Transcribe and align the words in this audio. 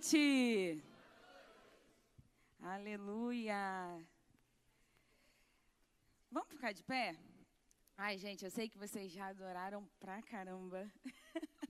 noite. 0.00 0.82
Aleluia. 2.62 4.02
Vamos 6.30 6.48
ficar 6.48 6.72
de 6.72 6.82
pé? 6.82 7.16
Ai, 7.98 8.16
gente, 8.16 8.42
eu 8.42 8.50
sei 8.50 8.66
que 8.66 8.78
vocês 8.78 9.12
já 9.12 9.26
adoraram 9.26 9.86
pra 10.00 10.22
caramba. 10.22 10.90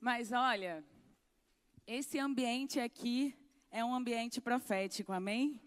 Mas 0.00 0.30
olha, 0.30 0.84
esse 1.84 2.20
ambiente 2.20 2.78
aqui 2.78 3.34
é 3.68 3.84
um 3.84 3.92
ambiente 3.92 4.40
profético, 4.40 5.12
amém? 5.12 5.60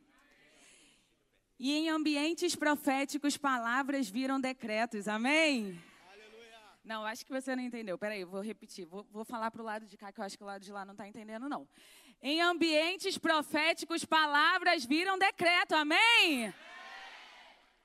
E 1.59 1.73
em 1.73 1.89
ambientes 1.89 2.55
proféticos, 2.55 3.35
palavras 3.35 4.09
viram 4.09 4.39
decretos, 4.39 5.09
amém? 5.09 5.77
Não, 6.83 7.05
acho 7.05 7.25
que 7.25 7.31
você 7.31 7.55
não 7.55 7.63
entendeu. 7.63 7.97
Peraí, 7.97 8.25
vou 8.25 8.41
repetir. 8.41 8.85
Vou, 8.85 9.07
vou 9.09 9.23
falar 9.23 9.49
para 9.49 9.61
o 9.61 9.65
lado 9.65 9.85
de 9.85 9.95
cá, 9.95 10.11
que 10.11 10.19
eu 10.19 10.25
acho 10.25 10.37
que 10.37 10.43
o 10.43 10.47
lado 10.47 10.61
de 10.61 10.71
lá 10.71 10.83
não 10.83 10.91
está 10.91 11.07
entendendo, 11.07 11.47
não. 11.47 11.67
Em 12.21 12.41
ambientes 12.41 13.17
proféticos, 13.17 14.03
palavras 14.03 14.83
viram 14.83 15.17
decreto. 15.17 15.75
Amém? 15.75 16.53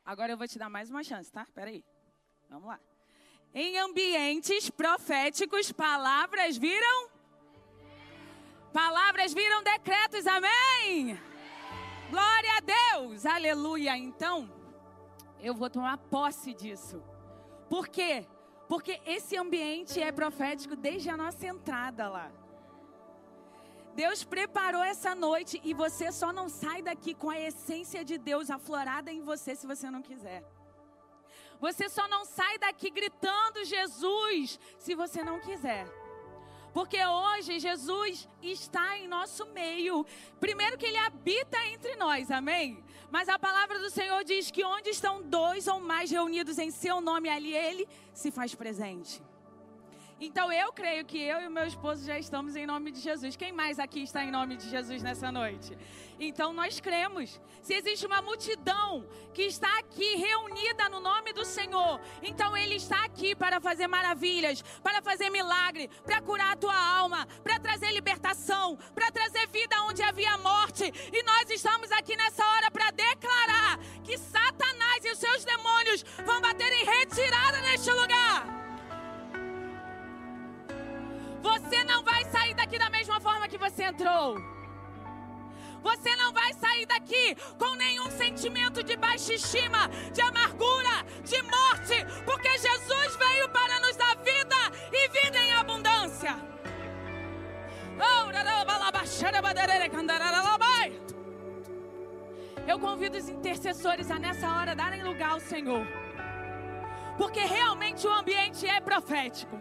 Agora 0.04 0.32
eu 0.32 0.36
vou 0.36 0.48
te 0.48 0.58
dar 0.58 0.68
mais 0.68 0.90
uma 0.90 1.04
chance, 1.04 1.30
tá? 1.30 1.46
Peraí. 1.54 1.84
Vamos 2.48 2.68
lá. 2.68 2.80
Em 3.54 3.78
ambientes 3.78 4.68
proféticos, 4.68 5.70
palavras 5.70 6.56
viram? 6.56 7.08
Palavras 8.72 9.32
viram 9.32 9.62
decretos. 9.62 10.26
Amém? 10.26 11.18
Glória 12.10 12.56
a 12.56 12.60
Deus. 12.60 13.26
Aleluia. 13.26 13.96
Então, 13.96 14.50
eu 15.40 15.54
vou 15.54 15.70
tomar 15.70 15.98
posse 15.98 16.52
disso. 16.52 17.02
Por 17.68 17.88
quê? 17.88 18.26
Porque 18.68 19.00
esse 19.06 19.36
ambiente 19.36 20.00
é 20.00 20.12
profético 20.12 20.77
desde 20.77 21.08
a 21.08 21.16
nossa 21.16 21.47
entrada 21.47 22.08
lá. 22.08 22.30
Deus 23.94 24.22
preparou 24.22 24.83
essa 24.84 25.14
noite 25.14 25.61
e 25.64 25.74
você 25.74 26.12
só 26.12 26.33
não 26.33 26.48
sai 26.48 26.83
daqui 26.83 27.14
com 27.14 27.30
a 27.30 27.41
essência 27.41 28.05
de 28.05 28.16
Deus 28.16 28.50
aflorada 28.50 29.11
em 29.11 29.22
você 29.22 29.56
se 29.56 29.66
você 29.66 29.91
não 29.91 30.02
quiser. 30.02 30.44
Você 31.58 31.89
só 31.89 32.06
não 32.06 32.24
sai 32.24 32.58
daqui 32.58 32.91
gritando 32.91 33.64
Jesus 33.64 34.61
se 34.78 34.94
você 34.94 35.24
não 35.24 35.41
quiser. 35.41 35.84
Porque 36.72 37.05
hoje 37.05 37.58
Jesus 37.58 38.28
está 38.42 38.98
em 38.98 39.08
nosso 39.08 39.47
meio. 39.47 40.05
Primeiro 40.38 40.78
que 40.78 40.86
ele 40.86 40.97
habita 40.98 41.58
entre 41.66 41.97
nós, 41.97 42.30
amém? 42.30 42.83
Mas 43.11 43.28
a 43.28 43.38
palavra 43.38 43.78
do 43.78 43.91
Senhor 43.91 44.22
diz 44.24 44.50
que 44.50 44.64
onde 44.64 44.91
estão 44.91 45.22
dois 45.22 45.66
ou 45.66 45.80
mais 45.80 46.11
reunidos 46.11 46.58
em 46.58 46.70
seu 46.70 47.00
nome, 47.00 47.28
ali 47.28 47.55
ele 47.55 47.89
se 48.12 48.30
faz 48.30 48.55
presente. 48.55 49.22
Então 50.20 50.52
eu 50.52 50.72
creio 50.72 51.05
que 51.05 51.16
eu 51.16 51.41
e 51.42 51.47
o 51.47 51.50
meu 51.50 51.64
esposo 51.64 52.05
já 52.05 52.19
estamos 52.19 52.56
em 52.56 52.66
nome 52.66 52.91
de 52.91 53.00
Jesus. 53.00 53.36
Quem 53.36 53.52
mais 53.52 53.78
aqui 53.78 54.02
está 54.02 54.24
em 54.24 54.30
nome 54.33 54.56
de 54.56 54.69
Jesus 54.69 55.00
nessa 55.00 55.30
noite? 55.30 55.78
Então 56.19 56.52
nós 56.52 56.80
cremos. 56.80 57.41
Se 57.62 57.74
existe 57.74 58.05
uma 58.06 58.20
multidão 58.20 59.06
que 59.33 59.42
está 59.42 59.78
aqui 59.78 60.16
reunida 60.16 60.89
no 60.89 61.00
nome 61.00 61.33
do 61.33 61.44
Senhor, 61.44 62.00
então 62.22 62.56
Ele 62.56 62.74
está 62.74 63.05
aqui 63.05 63.34
para 63.34 63.61
fazer 63.61 63.86
maravilhas, 63.86 64.62
para 64.83 65.00
fazer 65.02 65.30
milagre, 65.30 65.89
para 66.05 66.20
curar 66.20 66.52
a 66.52 66.56
tua 66.56 66.77
alma, 66.77 67.27
para 67.44 67.61
trazer 67.61 67.92
libertação, 67.92 68.77
para 68.94 69.12
trazer 69.12 69.46
vida 69.48 69.67
daqui 82.69 82.78
da 82.78 82.91
mesma 82.91 83.18
forma 83.18 83.48
que 83.48 83.56
você 83.56 83.84
entrou. 83.84 84.36
Você 85.83 86.14
não 86.17 86.33
vai 86.34 86.52
sair 86.52 86.84
daqui 86.84 87.34
com 87.58 87.74
nenhum 87.77 88.11
sentimento 88.11 88.83
de 88.83 88.95
baixa 88.95 89.33
estima, 89.33 89.89
de 90.12 90.20
amargura, 90.20 91.02
de 91.24 91.40
morte, 91.42 91.96
porque 92.27 92.51
Jesus 92.58 93.17
veio 93.17 93.48
para 93.48 93.80
nos 93.80 93.96
dar 93.96 94.14
vida 94.17 94.56
e 94.92 95.08
vida 95.08 95.39
em 95.39 95.52
abundância. 95.55 96.36
Eu 102.67 102.79
convido 102.79 103.17
os 103.17 103.29
intercessores 103.30 104.11
a 104.11 104.18
nessa 104.18 104.46
hora 104.46 104.74
darem 104.74 105.02
lugar 105.02 105.30
ao 105.30 105.40
Senhor, 105.40 105.86
porque 107.17 107.40
realmente 107.40 108.06
o 108.06 108.12
ambiente 108.12 108.67
é 108.67 108.79
profético. 108.79 109.58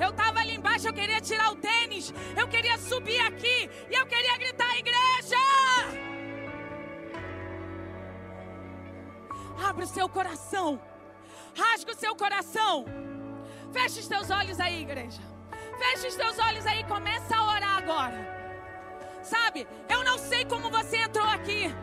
Eu 0.00 0.10
estava 0.10 0.40
ali 0.40 0.54
embaixo, 0.54 0.88
eu 0.88 0.92
queria 0.92 1.20
tirar 1.20 1.52
o 1.52 1.56
tênis, 1.56 2.12
eu 2.36 2.46
queria 2.48 2.76
subir 2.78 3.18
aqui 3.20 3.70
e 3.90 3.94
eu 3.94 4.06
queria 4.06 4.36
gritar: 4.36 4.78
igreja! 4.78 5.36
Abre 9.68 9.84
o 9.84 9.88
seu 9.88 10.08
coração, 10.08 10.80
rasga 11.56 11.92
o 11.92 11.96
seu 11.96 12.14
coração, 12.14 12.84
feche 13.72 14.00
os 14.00 14.08
teus 14.08 14.30
olhos 14.30 14.60
aí, 14.60 14.82
igreja. 14.82 15.22
Feche 15.78 16.08
os 16.08 16.14
teus 16.14 16.38
olhos 16.38 16.66
aí, 16.66 16.84
começa 16.84 17.36
a 17.36 17.52
orar 17.54 17.78
agora. 17.78 18.36
Sabe, 19.22 19.66
eu 19.88 20.04
não 20.04 20.18
sei 20.18 20.44
como 20.44 20.70
você 20.70 20.98
entrou 20.98 21.26
aqui, 21.26 21.74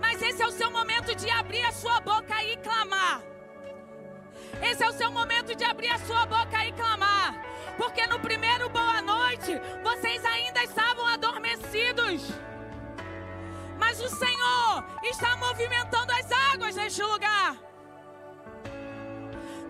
mas 0.00 0.20
esse 0.22 0.42
é 0.42 0.46
o 0.46 0.52
seu 0.52 0.70
momento 0.70 1.14
de 1.14 1.30
abrir 1.30 1.64
a 1.64 1.72
sua 1.72 2.00
boca 2.00 2.42
e 2.44 2.56
clamar. 2.58 3.22
Esse 4.62 4.82
é 4.82 4.88
o 4.88 4.92
seu 4.92 5.10
momento 5.10 5.54
de 5.54 5.64
abrir 5.64 5.88
a 5.88 5.98
sua 5.98 6.26
boca 6.26 6.64
e 6.66 6.72
clamar. 6.72 7.34
Porque 7.76 8.06
no 8.06 8.18
primeiro 8.20 8.68
boa 8.70 9.02
noite, 9.02 9.60
vocês 9.82 10.24
ainda 10.24 10.62
estavam 10.62 11.06
adormecidos. 11.06 12.22
Mas 13.78 14.00
o 14.00 14.08
Senhor 14.08 14.84
está 15.02 15.36
movimentando 15.36 16.12
as 16.12 16.30
águas 16.52 16.76
neste 16.76 17.02
lugar. 17.02 17.56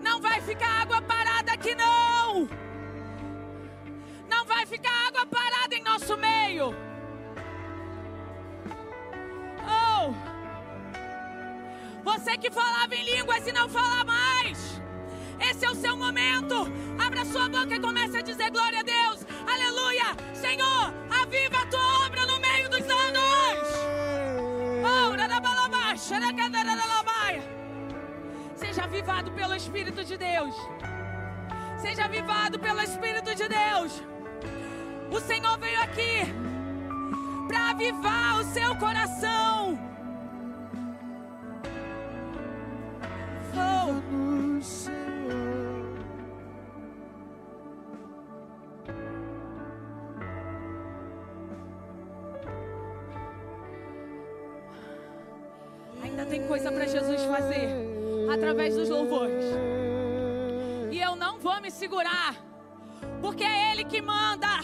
Não 0.01 0.21
vai 0.21 0.39
ficar 0.41 0.81
água 0.81 1.01
parada 1.01 1.53
aqui, 1.53 1.73
não. 1.75 2.47
Não 4.29 4.45
vai 4.45 4.65
ficar 4.65 5.07
água 5.07 5.25
parada 5.25 5.75
em 5.75 5.83
nosso 5.83 6.15
meio. 6.17 6.75
Oh! 9.67 10.34
Você 12.05 12.37
que 12.37 12.51
falava 12.51 12.95
em 12.95 13.03
línguas 13.03 13.45
e 13.47 13.51
não 13.51 13.67
fala 13.67 14.03
mais. 14.05 14.81
Esse 15.49 15.65
é 15.65 15.69
o 15.69 15.75
seu 15.75 15.97
momento. 15.97 16.55
Abra 17.05 17.25
sua 17.25 17.49
boca 17.49 17.75
e 17.75 17.79
comece 17.79 18.17
a 18.17 18.21
dizer 18.21 18.49
glória 18.51 18.79
a 18.79 18.83
Deus. 18.83 19.25
Aleluia. 19.53 20.09
Senhor, 20.33 20.93
aviva 21.21 21.57
a 21.63 21.65
tua 21.65 22.05
obra 22.05 22.25
no 22.25 22.39
meio 22.39 22.69
dos 22.69 22.87
anos. 22.89 23.15
Seja 28.55 28.83
avivado 28.83 29.31
pelo 29.31 29.55
Espírito 29.55 30.03
de 30.03 30.17
Deus. 30.17 30.55
Seja 31.81 32.05
avivado 32.05 32.59
pelo 32.59 32.81
Espírito 32.81 33.33
de 33.33 33.47
Deus. 33.47 34.03
O 35.11 35.19
Senhor 35.19 35.57
veio 35.57 35.81
aqui 35.81 36.33
para 37.47 37.71
avivar 37.71 38.39
o 38.39 38.43
seu 38.43 38.75
coração. 38.77 39.94
Oh. 43.87 44.15
tem 56.35 56.47
coisa 56.47 56.69
para 56.69 56.85
Jesus 56.85 57.23
fazer 57.23 57.69
através 58.33 58.75
dos 58.75 58.89
louvores. 58.89 59.45
E 60.91 60.99
eu 60.99 61.15
não 61.15 61.39
vou 61.39 61.61
me 61.61 61.71
segurar, 61.71 62.35
porque 63.21 63.43
é 63.43 63.71
Ele 63.71 63.85
que 63.85 64.01
manda, 64.01 64.59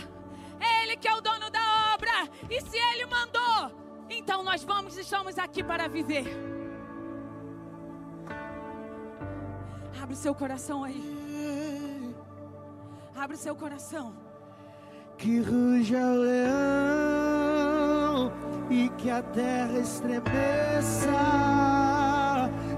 é 0.60 0.84
Ele 0.84 0.98
que 0.98 1.08
é 1.08 1.14
o 1.14 1.22
dono 1.22 1.50
da 1.50 1.94
obra. 1.94 2.30
E 2.50 2.60
se 2.62 2.78
Ele 2.78 3.06
mandou, 3.06 3.72
então 4.10 4.44
nós 4.44 4.64
vamos, 4.64 4.98
estamos 4.98 5.38
aqui 5.38 5.64
para 5.64 5.88
viver. 5.88 6.51
Abre 10.12 10.20
o 10.20 10.24
seu 10.24 10.36
coração 10.36 10.84
aí. 10.84 12.14
Abre 13.16 13.38
o 13.38 13.40
seu 13.40 13.56
coração. 13.56 14.12
Que 15.18 15.40
ruja 15.40 16.00
o 16.00 16.16
leão 16.18 17.54
e 18.70 18.90
que 18.98 19.10
a 19.10 19.24
terra 19.24 19.80
estremeça 19.80 21.08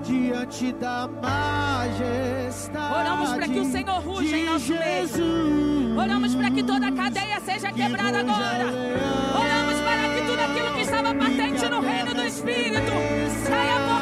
diante 0.03 0.74
da 0.74 1.07
majestade. 1.07 2.94
Oramos 2.94 3.33
para 3.33 3.47
que 3.47 3.59
o 3.59 3.65
Senhor 3.65 4.00
ruja 4.03 4.38
em 4.38 4.45
nosso 4.45 4.68
Jesus, 4.68 5.18
meio. 5.18 5.97
Oramos 5.97 6.36
para 6.36 6.51
que 6.51 6.62
toda 6.62 6.86
a 6.88 6.91
cadeia 6.91 7.39
seja 7.39 7.71
quebrada 7.71 8.19
agora. 8.19 8.65
Oramos 8.68 9.81
para 9.81 10.07
que 10.13 10.21
tudo 10.27 10.39
aquilo 10.39 10.71
que 10.75 10.81
estava 10.81 11.15
patente 11.15 11.68
no 11.68 11.81
reino 11.81 12.13
do 12.13 12.24
Espírito 12.25 12.91
saia 13.47 13.92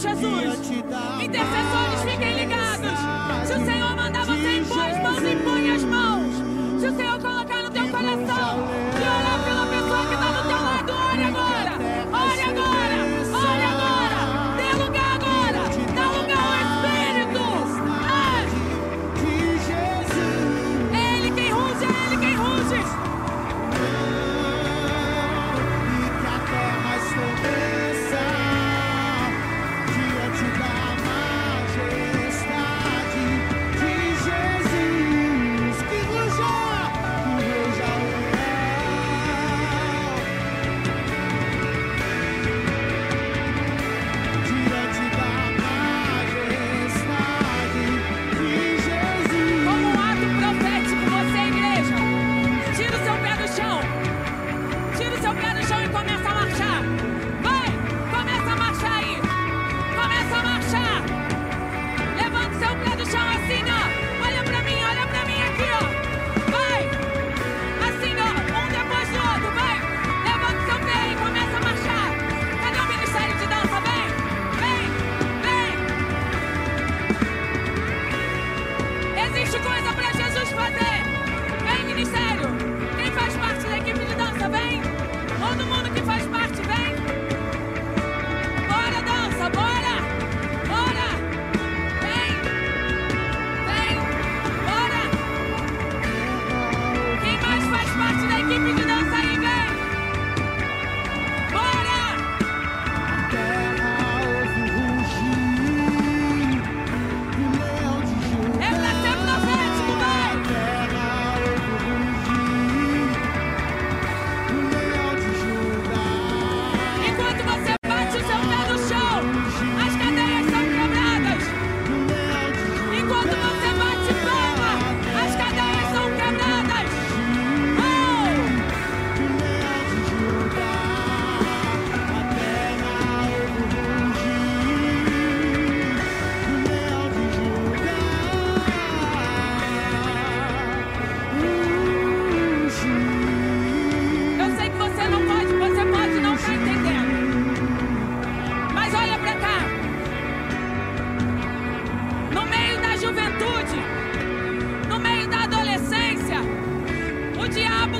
Jesus. 0.00 0.70
Intercessores, 1.22 2.10
fiquem 2.10 2.34
ligados. 2.34 3.46
Se 3.46 3.52
o 3.52 3.64
Senhor 3.66 3.96
mandar 3.96 4.24
você 4.24 4.58
impor 4.58 4.80
as 4.80 5.02
mãos, 5.02 5.22
impõe 5.22 5.70
as 5.70 5.79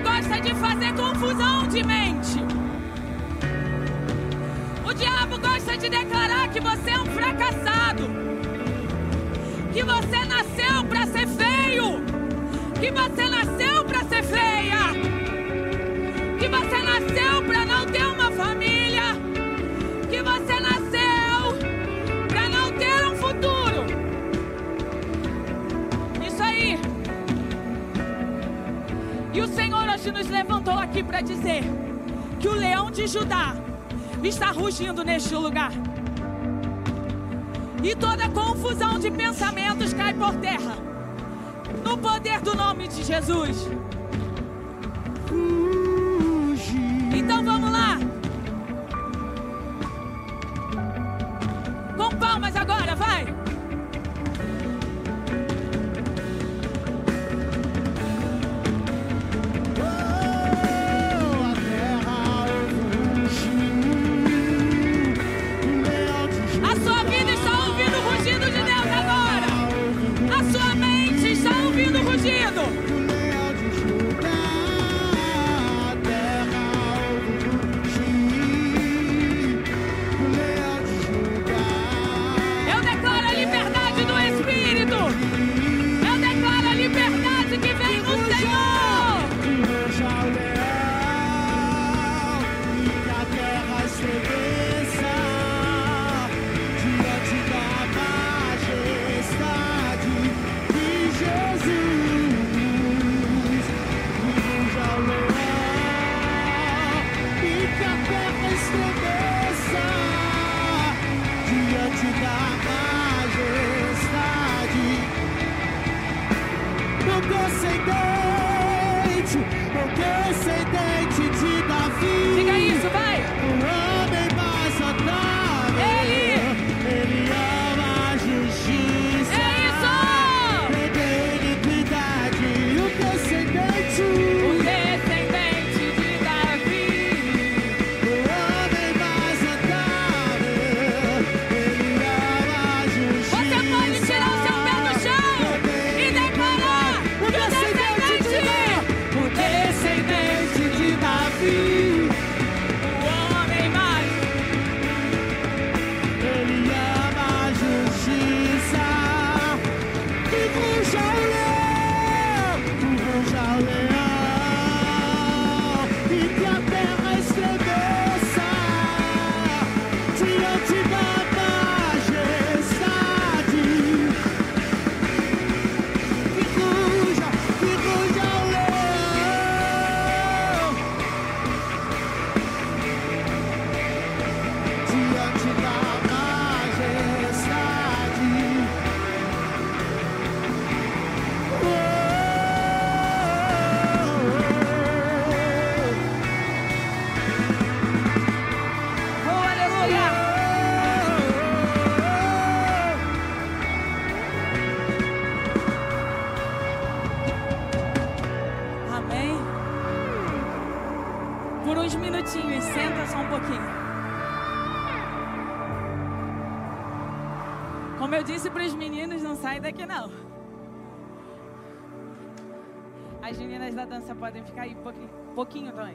gosta 0.01 0.41
de 0.41 0.55
fazer 0.55 0.93
confusão 0.95 1.67
de 1.69 1.83
mente. 1.83 2.39
O 4.85 4.93
diabo 4.93 5.39
gosta 5.39 5.77
de 5.77 5.89
declarar 5.89 6.49
que 6.49 6.61
você 6.61 6.91
é 6.91 6.99
um 6.99 7.07
fracassado. 7.07 8.11
Que 9.73 9.83
você 9.83 10.25
nasceu 10.25 10.85
para 10.89 11.07
ser 11.07 11.27
feio. 11.29 12.03
Que 12.81 12.91
você 12.91 13.29
nasceu 13.29 13.70
hoje 30.01 30.11
nos 30.13 30.29
levantou 30.29 30.73
aqui 30.79 31.03
para 31.03 31.21
dizer 31.21 31.63
que 32.39 32.49
o 32.49 32.55
leão 32.55 32.91
de 32.91 33.07
Judá 33.07 33.55
está 34.25 34.51
rugindo 34.51 35.05
neste 35.05 35.35
lugar. 35.35 35.71
E 37.83 37.95
toda 37.95 38.27
confusão 38.31 38.99
de 38.99 39.11
pensamentos 39.11 39.93
cai 39.93 40.15
por 40.15 40.35
terra. 40.37 40.77
No 41.85 41.99
poder 41.99 42.41
do 42.41 42.55
nome 42.55 42.89
de 42.89 43.03
Jesus. 43.05 43.69
Então 47.15 47.45
vamos 47.45 47.71
lá. 47.71 47.99
Com 51.99 52.17
palmas 52.17 52.57
agora, 52.57 52.90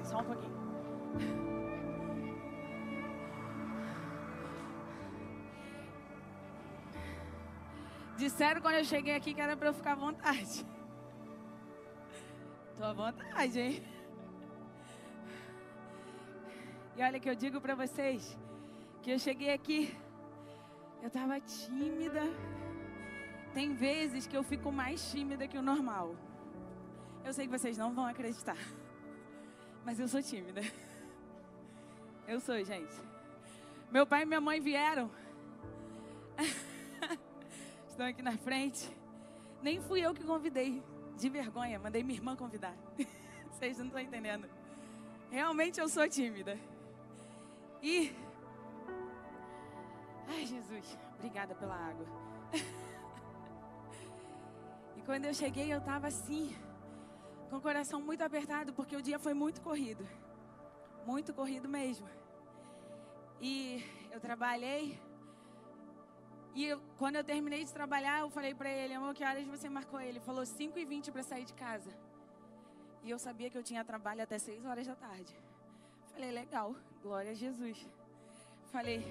só 0.05 0.19
um 0.19 0.23
pouquinho. 0.23 0.55
Disseram 8.17 8.61
quando 8.61 8.75
eu 8.75 8.85
cheguei 8.85 9.15
aqui 9.15 9.33
que 9.33 9.41
era 9.41 9.57
para 9.57 9.69
eu 9.69 9.73
ficar 9.73 9.93
à 9.93 9.95
vontade. 9.95 10.65
Tô 12.77 12.83
à 12.83 12.93
vontade, 12.93 13.59
hein? 13.59 13.83
E 16.95 17.03
olha 17.03 17.19
que 17.19 17.29
eu 17.29 17.35
digo 17.35 17.59
para 17.59 17.75
vocês 17.75 18.37
que 19.01 19.11
eu 19.11 19.19
cheguei 19.19 19.51
aqui, 19.53 19.95
eu 21.03 21.09
tava 21.09 21.39
tímida. 21.41 22.23
Tem 23.53 23.73
vezes 23.73 24.27
que 24.27 24.35
eu 24.35 24.43
fico 24.43 24.71
mais 24.71 25.11
tímida 25.11 25.47
que 25.47 25.57
o 25.57 25.61
normal. 25.61 26.15
Eu 27.23 27.33
sei 27.33 27.45
que 27.45 27.57
vocês 27.57 27.77
não 27.77 27.93
vão 27.93 28.05
acreditar, 28.05 28.57
mas 29.85 29.99
eu 29.99 30.07
sou 30.07 30.21
tímida. 30.21 30.61
Eu 32.27 32.39
sou, 32.39 32.61
gente. 32.63 32.95
Meu 33.91 34.07
pai 34.07 34.23
e 34.23 34.25
minha 34.25 34.41
mãe 34.41 34.59
vieram. 34.59 35.11
Estão 37.87 38.07
aqui 38.07 38.23
na 38.23 38.35
frente. 38.35 38.89
Nem 39.61 39.79
fui 39.79 40.01
eu 40.01 40.13
que 40.13 40.23
convidei. 40.23 40.81
De 41.17 41.29
vergonha, 41.29 41.79
mandei 41.79 42.03
minha 42.03 42.17
irmã 42.17 42.35
convidar. 42.35 42.75
Vocês 43.51 43.77
não 43.77 43.85
estão 43.85 44.01
entendendo. 44.01 44.49
Realmente 45.31 45.79
eu 45.79 45.87
sou 45.87 46.09
tímida. 46.09 46.57
E. 47.81 48.11
Ai, 50.27 50.45
Jesus, 50.45 50.97
obrigada 51.13 51.55
pela 51.55 51.75
água. 51.75 52.05
e 54.97 55.01
quando 55.03 55.25
eu 55.25 55.33
cheguei, 55.33 55.71
eu 55.71 55.77
estava 55.77 56.07
assim, 56.07 56.53
com 57.49 57.57
o 57.57 57.61
coração 57.61 58.01
muito 58.01 58.21
apertado, 58.23 58.73
porque 58.73 58.95
o 58.95 59.01
dia 59.01 59.19
foi 59.19 59.33
muito 59.33 59.61
corrido. 59.61 60.07
Muito 61.05 61.33
corrido 61.33 61.67
mesmo. 61.69 62.07
E 63.39 63.83
eu 64.11 64.19
trabalhei. 64.19 64.99
E 66.53 66.65
eu- 66.65 66.81
quando 66.97 67.17
eu 67.17 67.23
terminei 67.23 67.63
de 67.63 67.73
trabalhar, 67.73 68.21
eu 68.21 68.29
falei 68.29 68.53
pra 68.55 68.69
ele, 68.69 68.93
amor, 68.93 69.13
que 69.13 69.23
horas 69.23 69.45
você 69.45 69.69
marcou 69.69 69.99
ele? 69.99 70.19
Falou 70.19 70.45
5 70.45 70.79
e 70.79 70.85
20 70.85 71.11
para 71.11 71.23
sair 71.23 71.45
de 71.45 71.53
casa. 71.53 71.91
E 73.03 73.09
eu 73.09 73.19
sabia 73.19 73.49
que 73.49 73.57
eu 73.57 73.63
tinha 73.63 73.83
trabalho 73.83 74.23
até 74.23 74.39
6 74.39 74.65
horas 74.65 74.87
da 74.87 74.95
tarde. 74.95 75.37
Falei, 76.13 76.31
legal, 76.31 76.73
glória 77.03 77.31
a 77.31 77.35
Jesus. 77.35 77.87
Falei, 78.71 79.01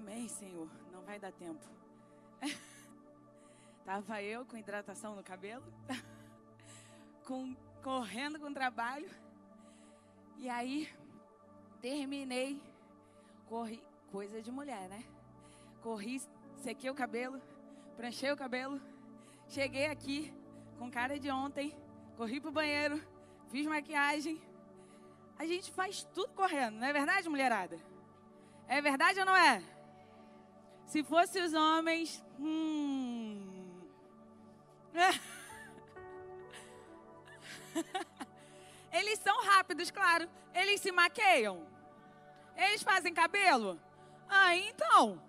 amém, 0.00 0.28
Senhor, 0.28 0.68
vai 1.10 1.18
dar 1.18 1.32
tempo. 1.32 1.60
Tava 3.84 4.22
eu 4.22 4.46
com 4.46 4.56
hidratação 4.56 5.16
no 5.16 5.24
cabelo, 5.24 5.64
com, 7.26 7.56
correndo 7.82 8.38
com 8.38 8.54
trabalho. 8.54 9.10
E 10.38 10.48
aí, 10.48 10.88
terminei, 11.80 12.62
corri, 13.48 13.82
coisa 14.12 14.40
de 14.40 14.52
mulher, 14.52 14.88
né? 14.88 15.04
Corri, 15.82 16.22
sequei 16.54 16.88
o 16.88 16.94
cabelo, 16.94 17.42
pranchei 17.96 18.30
o 18.30 18.36
cabelo, 18.36 18.80
cheguei 19.48 19.86
aqui 19.86 20.32
com 20.78 20.88
cara 20.88 21.18
de 21.18 21.28
ontem, 21.28 21.76
corri 22.16 22.40
pro 22.40 22.52
banheiro, 22.52 23.02
fiz 23.48 23.66
maquiagem. 23.66 24.40
A 25.36 25.44
gente 25.44 25.72
faz 25.72 26.04
tudo 26.14 26.32
correndo, 26.34 26.76
não 26.76 26.86
é 26.86 26.92
verdade, 26.92 27.28
mulherada? 27.28 27.80
É 28.68 28.80
verdade 28.80 29.18
ou 29.18 29.26
não 29.26 29.36
é? 29.36 29.79
Se 30.90 31.02
fosse 31.04 31.40
os 31.40 31.54
homens, 31.54 32.20
hum. 32.36 33.80
Eles 38.92 39.20
são 39.20 39.40
rápidos, 39.44 39.92
claro. 39.92 40.28
Eles 40.52 40.80
se 40.80 40.90
maqueiam. 40.90 41.64
Eles 42.56 42.82
fazem 42.82 43.14
cabelo. 43.14 43.80
Ah, 44.28 44.56
então. 44.56 45.22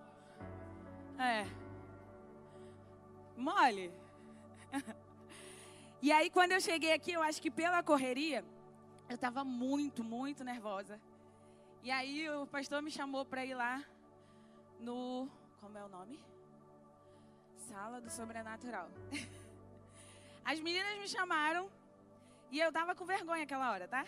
É. 1.19 1.45
Mole. 3.37 3.93
E 6.03 6.11
aí, 6.11 6.31
quando 6.31 6.53
eu 6.53 6.59
cheguei 6.59 6.93
aqui, 6.93 7.11
eu 7.11 7.21
acho 7.21 7.39
que 7.39 7.51
pela 7.51 7.83
correria, 7.83 8.43
eu 9.07 9.13
estava 9.13 9.43
muito, 9.43 10.03
muito 10.03 10.43
nervosa. 10.43 10.99
E 11.83 11.91
aí, 11.91 12.27
o 12.27 12.47
pastor 12.47 12.81
me 12.81 12.89
chamou 12.89 13.23
para 13.23 13.45
ir 13.45 13.53
lá 13.53 13.85
no. 14.79 15.29
Como 15.61 15.77
é 15.77 15.83
o 15.83 15.89
nome? 15.89 16.19
Sala 17.69 18.01
do 18.01 18.09
Sobrenatural. 18.09 18.89
As 20.43 20.59
meninas 20.59 20.97
me 20.97 21.07
chamaram 21.07 21.69
e 22.49 22.59
eu 22.59 22.71
tava 22.71 22.95
com 22.95 23.05
vergonha 23.05 23.43
aquela 23.43 23.71
hora, 23.71 23.87
tá? 23.87 24.03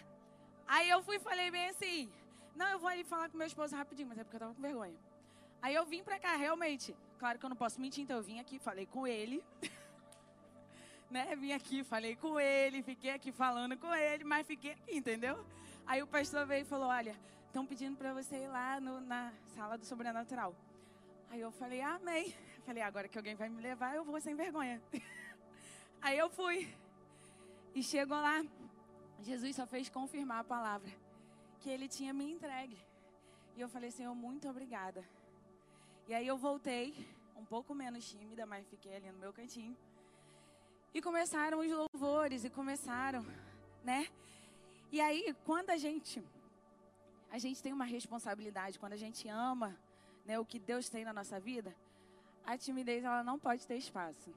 Aí 0.67 0.89
eu 0.89 1.03
fui 1.03 1.17
e 1.17 1.19
falei 1.19 1.51
bem 1.51 1.69
assim: 1.69 2.11
Não, 2.55 2.67
eu 2.69 2.79
vou 2.79 2.89
ali 2.89 3.03
falar 3.03 3.29
com 3.29 3.37
meu 3.37 3.45
esposo 3.45 3.75
rapidinho, 3.75 4.09
mas 4.09 4.17
é 4.17 4.23
porque 4.23 4.35
eu 4.35 4.39
tava 4.39 4.55
com 4.55 4.61
vergonha. 4.61 4.97
Aí 5.61 5.75
eu 5.75 5.85
vim 5.85 6.03
pra 6.03 6.19
cá, 6.19 6.35
realmente. 6.35 6.95
Claro 7.19 7.37
que 7.37 7.45
eu 7.45 7.49
não 7.49 7.55
posso 7.55 7.79
mentir, 7.79 8.03
então 8.03 8.17
eu 8.17 8.23
vim 8.23 8.39
aqui, 8.39 8.57
falei 8.57 8.87
com 8.87 9.05
ele. 9.05 9.43
né? 11.09 11.35
Vim 11.35 11.53
aqui, 11.53 11.83
falei 11.83 12.15
com 12.15 12.39
ele, 12.39 12.81
fiquei 12.81 13.11
aqui 13.11 13.31
falando 13.31 13.77
com 13.77 13.93
ele, 13.93 14.23
mas 14.23 14.47
fiquei 14.47 14.71
aqui, 14.71 14.97
entendeu? 14.97 15.45
Aí 15.85 16.01
o 16.01 16.07
pastor 16.07 16.47
veio 16.47 16.63
e 16.63 16.65
falou: 16.65 16.87
Olha, 16.87 17.15
estão 17.45 17.63
pedindo 17.63 17.95
para 17.95 18.11
você 18.11 18.37
ir 18.37 18.47
lá 18.47 18.79
no, 18.79 18.99
na 19.01 19.31
sala 19.55 19.77
do 19.77 19.85
sobrenatural. 19.85 20.55
Aí 21.33 21.41
eu 21.41 21.51
falei: 21.51 21.81
Amém. 21.81 22.31
Falei: 22.63 22.83
Agora 22.83 23.07
que 23.07 23.17
alguém 23.17 23.33
vai 23.33 23.49
me 23.49 23.59
levar, 23.59 23.95
eu 23.95 24.03
vou 24.05 24.21
sem 24.21 24.35
vergonha. 24.35 24.79
Aí 25.99 26.15
eu 26.15 26.29
fui. 26.29 26.71
E 27.73 27.81
chegou 27.81 28.15
lá, 28.15 28.45
Jesus 29.19 29.55
só 29.55 29.65
fez 29.65 29.89
confirmar 29.89 30.41
a 30.41 30.43
palavra 30.43 30.91
que 31.59 31.71
ele 31.71 31.87
tinha 31.87 32.13
me 32.13 32.31
entregue. 32.31 32.77
E 33.55 33.61
eu 33.61 33.67
falei: 33.67 33.89
Senhor, 33.89 34.13
muito 34.13 34.47
obrigada. 34.47 35.03
E 36.07 36.13
aí 36.13 36.27
eu 36.27 36.37
voltei, 36.37 36.93
um 37.35 37.45
pouco 37.45 37.73
menos 37.73 38.07
tímida, 38.07 38.45
mas 38.45 38.67
fiquei 38.67 38.95
ali 38.95 39.11
no 39.11 39.17
meu 39.17 39.33
cantinho. 39.33 39.75
E 40.93 41.01
começaram 41.01 41.61
os 41.61 41.71
louvores 41.71 42.43
e 42.43 42.49
começaram, 42.51 43.25
né? 43.83 44.07
E 44.91 45.01
aí, 45.01 45.35
quando 45.45 45.71
a 45.71 45.77
gente 45.77 46.23
a 47.31 47.39
gente 47.39 47.63
tem 47.63 47.73
uma 47.73 47.85
responsabilidade, 47.85 48.77
quando 48.77 48.93
a 48.93 49.01
gente 49.05 49.27
ama, 49.27 49.75
né, 50.25 50.39
o 50.39 50.45
que 50.45 50.59
Deus 50.59 50.89
tem 50.89 51.03
na 51.03 51.13
nossa 51.13 51.39
vida, 51.39 51.75
a 52.45 52.57
timidez 52.57 53.03
ela 53.03 53.23
não 53.23 53.39
pode 53.39 53.65
ter 53.65 53.77
espaço. 53.77 54.33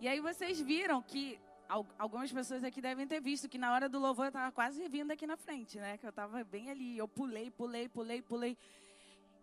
E 0.00 0.08
aí 0.08 0.20
vocês 0.20 0.60
viram 0.60 1.00
que 1.02 1.38
algumas 1.98 2.30
pessoas 2.30 2.62
aqui 2.64 2.80
devem 2.80 3.06
ter 3.06 3.20
visto 3.20 3.48
que 3.48 3.56
na 3.56 3.72
hora 3.72 3.88
do 3.88 3.98
louvor 3.98 4.26
eu 4.26 4.28
estava 4.28 4.52
quase 4.52 4.86
vindo 4.88 5.10
aqui 5.10 5.26
na 5.26 5.36
frente, 5.36 5.78
né? 5.78 5.96
Que 5.96 6.04
eu 6.04 6.10
estava 6.10 6.44
bem 6.44 6.70
ali, 6.70 6.98
eu 6.98 7.08
pulei, 7.08 7.50
pulei, 7.50 7.88
pulei, 7.88 8.20
pulei. 8.20 8.58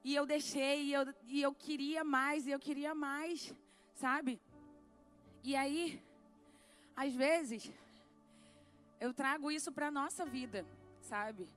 E 0.03 0.15
eu 0.15 0.25
deixei, 0.25 0.83
e 0.83 0.93
eu, 0.93 1.13
e 1.27 1.41
eu 1.41 1.53
queria 1.53 2.03
mais, 2.03 2.45
e 2.45 2.51
eu 2.51 2.59
queria 2.59 2.93
mais, 2.93 3.53
sabe? 3.95 4.39
E 5.43 5.55
aí, 5.55 6.01
às 6.95 7.13
vezes, 7.13 7.71
eu 8.99 9.13
trago 9.13 9.49
isso 9.49 9.71
para 9.71 9.87
a 9.87 9.91
nossa 9.91 10.25
vida, 10.25 10.65
sabe? 11.01 11.49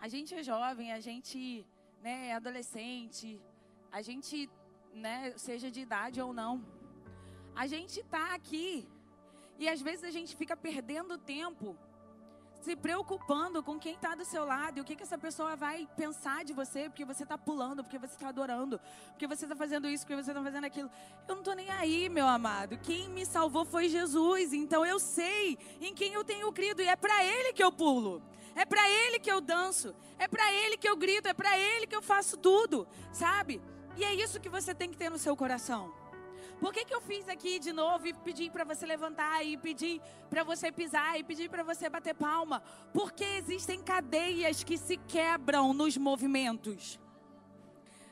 A 0.00 0.08
gente 0.08 0.34
é 0.34 0.42
jovem, 0.42 0.92
a 0.92 1.00
gente 1.00 1.66
né, 2.02 2.32
adolescente, 2.32 3.40
a 3.90 4.02
gente, 4.02 4.48
né, 4.92 5.32
seja 5.36 5.70
de 5.70 5.80
idade 5.80 6.20
ou 6.20 6.32
não, 6.32 6.64
a 7.54 7.66
gente 7.66 8.00
está 8.00 8.34
aqui 8.34 8.88
e 9.58 9.68
às 9.68 9.80
vezes 9.80 10.04
a 10.04 10.10
gente 10.10 10.36
fica 10.36 10.56
perdendo 10.56 11.18
tempo 11.18 11.76
se 12.60 12.74
preocupando 12.76 13.62
com 13.62 13.78
quem 13.78 13.94
está 13.94 14.14
do 14.14 14.24
seu 14.24 14.44
lado 14.44 14.78
e 14.78 14.80
o 14.80 14.84
que, 14.84 14.96
que 14.96 15.02
essa 15.02 15.18
pessoa 15.18 15.56
vai 15.56 15.88
pensar 15.96 16.44
de 16.44 16.52
você, 16.52 16.88
porque 16.88 17.04
você 17.04 17.22
está 17.22 17.38
pulando, 17.38 17.82
porque 17.82 17.98
você 17.98 18.14
está 18.14 18.28
adorando, 18.28 18.80
porque 19.10 19.26
você 19.26 19.44
está 19.44 19.56
fazendo 19.56 19.88
isso, 19.88 20.04
porque 20.04 20.20
você 20.22 20.30
está 20.30 20.42
fazendo 20.42 20.64
aquilo. 20.64 20.90
Eu 21.26 21.34
não 21.34 21.40
estou 21.40 21.54
nem 21.54 21.70
aí, 21.70 22.08
meu 22.08 22.26
amado. 22.26 22.78
Quem 22.78 23.08
me 23.08 23.24
salvou 23.24 23.64
foi 23.64 23.88
Jesus, 23.88 24.52
então 24.52 24.84
eu 24.84 24.98
sei 24.98 25.58
em 25.80 25.94
quem 25.94 26.12
eu 26.12 26.24
tenho 26.24 26.52
crido 26.52 26.82
e 26.82 26.88
é 26.88 26.96
para 26.96 27.24
Ele 27.24 27.52
que 27.52 27.62
eu 27.62 27.70
pulo. 27.70 28.22
É 28.54 28.64
para 28.64 28.88
Ele 28.90 29.20
que 29.20 29.30
eu 29.30 29.40
danço, 29.40 29.94
é 30.18 30.26
para 30.26 30.52
Ele 30.52 30.76
que 30.76 30.88
eu 30.88 30.96
grito, 30.96 31.28
é 31.28 31.34
para 31.34 31.56
Ele 31.56 31.86
que 31.86 31.94
eu 31.94 32.02
faço 32.02 32.36
tudo, 32.36 32.88
sabe? 33.12 33.62
E 33.96 34.02
é 34.04 34.12
isso 34.14 34.40
que 34.40 34.48
você 34.48 34.74
tem 34.74 34.90
que 34.90 34.96
ter 34.96 35.10
no 35.10 35.18
seu 35.18 35.36
coração. 35.36 35.92
Por 36.60 36.72
que, 36.72 36.84
que 36.84 36.94
eu 36.94 37.00
fiz 37.00 37.28
aqui 37.28 37.58
de 37.58 37.72
novo 37.72 38.06
e 38.06 38.12
pedi 38.12 38.50
para 38.50 38.64
você 38.64 38.84
levantar 38.84 39.44
e 39.44 39.56
pedi 39.56 40.00
para 40.28 40.42
você 40.42 40.72
pisar 40.72 41.18
e 41.18 41.22
pedi 41.22 41.48
para 41.48 41.62
você 41.62 41.88
bater 41.88 42.14
palma? 42.14 42.62
Porque 42.92 43.24
existem 43.24 43.80
cadeias 43.80 44.64
que 44.64 44.76
se 44.76 44.96
quebram 44.96 45.72
nos 45.72 45.96
movimentos. 45.96 46.98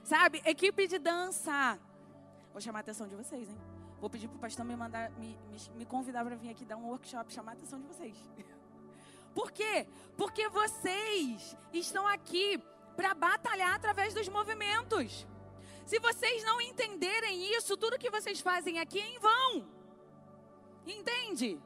Sabe? 0.05 0.41
Equipe 0.45 0.87
de 0.87 0.99
dança. 0.99 1.79
Vou 2.53 2.61
chamar 2.61 2.79
a 2.79 2.83
atenção 2.83 3.09
de 3.09 3.17
vocês, 3.17 3.49
hein? 3.49 3.59
Vou 4.01 4.09
pedir 4.09 4.29
para 4.29 4.37
o 4.37 4.41
pastor 4.41 4.65
me 4.65 4.77
mandar, 4.77 5.11
me, 5.13 5.37
me, 5.51 5.59
me 5.75 5.85
convidar 5.85 6.25
para 6.25 6.37
vir 6.37 6.51
aqui 6.51 6.65
dar 6.65 6.77
um 6.77 6.87
workshop, 6.87 7.33
chamar 7.33 7.53
a 7.53 7.55
atenção 7.55 7.81
de 7.81 7.87
vocês. 7.87 8.17
Por 9.35 9.51
quê? 9.51 9.87
Porque 10.17 10.49
vocês 10.49 11.57
estão 11.73 12.07
aqui 12.07 12.63
para 12.95 13.13
batalhar 13.15 13.75
através 13.75 14.15
dos 14.15 14.29
movimentos. 14.29 15.27
Se 15.87 16.01
vocês 16.01 16.43
não 16.43 16.61
entenderem 16.61 17.55
isso, 17.57 17.77
tudo 17.77 17.99
que 17.99 18.11
vocês 18.11 18.41
fazem 18.41 18.81
aqui 18.81 19.01
é 19.01 19.07
em 19.07 19.19
vão. 19.21 19.69
Entende? 20.85 21.61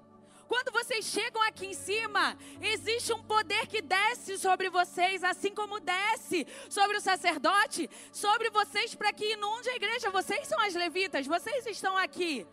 Quando 0.47 0.73
vocês 0.73 1.07
chegam 1.07 1.41
aqui 1.43 1.67
em 1.67 1.75
cima, 1.75 2.37
existe 2.61 3.13
um 3.13 3.23
poder 3.23 3.67
que 3.67 3.81
desce 3.81 4.37
sobre 4.37 4.69
vocês, 4.69 5.25
assim 5.25 5.55
como 5.55 5.81
desce 5.81 6.47
sobre 6.69 6.99
o 6.99 7.01
sacerdote, 7.01 7.89
sobre 8.13 8.51
vocês 8.51 8.95
para 8.95 9.13
que 9.13 9.33
inunde 9.33 9.71
a 9.71 9.77
igreja. 9.77 10.11
Vocês 10.11 10.47
são 10.47 10.61
as 10.61 10.75
levitas, 10.75 11.27
vocês 11.27 11.65
estão 11.67 11.97
aqui. 11.97 12.47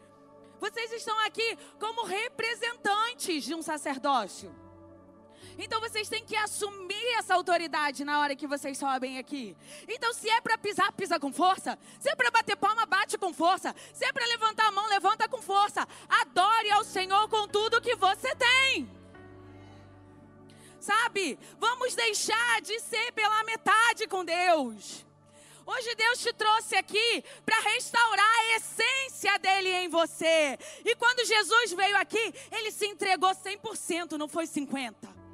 Vocês 0.60 0.92
estão 0.94 1.20
aqui 1.26 1.58
como 1.80 2.06
representantes 2.06 3.44
de 3.44 3.54
um 3.54 3.62
sacerdócio. 3.62 4.67
Então 5.58 5.80
vocês 5.80 6.08
têm 6.08 6.24
que 6.24 6.36
assumir 6.36 7.14
essa 7.18 7.34
autoridade 7.34 8.06
na 8.06 8.20
hora 8.20 8.36
que 8.36 8.46
vocês 8.46 8.78
sobem 8.78 9.18
aqui. 9.18 9.56
Então 9.88 10.14
se 10.14 10.30
é 10.30 10.40
para 10.40 10.58
pisar, 10.58 10.92
pisa 10.92 11.20
com 11.20 11.32
força. 11.34 11.78
Se 12.00 12.10
é 12.10 12.16
para 12.16 12.30
bater 12.30 12.56
palma, 12.56 12.86
bate 12.86 13.18
com 13.18 13.34
força. 13.34 13.76
Se 13.94 14.06
é 14.06 14.14
para 14.14 14.26
levantar 14.28 14.68
a 14.68 14.72
mão, 14.72 14.88
levanta 14.88 15.28
com 15.28 15.42
força. 15.42 15.88
Adore 16.08 16.72
ao 16.72 16.84
Senhor 16.84 17.28
com 17.28 17.48
tudo 17.48 17.82
que 17.82 17.96
você 17.96 18.36
tem. 18.36 18.90
Sabe? 20.80 21.40
Vamos 21.60 21.96
deixar 21.96 22.62
de 22.62 22.80
ser 22.80 23.12
pela 23.14 23.44
metade 23.44 24.08
com 24.08 24.24
Deus. 24.24 25.06
Hoje 25.66 25.96
Deus 25.96 26.20
te 26.20 26.32
trouxe 26.32 26.78
aqui 26.78 27.24
para 27.44 27.60
restaurar 27.60 28.26
a 28.26 28.56
essência 28.56 29.38
dele 29.38 29.70
em 29.70 29.90
você. 29.90 30.58
E 30.86 30.96
quando 30.96 31.26
Jesus 31.26 31.74
veio 31.74 31.98
aqui, 31.98 32.34
ele 32.54 32.72
se 32.72 32.86
entregou 32.86 33.32
100%, 33.32 34.14
não 34.14 34.30
foi 34.30 34.46
50%. 34.46 35.27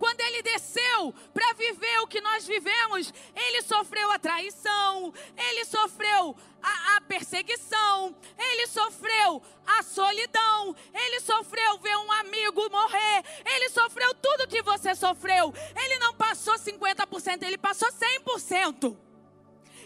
Quando 0.00 0.18
ele 0.22 0.42
desceu 0.42 1.14
para 1.34 1.52
viver 1.52 1.98
o 2.00 2.06
que 2.06 2.22
nós 2.22 2.46
vivemos, 2.46 3.12
ele 3.36 3.60
sofreu 3.60 4.10
a 4.10 4.18
traição, 4.18 5.12
ele 5.36 5.66
sofreu 5.66 6.34
a, 6.62 6.96
a, 6.96 7.00
perseguição, 7.02 8.16
ele 8.38 8.66
sofreu 8.66 9.42
a 9.66 9.82
solidão, 9.82 10.74
ele 10.94 11.20
sofreu 11.20 11.78
ver 11.80 11.96
um 11.98 12.12
amigo 12.12 12.70
morrer, 12.70 13.24
ele 13.44 13.68
sofreu 13.68 14.14
tudo 14.14 14.48
que 14.48 14.62
você 14.62 14.94
sofreu. 14.94 15.52
Ele 15.76 15.98
não 15.98 16.14
passou 16.14 16.54
50%, 16.54 17.42
ele 17.42 17.58
passou 17.58 17.90
100%. 17.92 19.09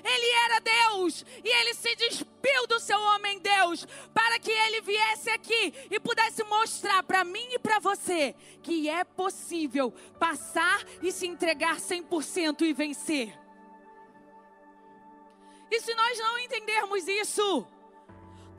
Ele 0.05 0.27
era 0.45 0.61
Deus 0.61 1.25
e 1.43 1.49
ele 1.49 1.73
se 1.73 1.97
despiu 1.97 2.67
do 2.69 2.79
seu 2.79 3.01
homem 3.01 3.39
Deus 3.39 3.87
para 4.13 4.39
que 4.39 4.51
ele 4.51 4.83
viesse 4.83 5.31
aqui 5.31 5.73
e 5.91 5.99
pudesse 5.99 6.45
mostrar 6.45 7.03
para 7.03 7.25
mim 7.25 7.47
e 7.53 7.59
para 7.59 7.79
você 7.79 8.35
que 8.63 8.87
é 8.87 9.03
possível 9.03 9.91
passar 10.21 10.85
e 11.03 11.11
se 11.11 11.27
entregar 11.27 11.79
100% 11.79 12.61
e 12.61 12.73
vencer. 12.75 13.45
E 15.71 15.81
se 15.81 15.95
nós 15.95 16.19
não 16.19 16.39
entendermos 16.39 17.09
isso, 17.09 17.67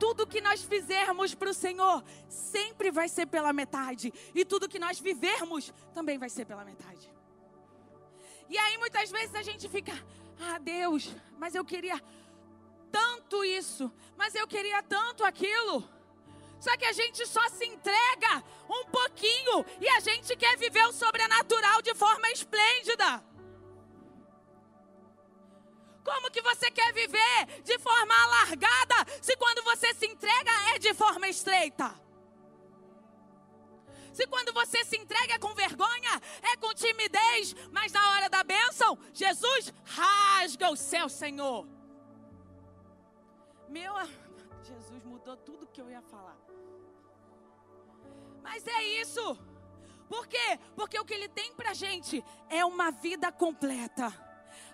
tudo 0.00 0.26
que 0.26 0.40
nós 0.40 0.62
fizermos 0.62 1.32
para 1.34 1.50
o 1.50 1.54
Senhor 1.54 2.02
sempre 2.28 2.90
vai 2.90 3.08
ser 3.08 3.26
pela 3.26 3.52
metade. 3.52 4.12
E 4.34 4.44
tudo 4.44 4.68
que 4.68 4.80
nós 4.80 4.98
vivermos 4.98 5.72
também 5.94 6.18
vai 6.18 6.28
ser 6.28 6.44
pela 6.44 6.64
metade. 6.64 7.10
E 8.48 8.58
aí 8.58 8.78
muitas 8.78 9.10
vezes 9.10 9.34
a 9.34 9.42
gente 9.42 9.68
fica, 9.68 9.92
ah 10.40 10.58
Deus, 10.58 11.14
mas 11.38 11.54
eu 11.54 11.64
queria 11.64 12.02
tanto 12.90 13.44
isso, 13.44 13.92
mas 14.16 14.34
eu 14.34 14.46
queria 14.46 14.82
tanto 14.82 15.24
aquilo. 15.24 15.88
Só 16.58 16.76
que 16.76 16.84
a 16.84 16.92
gente 16.92 17.26
só 17.26 17.46
se 17.50 17.66
entrega 17.66 18.42
um 18.68 18.84
pouquinho 18.86 19.64
e 19.80 19.88
a 19.88 20.00
gente 20.00 20.34
quer 20.36 20.56
viver 20.56 20.84
o 20.86 20.92
sobrenatural 20.92 21.82
de 21.82 21.94
forma 21.94 22.30
esplêndida. 22.30 23.22
Como 26.02 26.30
que 26.30 26.40
você 26.40 26.70
quer 26.70 26.92
viver 26.92 27.62
de 27.62 27.78
forma 27.78 28.14
alargada 28.24 28.94
se 29.20 29.36
quando 29.36 29.62
você 29.64 29.92
se 29.94 30.06
entrega 30.06 30.50
é 30.74 30.78
de 30.78 30.94
forma 30.94 31.28
estreita? 31.28 32.05
Se 34.16 34.26
quando 34.26 34.50
você 34.50 34.82
se 34.82 34.96
entrega 34.96 35.34
é 35.34 35.38
com 35.38 35.54
vergonha, 35.54 36.22
é 36.40 36.56
com 36.56 36.72
timidez, 36.72 37.54
mas 37.70 37.92
na 37.92 38.12
hora 38.12 38.30
da 38.30 38.42
bênção, 38.42 38.98
Jesus 39.12 39.74
rasga 39.84 40.70
o 40.70 40.76
céu, 40.76 41.06
Senhor. 41.06 41.68
Meu, 43.68 43.92
Jesus 44.62 45.04
mudou 45.04 45.36
tudo 45.36 45.66
que 45.66 45.82
eu 45.82 45.90
ia 45.90 46.00
falar. 46.00 46.38
Mas 48.42 48.66
é 48.66 48.82
isso. 49.02 49.38
Por 50.08 50.26
quê? 50.26 50.58
Porque 50.74 50.98
o 50.98 51.04
que 51.04 51.12
ele 51.12 51.28
tem 51.28 51.52
pra 51.52 51.74
gente 51.74 52.24
é 52.48 52.64
uma 52.64 52.90
vida 52.90 53.30
completa. 53.30 54.10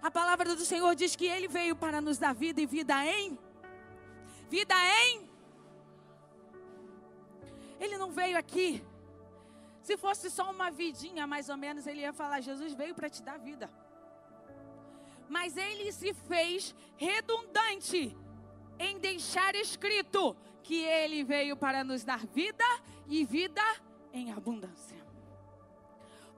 A 0.01 0.09
palavra 0.09 0.55
do 0.55 0.65
Senhor 0.65 0.95
diz 0.95 1.17
que 1.17 1.27
Ele 1.27 1.49
veio 1.49 1.75
para 1.75 2.01
nos 2.01 2.17
dar 2.17 2.33
vida 2.33 2.61
e 2.61 2.67
vida 2.67 3.05
em. 3.05 3.37
Vida 4.49 4.75
em. 5.05 5.29
Ele 7.81 7.99
não 7.99 8.13
veio 8.13 8.39
aqui. 8.39 8.92
Se 9.83 9.97
fosse 9.97 10.31
só 10.31 10.51
uma 10.51 10.71
vidinha, 10.71 11.27
mais 11.27 11.49
ou 11.49 11.57
menos, 11.57 11.87
ele 11.87 12.01
ia 12.01 12.13
falar: 12.13 12.41
Jesus 12.41 12.73
veio 12.73 12.95
para 12.95 13.11
te 13.11 13.23
dar 13.23 13.39
vida. 13.39 13.71
Mas 15.29 15.57
ele 15.57 15.91
se 15.93 16.15
fez 16.15 16.75
redundante 16.97 18.17
em 18.79 18.99
deixar 18.99 19.55
escrito 19.55 20.37
que 20.63 20.83
ele 20.83 21.25
veio 21.25 21.57
para 21.57 21.83
nos 21.83 22.05
dar 22.05 22.25
vida 22.27 22.65
e 23.09 23.25
vida 23.25 23.63
em 24.13 24.33
abundância. 24.33 25.01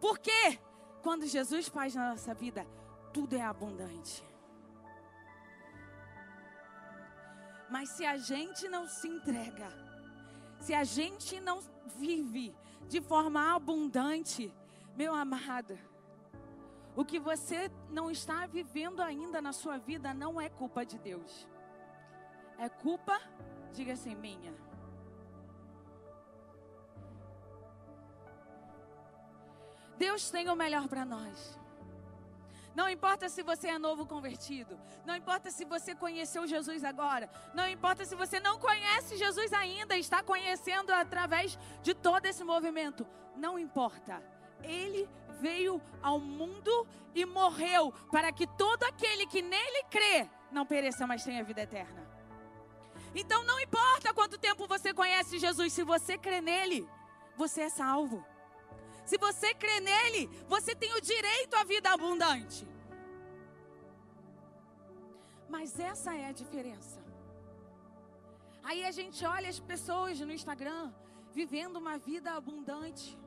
Porque 0.00 0.58
quando 1.02 1.26
Jesus 1.26 1.68
faz 1.68 1.94
na 1.94 2.10
nossa 2.10 2.32
vida, 2.32 2.66
tudo 3.12 3.36
é 3.36 3.42
abundante. 3.42 4.24
Mas 7.70 7.90
se 7.90 8.06
a 8.06 8.16
gente 8.16 8.68
não 8.68 8.86
se 8.86 9.08
entrega, 9.08 9.68
se 10.60 10.72
a 10.72 10.84
gente 10.84 11.40
não 11.40 11.60
vive 11.98 12.54
de 12.88 13.00
forma 13.00 13.54
abundante, 13.54 14.52
meu 14.96 15.14
amado, 15.14 15.78
o 16.96 17.04
que 17.04 17.18
você 17.18 17.70
não 17.90 18.10
está 18.10 18.46
vivendo 18.46 19.00
ainda 19.00 19.42
na 19.42 19.52
sua 19.52 19.78
vida 19.78 20.14
não 20.14 20.40
é 20.40 20.48
culpa 20.48 20.84
de 20.84 20.98
Deus. 20.98 21.48
É 22.58 22.68
culpa, 22.68 23.20
diga 23.72 23.94
assim, 23.94 24.14
minha. 24.14 24.54
Deus 29.98 30.30
tem 30.30 30.48
o 30.48 30.56
melhor 30.56 30.88
para 30.88 31.04
nós. 31.04 31.58
Não 32.74 32.88
importa 32.88 33.28
se 33.28 33.42
você 33.42 33.68
é 33.68 33.78
novo 33.78 34.04
convertido. 34.04 34.78
Não 35.04 35.14
importa 35.14 35.50
se 35.50 35.64
você 35.64 35.94
conheceu 35.94 36.46
Jesus 36.46 36.82
agora. 36.82 37.30
Não 37.54 37.68
importa 37.68 38.04
se 38.04 38.14
você 38.16 38.40
não 38.40 38.58
conhece 38.58 39.16
Jesus 39.16 39.52
ainda, 39.52 39.96
está 39.96 40.22
conhecendo 40.22 40.90
através 40.90 41.58
de 41.82 41.94
todo 41.94 42.26
esse 42.26 42.42
movimento. 42.42 43.06
Não 43.36 43.58
importa. 43.58 44.22
Ele 44.62 45.08
veio 45.40 45.80
ao 46.02 46.18
mundo 46.18 46.86
e 47.14 47.24
morreu 47.24 47.92
para 48.10 48.32
que 48.32 48.46
todo 48.46 48.82
aquele 48.84 49.26
que 49.26 49.40
nele 49.40 49.84
crê 49.90 50.28
não 50.50 50.66
pereça, 50.66 51.06
mas 51.06 51.24
tenha 51.24 51.44
vida 51.44 51.62
eterna. 51.62 52.04
Então 53.14 53.44
não 53.44 53.60
importa 53.60 54.12
quanto 54.12 54.38
tempo 54.38 54.66
você 54.66 54.92
conhece 54.92 55.38
Jesus, 55.38 55.72
se 55.72 55.84
você 55.84 56.18
crê 56.18 56.40
nele, 56.40 56.88
você 57.36 57.62
é 57.62 57.68
salvo. 57.68 58.24
Se 59.04 59.16
você 59.18 59.52
crê 59.54 59.80
nele, 59.80 60.22
você 60.48 60.74
tem 60.74 60.92
o 60.94 61.00
direito 61.00 61.54
à 61.56 61.64
vida 61.64 61.90
abundante. 61.90 62.66
Mas 65.48 65.78
essa 65.78 66.14
é 66.14 66.26
a 66.26 66.32
diferença. 66.32 67.02
Aí 68.62 68.84
a 68.84 68.90
gente 68.90 69.24
olha 69.26 69.48
as 69.48 69.60
pessoas 69.60 70.18
no 70.20 70.32
Instagram 70.32 70.92
vivendo 71.32 71.76
uma 71.76 71.96
vida 71.98 72.32
abundante. 72.32 73.18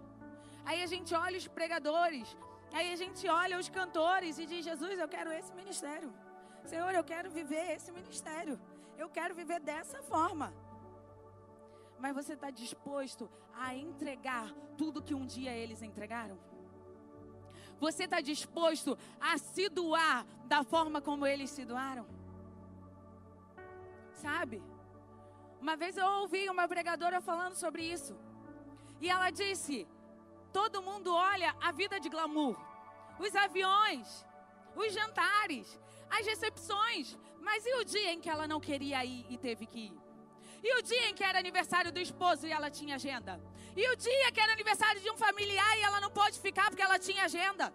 Aí 0.66 0.82
a 0.82 0.88
gente 0.94 1.14
olha 1.14 1.38
os 1.38 1.48
pregadores. 1.48 2.28
Aí 2.74 2.92
a 2.92 2.96
gente 2.96 3.28
olha 3.30 3.60
os 3.60 3.70
cantores 3.70 4.40
e 4.40 4.46
diz: 4.46 4.66
Jesus, 4.66 4.98
eu 5.00 5.08
quero 5.08 5.32
esse 5.32 5.54
ministério. 5.54 6.12
Senhor, 6.66 6.92
eu 6.94 7.04
quero 7.04 7.30
viver 7.30 7.66
esse 7.76 7.92
ministério. 7.92 8.60
Eu 8.98 9.10
quero 9.10 9.36
viver 9.36 9.60
dessa 9.60 10.02
forma 10.02 10.52
mas 12.00 12.16
você 12.16 12.34
está 12.34 12.50
disposto 12.50 13.30
a 13.54 13.76
entregar 13.76 14.54
tudo 14.78 15.02
que 15.02 15.16
um 15.16 15.26
dia 15.26 15.52
eles 15.52 15.82
entregaram? 15.82 16.38
Você 17.80 18.04
está 18.06 18.22
disposto 18.22 18.98
a 19.20 19.38
se 19.38 19.70
doar 19.70 20.26
da 20.46 20.64
forma 20.64 21.02
como 21.02 21.26
eles 21.26 21.50
se 21.50 21.64
doaram? 21.66 22.08
Sabe? 24.14 24.64
Uma 25.62 25.76
vez 25.76 25.98
eu 25.98 26.08
ouvi 26.22 26.50
uma 26.50 26.68
pregadora 26.68 27.22
falando 27.22 27.56
sobre 27.56 27.84
isso. 27.84 28.18
E 29.00 29.10
ela 29.10 29.30
disse: 29.30 29.88
todo 30.52 30.82
mundo 30.82 31.14
olha 31.14 31.56
a 31.62 31.72
vida 31.72 32.00
de 32.00 32.10
glamour, 32.10 32.60
os 33.20 33.36
aviões, 33.36 34.26
os 34.76 34.94
jantares, 34.94 35.80
as 36.10 36.26
recepções. 36.26 37.18
Mas 37.42 37.66
e 37.66 37.76
o 37.76 37.86
dia 37.86 38.12
em 38.12 38.20
que 38.20 38.30
ela 38.30 38.48
não 38.48 38.60
queria 38.60 39.06
ir 39.06 39.26
e 39.30 39.38
teve 39.38 39.66
que 39.66 39.80
ir? 39.88 40.07
E 40.64 40.80
o 40.80 40.82
dia 40.82 41.10
em 41.10 41.14
que 41.14 41.24
era 41.24 41.40
aniversário 41.40 41.92
do 41.92 42.00
esposo 42.00 42.48
e 42.48 42.52
ela 42.52 42.70
tinha 42.70 42.96
agenda? 42.96 43.42
E 43.76 43.88
o 43.90 43.96
dia 43.96 44.32
que 44.32 44.40
era 44.40 44.54
aniversário 44.54 45.00
de 45.02 45.10
um 45.10 45.18
familiar 45.18 45.78
e 45.78 45.82
ela 45.82 46.00
não 46.02 46.10
pôde 46.10 46.40
ficar 46.40 46.70
porque 46.70 46.82
ela 46.82 46.98
tinha 46.98 47.24
agenda? 47.26 47.74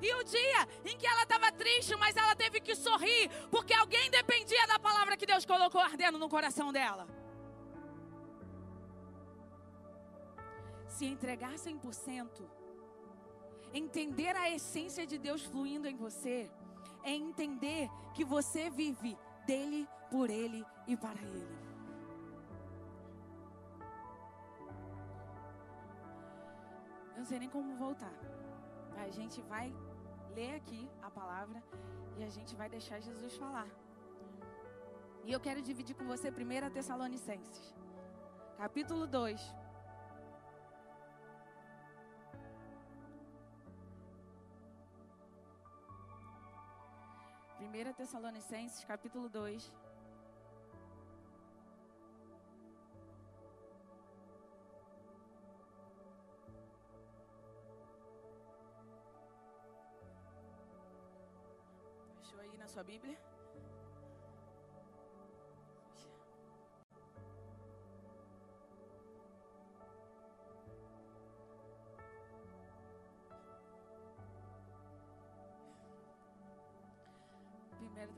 E 0.00 0.12
o 0.14 0.24
dia 0.24 0.68
em 0.84 0.96
que 0.98 1.06
ela 1.06 1.22
estava 1.22 1.52
triste, 1.52 1.94
mas 1.96 2.16
ela 2.16 2.34
teve 2.34 2.60
que 2.60 2.74
sorrir 2.74 3.30
porque 3.50 3.72
alguém 3.72 4.10
dependia 4.10 4.66
da 4.66 4.78
palavra 4.78 5.16
que 5.16 5.24
Deus 5.24 5.44
colocou 5.44 5.80
ardendo 5.80 6.18
no 6.18 6.28
coração 6.28 6.72
dela? 6.72 7.06
Se 10.88 11.06
entregar 11.06 11.54
100%, 11.54 12.42
entender 13.72 14.34
a 14.36 14.50
essência 14.50 15.06
de 15.06 15.16
Deus 15.18 15.42
fluindo 15.42 15.88
em 15.88 15.96
você, 15.96 16.50
é 17.04 17.12
entender 17.12 17.88
que 18.14 18.24
você 18.24 18.68
vive 18.68 19.16
dele, 19.46 19.88
por 20.10 20.30
ele 20.30 20.64
e 20.86 20.96
para 20.96 21.20
ele. 21.20 21.58
Eu 27.12 27.18
não 27.18 27.24
sei 27.24 27.38
nem 27.38 27.48
como 27.48 27.76
voltar. 27.76 28.12
A 28.96 29.08
gente 29.10 29.40
vai 29.42 29.74
ler 30.34 30.56
aqui 30.56 30.90
a 31.02 31.10
palavra 31.10 31.62
e 32.18 32.24
a 32.24 32.28
gente 32.28 32.54
vai 32.54 32.68
deixar 32.68 33.00
Jesus 33.00 33.36
falar. 33.36 33.68
E 35.24 35.32
eu 35.32 35.40
quero 35.40 35.62
dividir 35.62 35.94
com 35.94 36.04
você 36.04 36.30
1 36.30 36.70
Tessalonicenses, 36.70 37.74
capítulo 38.56 39.06
2. 39.06 39.61
1 47.72 47.94
Tessalonicenses, 47.94 48.84
capítulo 48.84 49.30
2. 49.30 49.72
Fechou 62.18 62.40
aí 62.40 62.58
na 62.58 62.68
sua 62.68 62.84
Bíblia? 62.84 63.18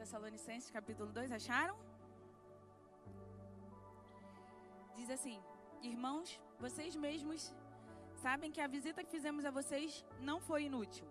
Tessalonicenses, 0.05 0.71
capítulo 0.71 1.11
2, 1.13 1.33
acharam? 1.33 1.75
Diz 4.95 5.09
assim: 5.09 5.43
Irmãos, 5.81 6.39
vocês 6.61 6.95
mesmos 6.95 7.55
sabem 8.25 8.53
que 8.53 8.61
a 8.61 8.67
visita 8.67 9.03
que 9.03 9.11
fizemos 9.17 9.47
a 9.47 9.51
vocês 9.51 10.05
não 10.21 10.39
foi 10.49 10.65
inútil. 10.65 11.07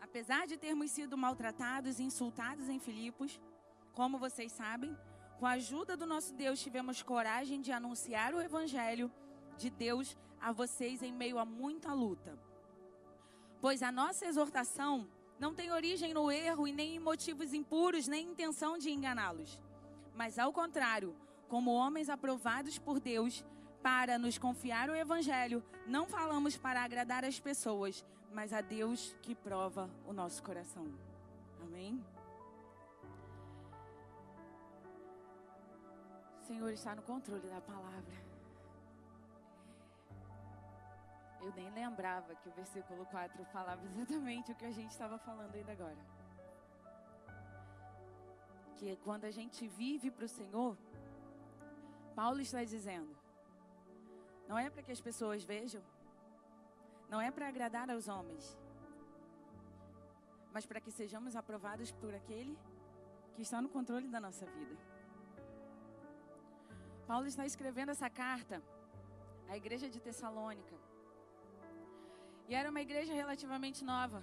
Apesar 0.00 0.46
de 0.46 0.56
termos 0.56 0.90
sido 0.90 1.18
maltratados 1.18 1.98
e 1.98 2.04
insultados 2.04 2.70
em 2.70 2.78
Filipos, 2.78 3.38
como 3.92 4.22
vocês 4.26 4.52
sabem, 4.52 4.96
com 5.38 5.44
a 5.44 5.56
ajuda 5.60 5.98
do 5.98 6.06
nosso 6.06 6.32
Deus 6.32 6.62
tivemos 6.66 7.02
coragem 7.02 7.60
de 7.60 7.72
anunciar 7.72 8.32
o 8.34 8.40
evangelho 8.40 9.12
de 9.58 9.68
Deus 9.68 10.16
a 10.40 10.50
vocês 10.50 11.02
em 11.02 11.12
meio 11.12 11.38
a 11.38 11.44
muita 11.44 11.92
luta. 11.92 12.38
Pois 13.60 13.82
a 13.82 13.92
nossa 13.92 14.24
exortação 14.24 15.06
não 15.38 15.54
tem 15.54 15.70
origem 15.70 16.14
no 16.14 16.30
erro 16.30 16.66
e 16.66 16.72
nem 16.72 16.96
em 16.96 16.98
motivos 16.98 17.52
impuros, 17.52 18.08
nem 18.08 18.30
intenção 18.30 18.78
de 18.78 18.90
enganá-los. 18.90 19.58
Mas 20.14 20.38
ao 20.38 20.52
contrário, 20.52 21.14
como 21.48 21.72
homens 21.72 22.08
aprovados 22.08 22.78
por 22.78 22.98
Deus 22.98 23.44
para 23.82 24.18
nos 24.18 24.38
confiar 24.38 24.88
o 24.90 24.94
evangelho, 24.94 25.62
não 25.86 26.06
falamos 26.06 26.56
para 26.56 26.82
agradar 26.82 27.24
as 27.24 27.38
pessoas, 27.38 28.04
mas 28.32 28.52
a 28.52 28.60
Deus 28.60 29.14
que 29.22 29.34
prova 29.34 29.90
o 30.06 30.12
nosso 30.12 30.42
coração. 30.42 30.86
Amém. 31.62 32.02
O 36.40 36.44
Senhor 36.46 36.72
está 36.72 36.94
no 36.94 37.02
controle 37.02 37.48
da 37.48 37.60
palavra. 37.60 38.25
Eu 41.46 41.52
nem 41.54 41.70
lembrava 41.70 42.34
que 42.34 42.48
o 42.48 42.52
versículo 42.52 43.06
4 43.06 43.44
falava 43.56 43.80
exatamente 43.86 44.50
o 44.50 44.54
que 44.56 44.64
a 44.64 44.72
gente 44.72 44.90
estava 44.90 45.16
falando 45.16 45.54
ainda 45.54 45.70
agora. 45.70 46.02
Que 48.78 48.96
quando 49.04 49.26
a 49.26 49.30
gente 49.30 49.68
vive 49.68 50.10
para 50.10 50.24
o 50.24 50.28
Senhor, 50.28 50.76
Paulo 52.16 52.40
está 52.40 52.64
dizendo, 52.64 53.14
não 54.48 54.58
é 54.58 54.68
para 54.68 54.82
que 54.82 54.90
as 54.90 55.00
pessoas 55.00 55.44
vejam, 55.44 55.82
não 57.08 57.20
é 57.20 57.30
para 57.30 57.46
agradar 57.46 57.88
aos 57.90 58.08
homens, 58.08 58.58
mas 60.52 60.66
para 60.66 60.80
que 60.80 60.90
sejamos 60.90 61.36
aprovados 61.36 61.92
por 61.92 62.12
aquele 62.12 62.58
que 63.36 63.42
está 63.42 63.62
no 63.62 63.68
controle 63.68 64.08
da 64.08 64.20
nossa 64.20 64.46
vida. 64.46 64.76
Paulo 67.06 67.28
está 67.28 67.46
escrevendo 67.46 67.90
essa 67.90 68.10
carta 68.10 68.60
à 69.48 69.56
igreja 69.56 69.88
de 69.88 70.00
Tessalônica. 70.00 70.85
E 72.48 72.54
era 72.54 72.70
uma 72.70 72.80
igreja 72.80 73.12
relativamente 73.12 73.84
nova. 73.84 74.22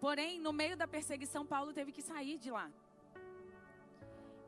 Porém, 0.00 0.40
no 0.40 0.52
meio 0.52 0.76
da 0.76 0.88
perseguição, 0.88 1.46
Paulo 1.46 1.72
teve 1.72 1.92
que 1.92 2.02
sair 2.02 2.38
de 2.38 2.50
lá. 2.50 2.68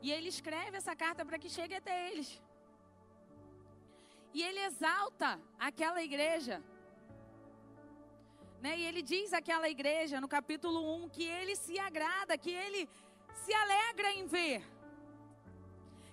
E 0.01 0.11
ele 0.11 0.27
escreve 0.27 0.77
essa 0.77 0.95
carta 0.95 1.25
para 1.25 1.39
que 1.39 1.49
chegue 1.49 1.75
até 1.75 2.09
eles. 2.09 2.41
E 4.33 4.43
ele 4.43 4.59
exalta 4.59 5.39
aquela 5.57 6.03
igreja. 6.03 6.61
Né? 8.61 8.77
E 8.79 8.85
ele 8.85 9.01
diz 9.01 9.31
àquela 9.31 9.69
igreja, 9.69 10.19
no 10.19 10.27
capítulo 10.27 10.79
1, 11.05 11.09
que 11.09 11.23
ele 11.23 11.55
se 11.55 11.79
agrada, 11.79 12.37
que 12.37 12.51
ele 12.51 12.89
se 13.33 13.53
alegra 13.53 14.11
em 14.11 14.25
ver. 14.25 14.61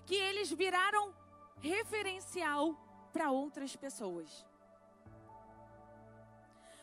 Que 0.06 0.14
eles 0.14 0.52
viraram 0.52 1.12
referencial 1.60 2.76
para 3.12 3.30
outras 3.30 3.74
pessoas. 3.74 4.46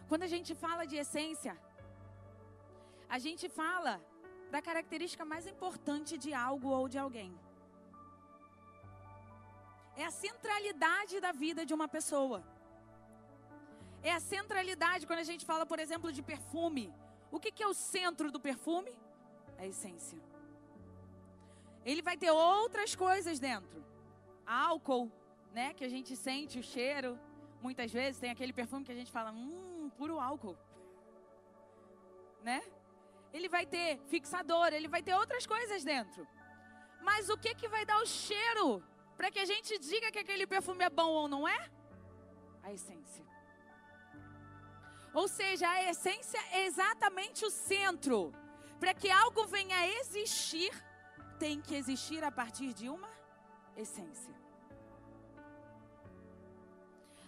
Quando 0.10 0.24
a 0.28 0.32
gente 0.34 0.52
fala 0.64 0.84
de 0.92 0.96
essência, 1.04 1.54
a 3.16 3.20
gente 3.26 3.46
fala 3.62 3.94
da 4.54 4.60
característica 4.68 5.24
mais 5.34 5.46
importante 5.52 6.18
de 6.24 6.32
algo 6.34 6.70
ou 6.80 6.86
de 6.94 6.98
alguém. 7.04 7.32
É 10.02 10.06
a 10.06 10.12
centralidade 10.26 11.16
da 11.26 11.32
vida 11.44 11.64
de 11.70 11.74
uma 11.78 11.88
pessoa. 11.96 12.40
É 14.02 14.12
a 14.12 14.20
centralidade 14.34 15.06
quando 15.06 15.20
a 15.26 15.30
gente 15.32 15.46
fala, 15.52 15.66
por 15.72 15.80
exemplo, 15.86 16.12
de 16.18 16.24
perfume. 16.32 16.86
O 17.32 17.40
que, 17.40 17.52
que 17.52 17.62
é 17.62 17.68
o 17.68 17.80
centro 17.96 18.32
do 18.36 18.40
perfume? 18.50 18.94
A 19.62 19.66
essência. 19.72 20.20
Ele 21.86 22.02
vai 22.02 22.18
ter 22.18 22.32
outras 22.32 22.96
coisas 22.96 23.40
dentro. 23.40 23.80
Álcool, 24.46 25.12
né? 25.54 25.68
Que 25.74 25.86
a 25.90 25.94
gente 25.96 26.16
sente 26.16 26.58
o 26.58 26.64
cheiro. 26.64 27.20
Muitas 27.62 27.92
vezes 27.92 28.22
tem 28.24 28.32
aquele 28.32 28.54
perfume 28.54 28.86
que 28.86 28.92
a 28.92 29.00
gente 29.02 29.12
fala, 29.12 29.32
hum, 29.32 29.69
puro 30.00 30.18
álcool. 30.18 30.58
Né? 32.42 32.62
Ele 33.34 33.50
vai 33.56 33.66
ter 33.66 34.00
fixador, 34.12 34.68
ele 34.74 34.88
vai 34.88 35.04
ter 35.04 35.14
outras 35.14 35.46
coisas 35.46 35.84
dentro. 35.84 36.26
Mas 37.02 37.30
o 37.30 37.38
que 37.38 37.54
que 37.54 37.68
vai 37.68 37.86
dar 37.86 38.02
o 38.02 38.06
cheiro 38.06 38.82
para 39.18 39.30
que 39.30 39.40
a 39.40 39.46
gente 39.52 39.78
diga 39.78 40.12
que 40.14 40.20
aquele 40.20 40.48
perfume 40.48 40.86
é 40.86 40.90
bom 40.90 41.12
ou 41.22 41.28
não 41.28 41.44
é? 41.48 41.60
A 42.64 42.72
essência. 42.72 43.26
Ou 45.14 45.28
seja, 45.28 45.68
a 45.70 45.90
essência 45.90 46.40
é 46.52 46.66
exatamente 46.66 47.44
o 47.46 47.52
centro. 47.52 48.32
Para 48.80 48.94
que 48.94 49.10
algo 49.12 49.46
venha 49.48 49.76
a 49.76 49.88
existir, 50.00 50.72
tem 51.38 51.60
que 51.60 51.76
existir 51.76 52.24
a 52.24 52.32
partir 52.32 52.74
de 52.74 52.88
uma 52.88 53.12
essência. 53.76 54.34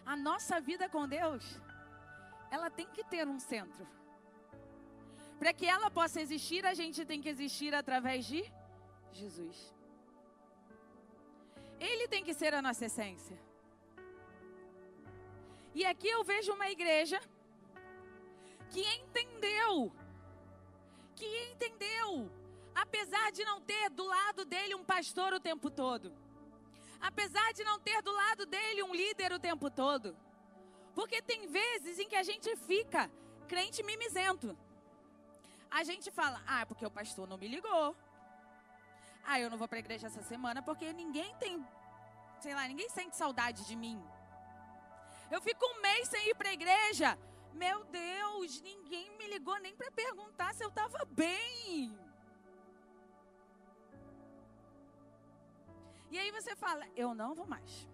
A 0.05 0.15
nossa 0.15 0.61
vida 0.61 0.87
com 0.87 1.05
Deus 1.07 1.43
ela 2.51 2.69
tem 2.69 2.87
que 2.95 3.03
ter 3.05 3.25
um 3.27 3.39
centro. 3.39 3.87
Para 5.39 5.53
que 5.53 5.65
ela 5.65 5.89
possa 5.89 6.19
existir, 6.21 6.65
a 6.65 6.73
gente 6.73 7.05
tem 7.05 7.21
que 7.21 7.29
existir 7.29 7.73
através 7.73 8.25
de 8.25 8.43
Jesus. 9.11 9.73
Ele 11.79 12.07
tem 12.07 12.23
que 12.23 12.33
ser 12.33 12.53
a 12.53 12.61
nossa 12.61 12.85
essência. 12.85 13.39
E 15.73 15.85
aqui 15.85 16.09
eu 16.09 16.23
vejo 16.23 16.53
uma 16.53 16.69
igreja 16.69 17.19
que 18.69 18.83
entendeu, 18.97 19.91
que 21.15 21.25
entendeu, 21.51 22.29
apesar 22.75 23.31
de 23.31 23.43
não 23.45 23.61
ter 23.61 23.89
do 23.89 24.05
lado 24.05 24.43
dele 24.45 24.75
um 24.75 24.83
pastor 24.83 25.33
o 25.33 25.39
tempo 25.39 25.71
todo, 25.71 26.13
apesar 26.99 27.53
de 27.53 27.63
não 27.63 27.79
ter 27.79 28.01
do 28.01 28.11
lado 28.11 28.45
dele 28.45 28.83
um 28.83 28.93
líder 28.93 29.31
o 29.31 29.39
tempo 29.39 29.71
todo 29.71 30.15
porque 30.93 31.21
tem 31.21 31.47
vezes 31.47 31.99
em 31.99 32.07
que 32.07 32.15
a 32.15 32.23
gente 32.23 32.55
fica 32.57 33.09
crente 33.47 33.83
mimizento. 33.83 34.57
A 35.69 35.83
gente 35.83 36.11
fala, 36.11 36.41
ah, 36.45 36.65
porque 36.65 36.85
o 36.85 36.91
pastor 36.91 37.27
não 37.27 37.37
me 37.37 37.47
ligou. 37.47 37.95
Ah, 39.23 39.39
eu 39.39 39.49
não 39.49 39.57
vou 39.57 39.67
para 39.67 39.77
a 39.77 39.79
igreja 39.79 40.07
essa 40.07 40.23
semana 40.23 40.61
porque 40.61 40.91
ninguém 40.91 41.33
tem, 41.35 41.65
sei 42.39 42.53
lá, 42.53 42.67
ninguém 42.67 42.89
sente 42.89 43.15
saudade 43.15 43.65
de 43.65 43.75
mim. 43.75 44.01
Eu 45.29 45.41
fico 45.41 45.65
um 45.65 45.81
mês 45.81 46.09
sem 46.09 46.29
ir 46.29 46.35
para 46.35 46.49
a 46.49 46.53
igreja. 46.53 47.17
Meu 47.53 47.83
Deus, 47.85 48.59
ninguém 48.61 49.09
me 49.17 49.27
ligou 49.27 49.57
nem 49.59 49.75
para 49.75 49.91
perguntar 49.91 50.53
se 50.53 50.63
eu 50.63 50.69
estava 50.69 51.05
bem. 51.05 51.97
E 56.09 56.19
aí 56.19 56.31
você 56.31 56.55
fala, 56.55 56.85
eu 56.95 57.13
não 57.13 57.33
vou 57.33 57.47
mais. 57.47 57.87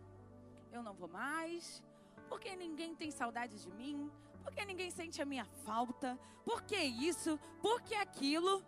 Eu 0.71 0.81
não 0.81 0.95
vou 0.95 1.07
mais 1.07 1.83
porque 2.27 2.55
ninguém 2.55 2.95
tem 2.95 3.11
saudade 3.11 3.61
de 3.63 3.71
mim, 3.71 4.11
porque 4.43 4.63
ninguém 4.65 4.89
sente 4.89 5.21
a 5.21 5.25
minha 5.25 5.45
falta, 5.65 6.17
porque 6.45 6.77
isso, 6.77 7.37
porque 7.61 7.93
aquilo. 7.95 8.63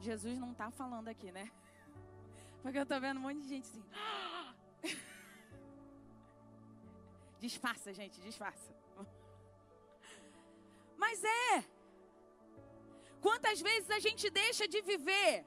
Jesus 0.00 0.38
não 0.38 0.52
está 0.52 0.70
falando 0.70 1.08
aqui, 1.08 1.30
né? 1.30 1.50
Porque 2.62 2.78
eu 2.78 2.84
estou 2.84 2.98
vendo 3.00 3.18
um 3.18 3.20
monte 3.20 3.42
de 3.42 3.48
gente 3.48 3.68
assim. 3.68 3.84
Disfarça, 7.38 7.92
gente, 7.92 8.18
disfarça. 8.20 8.74
Mas 10.96 11.22
é. 11.22 11.64
Quantas 13.20 13.60
vezes 13.60 13.90
a 13.90 13.98
gente 13.98 14.30
deixa 14.30 14.66
de 14.66 14.80
viver 14.80 15.44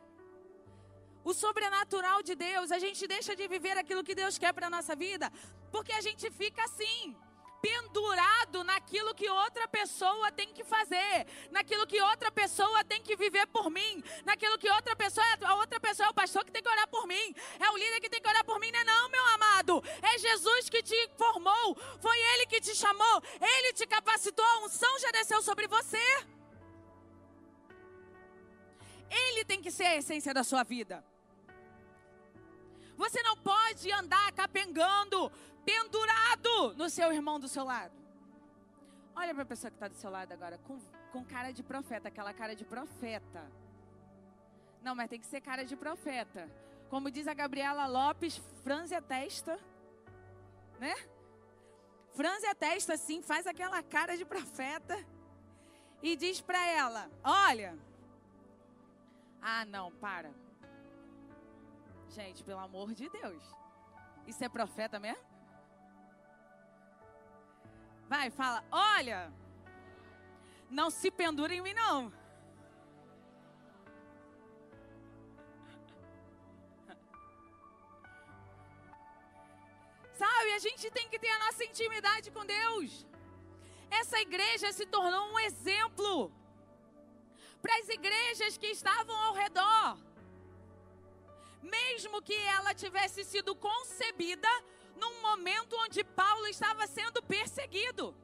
o 1.23 1.33
sobrenatural 1.33 2.21
de 2.21 2.35
Deus, 2.35 2.71
a 2.71 2.79
gente 2.79 3.07
deixa 3.07 3.35
de 3.35 3.47
viver 3.47 3.77
aquilo 3.77 4.03
que 4.03 4.15
Deus 4.15 4.37
quer 4.37 4.53
para 4.53 4.67
a 4.67 4.69
nossa 4.69 4.95
vida, 4.95 5.31
porque 5.71 5.93
a 5.93 6.01
gente 6.01 6.29
fica 6.31 6.63
assim, 6.63 7.15
pendurado 7.63 8.61
naquilo 8.65 9.15
que 9.15 9.29
outra 9.29 9.65
pessoa 9.69 10.29
tem 10.33 10.51
que 10.53 10.65
fazer, 10.65 11.25
naquilo 11.49 11.87
que 11.87 12.01
outra 12.01 12.29
pessoa 12.29 12.83
tem 12.83 13.01
que 13.01 13.15
viver 13.15 13.47
por 13.47 13.69
mim, 13.69 14.03
naquilo 14.25 14.57
que 14.57 14.69
outra 14.69 14.93
pessoa, 14.97 15.25
a 15.43 15.55
outra 15.55 15.79
pessoa 15.79 16.07
é 16.07 16.09
o 16.09 16.13
pastor 16.13 16.43
que 16.43 16.51
tem 16.51 16.61
que 16.61 16.67
orar 16.67 16.89
por 16.89 17.07
mim, 17.07 17.33
é 17.57 17.69
o 17.69 17.77
líder 17.77 18.01
que 18.01 18.09
tem 18.09 18.21
que 18.21 18.27
orar 18.27 18.43
por 18.43 18.59
mim, 18.59 18.69
não 18.69 18.81
é 18.81 18.83
não, 18.83 19.09
meu 19.09 19.25
amado, 19.27 19.81
é 20.01 20.17
Jesus 20.17 20.69
que 20.69 20.83
te 20.83 21.09
formou, 21.17 21.77
foi 22.01 22.17
Ele 22.33 22.47
que 22.47 22.59
te 22.59 22.75
chamou, 22.75 23.23
Ele 23.39 23.71
te 23.71 23.87
capacitou, 23.87 24.43
a 24.43 24.65
unção 24.65 24.99
já 24.99 25.11
desceu 25.11 25.41
sobre 25.41 25.65
você. 25.65 26.05
Ele 29.09 29.45
tem 29.45 29.61
que 29.61 29.71
ser 29.71 29.85
a 29.85 29.95
essência 29.95 30.33
da 30.33 30.43
sua 30.43 30.63
vida. 30.63 31.12
Você 32.97 33.21
não 33.23 33.37
pode 33.37 33.91
andar 33.91 34.31
capengando, 34.33 35.31
pendurado 35.65 36.73
no 36.75 36.89
seu 36.89 37.11
irmão 37.11 37.39
do 37.39 37.47
seu 37.47 37.63
lado. 37.63 37.93
Olha 39.15 39.33
para 39.33 39.43
a 39.43 39.45
pessoa 39.45 39.69
que 39.69 39.77
está 39.77 39.87
do 39.87 39.95
seu 39.95 40.09
lado 40.09 40.31
agora, 40.31 40.57
com, 40.59 40.79
com 41.11 41.23
cara 41.23 41.51
de 41.51 41.63
profeta, 41.63 42.07
aquela 42.07 42.33
cara 42.33 42.55
de 42.55 42.65
profeta. 42.65 43.49
Não, 44.81 44.95
mas 44.95 45.09
tem 45.09 45.19
que 45.19 45.25
ser 45.25 45.41
cara 45.41 45.63
de 45.63 45.75
profeta. 45.75 46.49
Como 46.89 47.09
diz 47.09 47.27
a 47.27 47.33
Gabriela 47.33 47.85
Lopes, 47.87 48.41
franze 48.63 48.93
a 48.93 49.01
testa, 49.01 49.59
né? 50.79 50.95
Franze 52.13 52.45
a 52.45 52.53
testa 52.53 52.93
assim, 52.93 53.21
faz 53.21 53.47
aquela 53.47 53.81
cara 53.81 54.15
de 54.15 54.25
profeta 54.25 55.03
e 56.01 56.15
diz 56.15 56.41
para 56.41 56.63
ela: 56.67 57.09
Olha, 57.23 57.77
ah, 59.41 59.65
não, 59.65 59.91
para. 59.91 60.31
Gente, 62.13 62.43
pelo 62.43 62.59
amor 62.59 62.93
de 62.93 63.09
Deus, 63.09 63.43
isso 64.27 64.43
é 64.43 64.49
profeta 64.57 64.99
mesmo? 64.99 65.25
Vai, 68.07 68.29
fala: 68.29 68.63
Olha, 68.71 69.33
não 70.69 70.91
se 70.91 71.09
pendura 71.09 71.55
em 71.55 71.61
mim, 71.61 71.73
não. 71.73 72.13
Sabe, 80.13 80.53
a 80.53 80.59
gente 80.59 80.91
tem 80.91 81.09
que 81.09 81.17
ter 81.17 81.29
a 81.29 81.39
nossa 81.45 81.63
intimidade 81.63 82.29
com 82.29 82.45
Deus. 82.45 83.07
Essa 83.89 84.19
igreja 84.19 84.71
se 84.71 84.85
tornou 84.85 85.33
um 85.33 85.39
exemplo 85.39 86.31
para 87.59 87.75
as 87.79 87.89
igrejas 87.89 88.55
que 88.55 88.67
estavam 88.67 89.15
ao 89.15 89.33
redor. 89.33 90.12
Mesmo 91.63 92.21
que 92.21 92.35
ela 92.35 92.73
tivesse 92.73 93.23
sido 93.23 93.55
concebida 93.55 94.49
num 94.95 95.21
momento 95.21 95.75
onde 95.79 96.03
Paulo 96.03 96.45
estava 96.47 96.85
sendo 96.87 97.23
perseguido. 97.23 98.15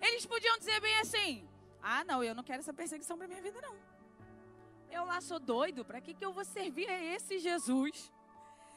Eles 0.00 0.24
podiam 0.24 0.56
dizer 0.58 0.80
bem 0.80 0.96
assim: 1.00 1.48
Ah, 1.82 2.04
não, 2.04 2.22
eu 2.22 2.34
não 2.34 2.44
quero 2.44 2.60
essa 2.60 2.72
perseguição 2.72 3.18
para 3.18 3.26
minha 3.26 3.42
vida, 3.42 3.60
não. 3.60 3.76
Eu 4.90 5.04
lá 5.04 5.20
sou 5.20 5.40
doido, 5.40 5.84
para 5.84 6.00
que, 6.00 6.14
que 6.14 6.24
eu 6.24 6.32
vou 6.32 6.44
servir 6.44 6.88
a 6.88 7.02
esse 7.14 7.38
Jesus? 7.38 8.12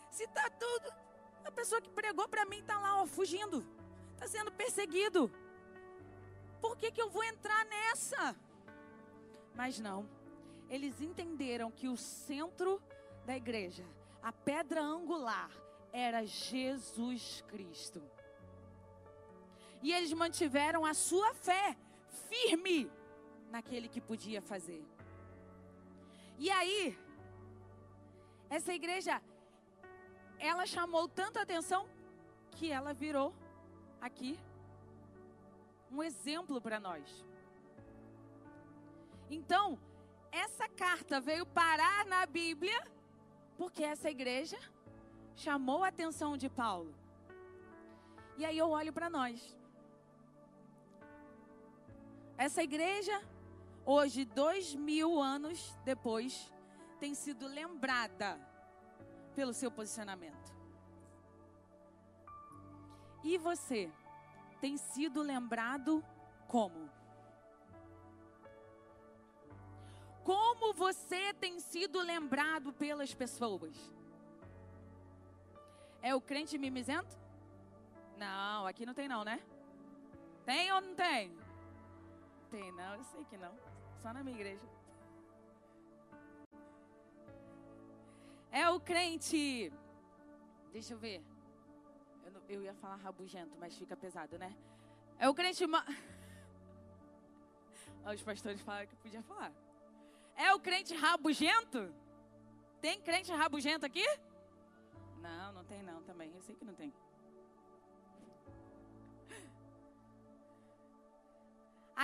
Se 0.09 0.27
tá 0.27 0.49
tudo. 0.49 0.91
A 1.45 1.51
pessoa 1.51 1.81
que 1.81 1.89
pregou 1.89 2.27
para 2.27 2.45
mim 2.45 2.63
tá 2.63 2.77
lá, 2.79 3.01
ó, 3.01 3.05
fugindo. 3.05 3.65
Tá 4.17 4.27
sendo 4.27 4.51
perseguido. 4.51 5.31
Por 6.59 6.75
que, 6.75 6.91
que 6.91 7.01
eu 7.01 7.09
vou 7.09 7.23
entrar 7.23 7.63
nessa? 7.65 8.35
Mas 9.55 9.79
não. 9.79 10.09
Eles 10.69 10.99
entenderam 11.01 11.71
que 11.71 11.87
o 11.87 11.95
centro 11.95 12.81
da 13.25 13.37
igreja, 13.37 13.85
a 14.21 14.31
pedra 14.31 14.81
angular, 14.81 15.49
era 15.91 16.25
Jesus 16.25 17.43
Cristo. 17.47 18.01
E 19.81 19.93
eles 19.93 20.11
mantiveram 20.13 20.85
a 20.85 20.93
sua 20.93 21.33
fé 21.33 21.75
firme 22.27 22.91
naquele 23.49 23.87
que 23.87 24.01
podia 24.01 24.41
fazer. 24.41 24.85
E 26.37 26.49
aí, 26.49 26.97
essa 28.49 28.73
igreja, 28.73 29.21
ela 30.37 30.65
chamou 30.65 31.07
tanta 31.07 31.41
atenção 31.41 31.87
que 32.51 32.71
ela 32.71 32.93
virou 32.93 33.33
aqui 34.01 34.39
um 35.91 36.03
exemplo 36.03 36.61
para 36.61 36.79
nós. 36.79 37.25
Então, 39.29 39.79
essa 40.31 40.67
carta 40.67 41.19
veio 41.19 41.45
parar 41.45 42.05
na 42.05 42.25
Bíblia 42.25 42.79
porque 43.59 43.83
essa 43.83 44.09
igreja 44.09 44.57
chamou 45.35 45.83
a 45.83 45.89
atenção 45.89 46.37
de 46.37 46.49
Paulo. 46.49 46.95
E 48.37 48.45
aí 48.45 48.57
eu 48.57 48.69
olho 48.69 48.93
para 48.93 49.09
nós. 49.09 49.53
Essa 52.37 52.63
igreja, 52.63 53.21
hoje, 53.85 54.23
dois 54.23 54.73
mil 54.73 55.21
anos 55.21 55.77
depois, 55.83 56.49
tem 57.01 57.13
sido 57.13 57.47
lembrada 57.47 58.39
pelo 59.35 59.53
seu 59.53 59.69
posicionamento. 59.69 60.55
E 63.25 63.37
você 63.37 63.91
tem 64.61 64.77
sido 64.77 65.21
lembrado 65.21 66.01
como? 66.47 66.89
Como 70.29 70.73
você 70.73 71.33
tem 71.33 71.59
sido 71.59 71.99
lembrado 72.01 72.71
pelas 72.71 73.11
pessoas? 73.15 73.75
É 76.03 76.13
o 76.13 76.21
crente 76.21 76.55
mimizento? 76.55 77.17
Não, 78.15 78.67
aqui 78.67 78.85
não 78.85 78.93
tem 78.93 79.07
não, 79.07 79.23
né? 79.23 79.41
Tem 80.45 80.71
ou 80.71 80.81
não 80.81 80.93
tem? 80.93 81.35
Tem 82.51 82.71
não, 82.73 82.93
eu 82.93 83.03
sei 83.05 83.25
que 83.25 83.37
não. 83.37 83.51
Só 84.03 84.13
na 84.13 84.23
minha 84.23 84.35
igreja. 84.35 84.63
É 88.51 88.69
o 88.69 88.79
crente. 88.79 89.73
Deixa 90.71 90.93
eu 90.93 90.99
ver. 90.99 91.23
Eu, 92.23 92.31
não, 92.33 92.41
eu 92.47 92.61
ia 92.61 92.75
falar 92.75 92.97
rabugento, 92.97 93.57
mas 93.59 93.75
fica 93.75 93.97
pesado, 93.97 94.37
né? 94.37 94.55
É 95.17 95.27
o 95.27 95.33
crente. 95.33 95.65
Ma... 95.65 95.83
Os 98.13 98.21
pastores 98.21 98.61
falaram 98.61 98.85
que 98.85 98.95
podia 98.97 99.23
falar. 99.23 99.51
É 100.45 100.53
o 100.53 100.59
crente 100.67 100.93
rabugento? 100.95 101.79
Tem 102.81 103.01
crente 103.07 103.29
rabugento 103.41 103.85
aqui? 103.85 104.05
Não, 105.25 105.51
não 105.51 105.65
tem 105.65 105.81
não 105.83 106.01
também. 106.03 106.31
Eu 106.33 106.41
sei 106.41 106.55
que 106.55 106.63
não 106.63 106.73
tem. 106.73 106.93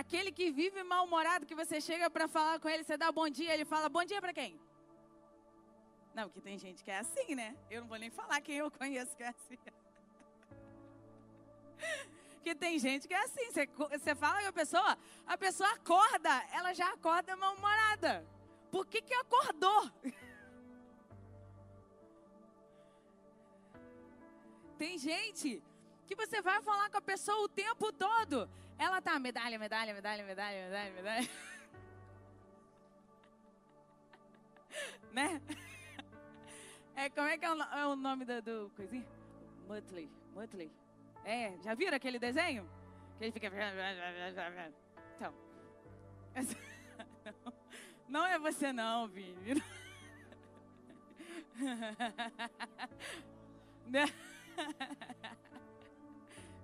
Aquele 0.02 0.34
que 0.38 0.52
vive 0.52 0.84
mal-humorado, 0.84 1.46
que 1.46 1.56
você 1.56 1.80
chega 1.80 2.10
para 2.10 2.28
falar 2.28 2.60
com 2.60 2.68
ele, 2.68 2.84
você 2.84 2.98
dá 2.98 3.10
bom 3.10 3.30
dia, 3.30 3.54
ele 3.54 3.64
fala 3.64 3.88
bom 3.88 4.04
dia 4.04 4.20
para 4.20 4.34
quem? 4.34 4.60
Não, 6.14 6.30
que 6.30 6.42
tem 6.42 6.58
gente 6.58 6.84
que 6.84 6.92
é 6.92 7.00
assim, 7.00 7.36
né? 7.36 7.56
Eu 7.72 7.82
não 7.82 7.88
vou 7.88 7.98
nem 7.98 8.10
falar 8.10 8.42
quem 8.42 8.58
eu 8.58 8.70
conheço 8.70 9.16
que 9.16 9.24
é 9.24 9.30
assim. 9.30 9.58
Que 12.46 12.54
tem 12.54 12.78
gente 12.78 13.08
que 13.08 13.14
é 13.16 13.24
assim. 13.24 13.46
Você, 13.50 13.66
você 13.98 14.14
fala 14.14 14.40
com 14.44 14.50
a 14.50 14.54
pessoa, 14.54 14.98
a 15.26 15.36
pessoa 15.36 15.68
acorda, 15.72 16.30
ela 16.54 16.74
já 16.74 16.94
acorda 16.94 17.36
mal-humorada. 17.36 18.24
Por 18.72 18.86
que 18.86 19.02
que 19.02 19.16
acordou? 19.16 19.92
Tem 24.78 25.00
gente 25.00 25.64
que 26.06 26.16
você 26.16 26.40
vai 26.42 26.62
falar 26.62 26.90
com 26.92 26.98
a 26.98 27.02
pessoa 27.02 27.46
o 27.46 27.50
tempo 27.50 27.92
todo. 27.92 28.48
Ela 28.78 29.02
tá 29.02 29.18
medalha, 29.18 29.58
medalha, 29.58 29.94
medalha, 29.94 30.24
medalha, 30.24 30.66
medalha, 30.66 30.92
medalha. 30.94 31.30
né? 35.12 35.42
É, 36.98 37.10
como 37.10 37.28
é 37.28 37.38
que 37.38 37.44
é 37.44 37.54
o, 37.54 37.62
é 37.62 37.86
o 37.88 37.96
nome 37.98 38.24
do, 38.24 38.42
do 38.42 38.72
coisinho? 38.74 39.06
Mutley, 39.68 40.10
Mutley. 40.34 40.72
É, 41.26 41.58
já 41.62 41.74
viram 41.74 41.98
aquele 41.98 42.20
desenho? 42.20 42.70
Que 43.18 43.26
ele 43.26 43.32
fica... 43.32 43.52
Então. 45.16 45.34
Não 48.08 48.26
é 48.26 48.38
você 48.38 48.72
não, 48.72 49.08
Vini. 49.08 49.64
Né? 53.88 54.06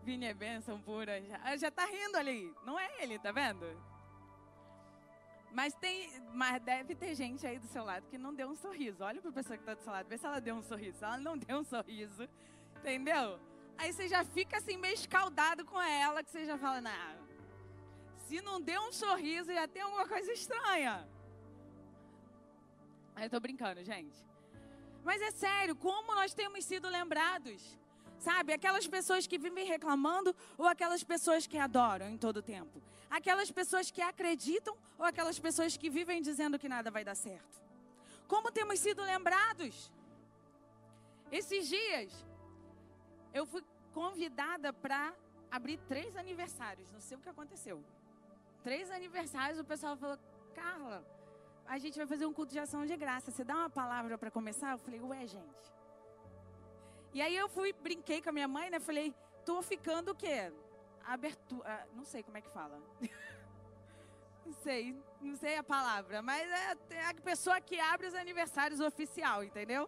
Vini 0.03 0.25
é 0.25 0.33
bênção 0.33 0.81
pura. 0.81 1.21
Já, 1.21 1.57
já 1.57 1.71
tá 1.71 1.85
rindo 1.85 2.17
ali. 2.17 2.53
Não 2.65 2.79
é 2.79 3.03
ele, 3.03 3.19
tá 3.19 3.31
vendo? 3.31 3.65
Mas 5.51 5.73
tem, 5.75 6.09
mas 6.33 6.61
deve 6.63 6.95
ter 6.95 7.13
gente 7.13 7.45
aí 7.45 7.59
do 7.59 7.67
seu 7.67 7.83
lado 7.83 8.07
que 8.07 8.17
não 8.17 8.33
deu 8.33 8.49
um 8.49 8.55
sorriso. 8.55 9.03
Olha 9.03 9.21
para 9.21 9.29
a 9.29 9.33
pessoa 9.33 9.57
que 9.57 9.63
está 9.63 9.73
do 9.73 9.83
seu 9.83 9.91
lado, 9.91 10.07
vê 10.07 10.17
se 10.17 10.25
ela 10.25 10.39
deu 10.39 10.55
um 10.55 10.63
sorriso. 10.63 10.97
Se 10.97 11.03
ela 11.03 11.17
não 11.17 11.37
deu 11.37 11.59
um 11.59 11.63
sorriso, 11.63 12.27
entendeu? 12.77 13.39
Aí 13.81 13.91
você 13.91 14.07
já 14.07 14.23
fica 14.23 14.57
assim 14.57 14.77
meio 14.77 14.93
escaldado 14.93 15.65
com 15.65 15.81
ela, 15.81 16.23
que 16.23 16.29
você 16.29 16.45
já 16.45 16.55
fala, 16.55 16.79
não, 16.81 17.15
se 18.27 18.39
não 18.39 18.61
deu 18.61 18.79
um 18.83 18.91
sorriso, 18.91 19.51
já 19.51 19.67
tem 19.67 19.81
alguma 19.81 20.07
coisa 20.07 20.31
estranha. 20.31 21.09
Aí 23.15 23.25
eu 23.25 23.29
tô 23.31 23.39
brincando, 23.39 23.83
gente. 23.83 24.19
Mas 25.03 25.19
é 25.19 25.31
sério, 25.31 25.75
como 25.75 26.13
nós 26.13 26.31
temos 26.31 26.63
sido 26.63 26.87
lembrados? 26.87 27.75
Sabe, 28.19 28.53
aquelas 28.53 28.85
pessoas 28.85 29.25
que 29.25 29.39
vivem 29.39 29.65
reclamando 29.65 30.35
ou 30.59 30.67
aquelas 30.67 31.03
pessoas 31.03 31.47
que 31.47 31.57
adoram 31.57 32.07
em 32.07 32.19
todo 32.19 32.39
tempo? 32.39 32.79
Aquelas 33.09 33.49
pessoas 33.49 33.89
que 33.89 34.03
acreditam 34.03 34.77
ou 34.99 35.05
aquelas 35.05 35.39
pessoas 35.39 35.75
que 35.75 35.89
vivem 35.89 36.21
dizendo 36.21 36.59
que 36.59 36.69
nada 36.69 36.91
vai 36.91 37.03
dar 37.03 37.15
certo? 37.15 37.59
Como 38.27 38.51
temos 38.51 38.77
sido 38.79 39.01
lembrados? 39.01 39.91
Esses 41.31 41.67
dias, 41.67 42.13
eu 43.33 43.45
fui 43.45 43.63
convidada 43.93 44.71
para 44.71 45.13
abrir 45.49 45.77
três 45.87 46.15
aniversários. 46.15 46.91
Não 46.91 46.99
sei 46.99 47.17
o 47.17 47.21
que 47.21 47.29
aconteceu. 47.29 47.83
Três 48.63 48.91
aniversários, 48.91 49.59
o 49.59 49.65
pessoal 49.65 49.95
falou: 49.97 50.17
Carla, 50.53 51.05
a 51.65 51.77
gente 51.77 51.97
vai 51.97 52.07
fazer 52.07 52.25
um 52.25 52.33
culto 52.33 52.51
de 52.51 52.59
ação 52.59 52.85
de 52.85 52.95
graça. 52.95 53.31
Você 53.31 53.43
dá 53.43 53.55
uma 53.55 53.69
palavra 53.69 54.17
para 54.17 54.31
começar? 54.31 54.71
Eu 54.71 54.77
falei: 54.77 55.01
Ué, 55.01 55.27
gente. 55.27 55.71
E 57.13 57.21
aí 57.21 57.35
eu 57.35 57.49
fui, 57.49 57.73
brinquei 57.73 58.21
com 58.21 58.29
a 58.29 58.31
minha 58.31 58.47
mãe, 58.47 58.69
né? 58.69 58.79
Falei, 58.79 59.13
tô 59.45 59.61
ficando 59.61 60.11
o 60.11 60.15
quê? 60.15 60.51
abertura. 61.05 61.87
Não 61.93 62.05
sei 62.05 62.23
como 62.23 62.37
é 62.37 62.41
que 62.41 62.49
fala. 62.49 62.79
Não 64.43 64.53
sei, 64.53 64.97
não 65.21 65.35
sei 65.35 65.55
a 65.55 65.63
palavra, 65.63 66.21
mas 66.21 66.41
é, 66.49 66.95
é 66.95 67.05
a 67.05 67.13
pessoa 67.13 67.61
que 67.61 67.79
abre 67.79 68.07
os 68.07 68.15
aniversários 68.15 68.79
oficial, 68.81 69.43
entendeu? 69.43 69.87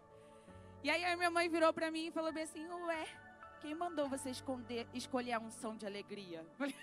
E 0.82 0.88
aí 0.88 1.04
a 1.04 1.16
minha 1.16 1.30
mãe 1.30 1.48
virou 1.48 1.72
pra 1.72 1.90
mim 1.90 2.06
e 2.06 2.10
falou 2.12 2.32
bem 2.32 2.44
assim: 2.44 2.64
Ué, 2.64 3.04
quem 3.64 3.74
mandou 3.74 4.10
você 4.10 4.28
esconder, 4.28 4.86
escolher 4.92 5.32
a 5.32 5.40
unção 5.40 5.74
de 5.74 5.86
alegria? 5.86 6.44
Falei, 6.58 6.76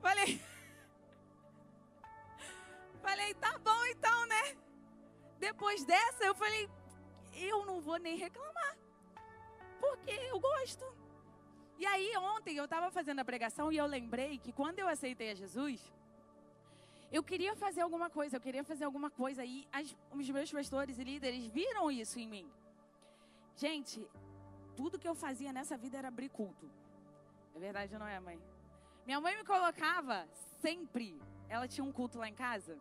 falei, 0.00 0.40
falei, 3.02 3.34
tá 3.34 3.56
bom 3.58 3.84
então, 3.86 4.26
né? 4.26 4.56
Depois 5.38 5.84
dessa, 5.84 6.24
eu 6.24 6.34
falei, 6.34 6.68
eu 7.34 7.64
não 7.66 7.80
vou 7.80 7.98
nem 7.98 8.16
reclamar, 8.16 8.76
porque 9.78 10.10
eu 10.10 10.40
gosto. 10.40 10.84
E 11.78 11.86
aí, 11.86 12.16
ontem 12.16 12.56
eu 12.56 12.64
estava 12.64 12.90
fazendo 12.90 13.20
a 13.20 13.24
pregação 13.24 13.70
e 13.70 13.76
eu 13.76 13.86
lembrei 13.86 14.38
que 14.38 14.52
quando 14.52 14.80
eu 14.80 14.88
aceitei 14.88 15.30
a 15.30 15.34
Jesus, 15.34 15.80
eu 17.12 17.22
queria 17.22 17.54
fazer 17.54 17.82
alguma 17.82 18.10
coisa, 18.10 18.36
eu 18.36 18.40
queria 18.40 18.64
fazer 18.64 18.84
alguma 18.84 19.10
coisa. 19.10 19.44
E 19.44 19.68
as, 19.70 19.94
os 20.10 20.28
meus 20.30 20.50
pastores 20.50 20.98
e 20.98 21.04
líderes 21.04 21.46
viram 21.46 21.90
isso 21.92 22.18
em 22.18 22.26
mim. 22.26 22.50
Gente, 23.54 24.04
tudo 24.76 24.98
que 24.98 25.08
eu 25.08 25.14
fazia 25.14 25.52
nessa 25.52 25.76
vida 25.76 25.98
era 25.98 26.08
abrir 26.08 26.28
culto. 26.28 26.70
É 27.54 27.58
verdade, 27.58 27.96
não 27.98 28.06
é, 28.06 28.18
mãe? 28.20 28.40
Minha 29.04 29.20
mãe 29.20 29.36
me 29.36 29.44
colocava 29.44 30.26
sempre. 30.60 31.20
Ela 31.48 31.68
tinha 31.68 31.84
um 31.84 31.92
culto 31.92 32.18
lá 32.18 32.28
em 32.28 32.34
casa, 32.34 32.78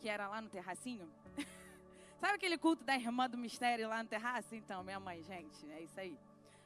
que 0.00 0.08
era 0.08 0.28
lá 0.28 0.40
no 0.40 0.48
terracinho. 0.48 1.08
Sabe 2.20 2.34
aquele 2.34 2.58
culto 2.58 2.84
da 2.84 2.94
irmã 2.94 3.28
do 3.28 3.38
mistério 3.38 3.88
lá 3.88 4.02
no 4.02 4.08
terraço? 4.08 4.54
Então, 4.54 4.82
minha 4.82 5.00
mãe, 5.00 5.22
gente, 5.22 5.70
é 5.72 5.80
isso 5.82 5.98
aí. 5.98 6.18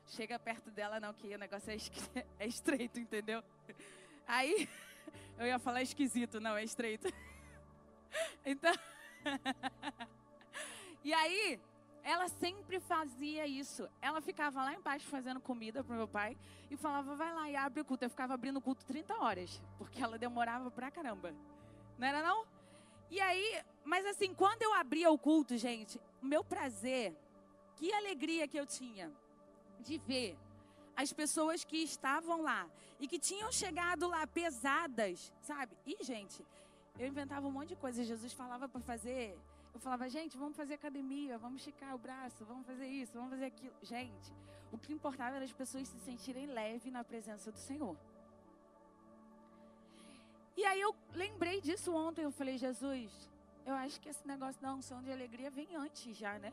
Chega 0.06 0.38
perto 0.38 0.70
dela, 0.70 0.98
não, 0.98 1.12
que 1.12 1.34
o 1.34 1.38
negócio 1.38 1.70
é, 1.70 1.76
é 2.40 2.46
estreito, 2.46 2.98
entendeu? 2.98 3.42
Aí, 4.26 4.68
eu 5.38 5.46
ia 5.46 5.58
falar 5.58 5.82
esquisito, 5.82 6.40
não, 6.40 6.56
é 6.56 6.64
estreito. 6.64 7.08
Então, 8.44 8.72
e 11.04 11.12
aí, 11.12 11.60
ela 12.02 12.28
sempre 12.28 12.80
fazia 12.80 13.46
isso. 13.46 13.88
Ela 14.00 14.20
ficava 14.20 14.62
lá 14.62 14.74
embaixo 14.74 15.06
fazendo 15.06 15.40
comida 15.40 15.84
pro 15.84 15.94
meu 15.94 16.08
pai 16.08 16.36
e 16.70 16.76
falava, 16.76 17.14
vai 17.14 17.32
lá 17.34 17.50
e 17.50 17.56
abre 17.56 17.80
o 17.80 17.84
culto. 17.84 18.04
Eu 18.04 18.10
ficava 18.10 18.34
abrindo 18.34 18.56
o 18.56 18.62
culto 18.62 18.84
30 18.84 19.14
horas, 19.16 19.62
porque 19.76 20.02
ela 20.02 20.18
demorava 20.18 20.70
pra 20.70 20.90
caramba. 20.90 21.34
Não 21.98 22.06
era 22.06 22.22
não? 22.22 22.46
E 23.10 23.20
aí, 23.20 23.62
mas 23.84 24.04
assim, 24.06 24.34
quando 24.34 24.62
eu 24.62 24.74
abria 24.74 25.10
o 25.10 25.18
culto, 25.18 25.56
gente, 25.56 26.00
meu 26.22 26.44
prazer, 26.44 27.16
que 27.76 27.92
alegria 27.92 28.46
que 28.46 28.58
eu 28.58 28.66
tinha 28.66 29.10
de 29.80 29.98
ver 29.98 30.36
as 30.96 31.12
pessoas 31.12 31.64
que 31.64 31.78
estavam 31.78 32.42
lá 32.42 32.68
e 33.00 33.06
que 33.06 33.18
tinham 33.18 33.50
chegado 33.52 34.08
lá 34.08 34.26
pesadas, 34.26 35.32
sabe? 35.40 35.76
E, 35.86 36.02
gente, 36.02 36.44
eu 36.98 37.06
inventava 37.06 37.46
um 37.46 37.50
monte 37.50 37.68
de 37.68 37.76
coisa. 37.76 38.02
Jesus 38.02 38.32
falava 38.32 38.68
para 38.68 38.80
fazer 38.80 39.38
eu 39.78 39.82
falava, 39.82 40.08
gente, 40.08 40.36
vamos 40.36 40.56
fazer 40.56 40.74
academia, 40.74 41.38
vamos 41.38 41.60
esticar 41.60 41.94
o 41.94 41.98
braço, 41.98 42.44
vamos 42.44 42.66
fazer 42.66 42.88
isso, 42.88 43.12
vamos 43.12 43.30
fazer 43.30 43.44
aquilo. 43.44 43.72
Gente, 43.80 44.32
o 44.72 44.76
que 44.76 44.92
importava 44.92 45.36
era 45.36 45.44
as 45.44 45.52
pessoas 45.52 45.86
se 45.86 45.98
sentirem 46.00 46.46
leve 46.46 46.90
na 46.90 47.04
presença 47.04 47.52
do 47.52 47.58
Senhor. 47.58 47.96
E 50.56 50.64
aí 50.64 50.80
eu 50.80 50.92
lembrei 51.14 51.60
disso 51.60 51.94
ontem, 51.94 52.22
eu 52.22 52.32
falei, 52.32 52.58
Jesus, 52.58 53.30
eu 53.64 53.72
acho 53.72 54.00
que 54.00 54.08
esse 54.08 54.26
negócio 54.26 54.60
da 54.60 54.74
unção 54.74 55.00
de 55.00 55.12
alegria 55.12 55.48
vem 55.48 55.76
antes 55.76 56.16
já, 56.16 56.36
né? 56.40 56.52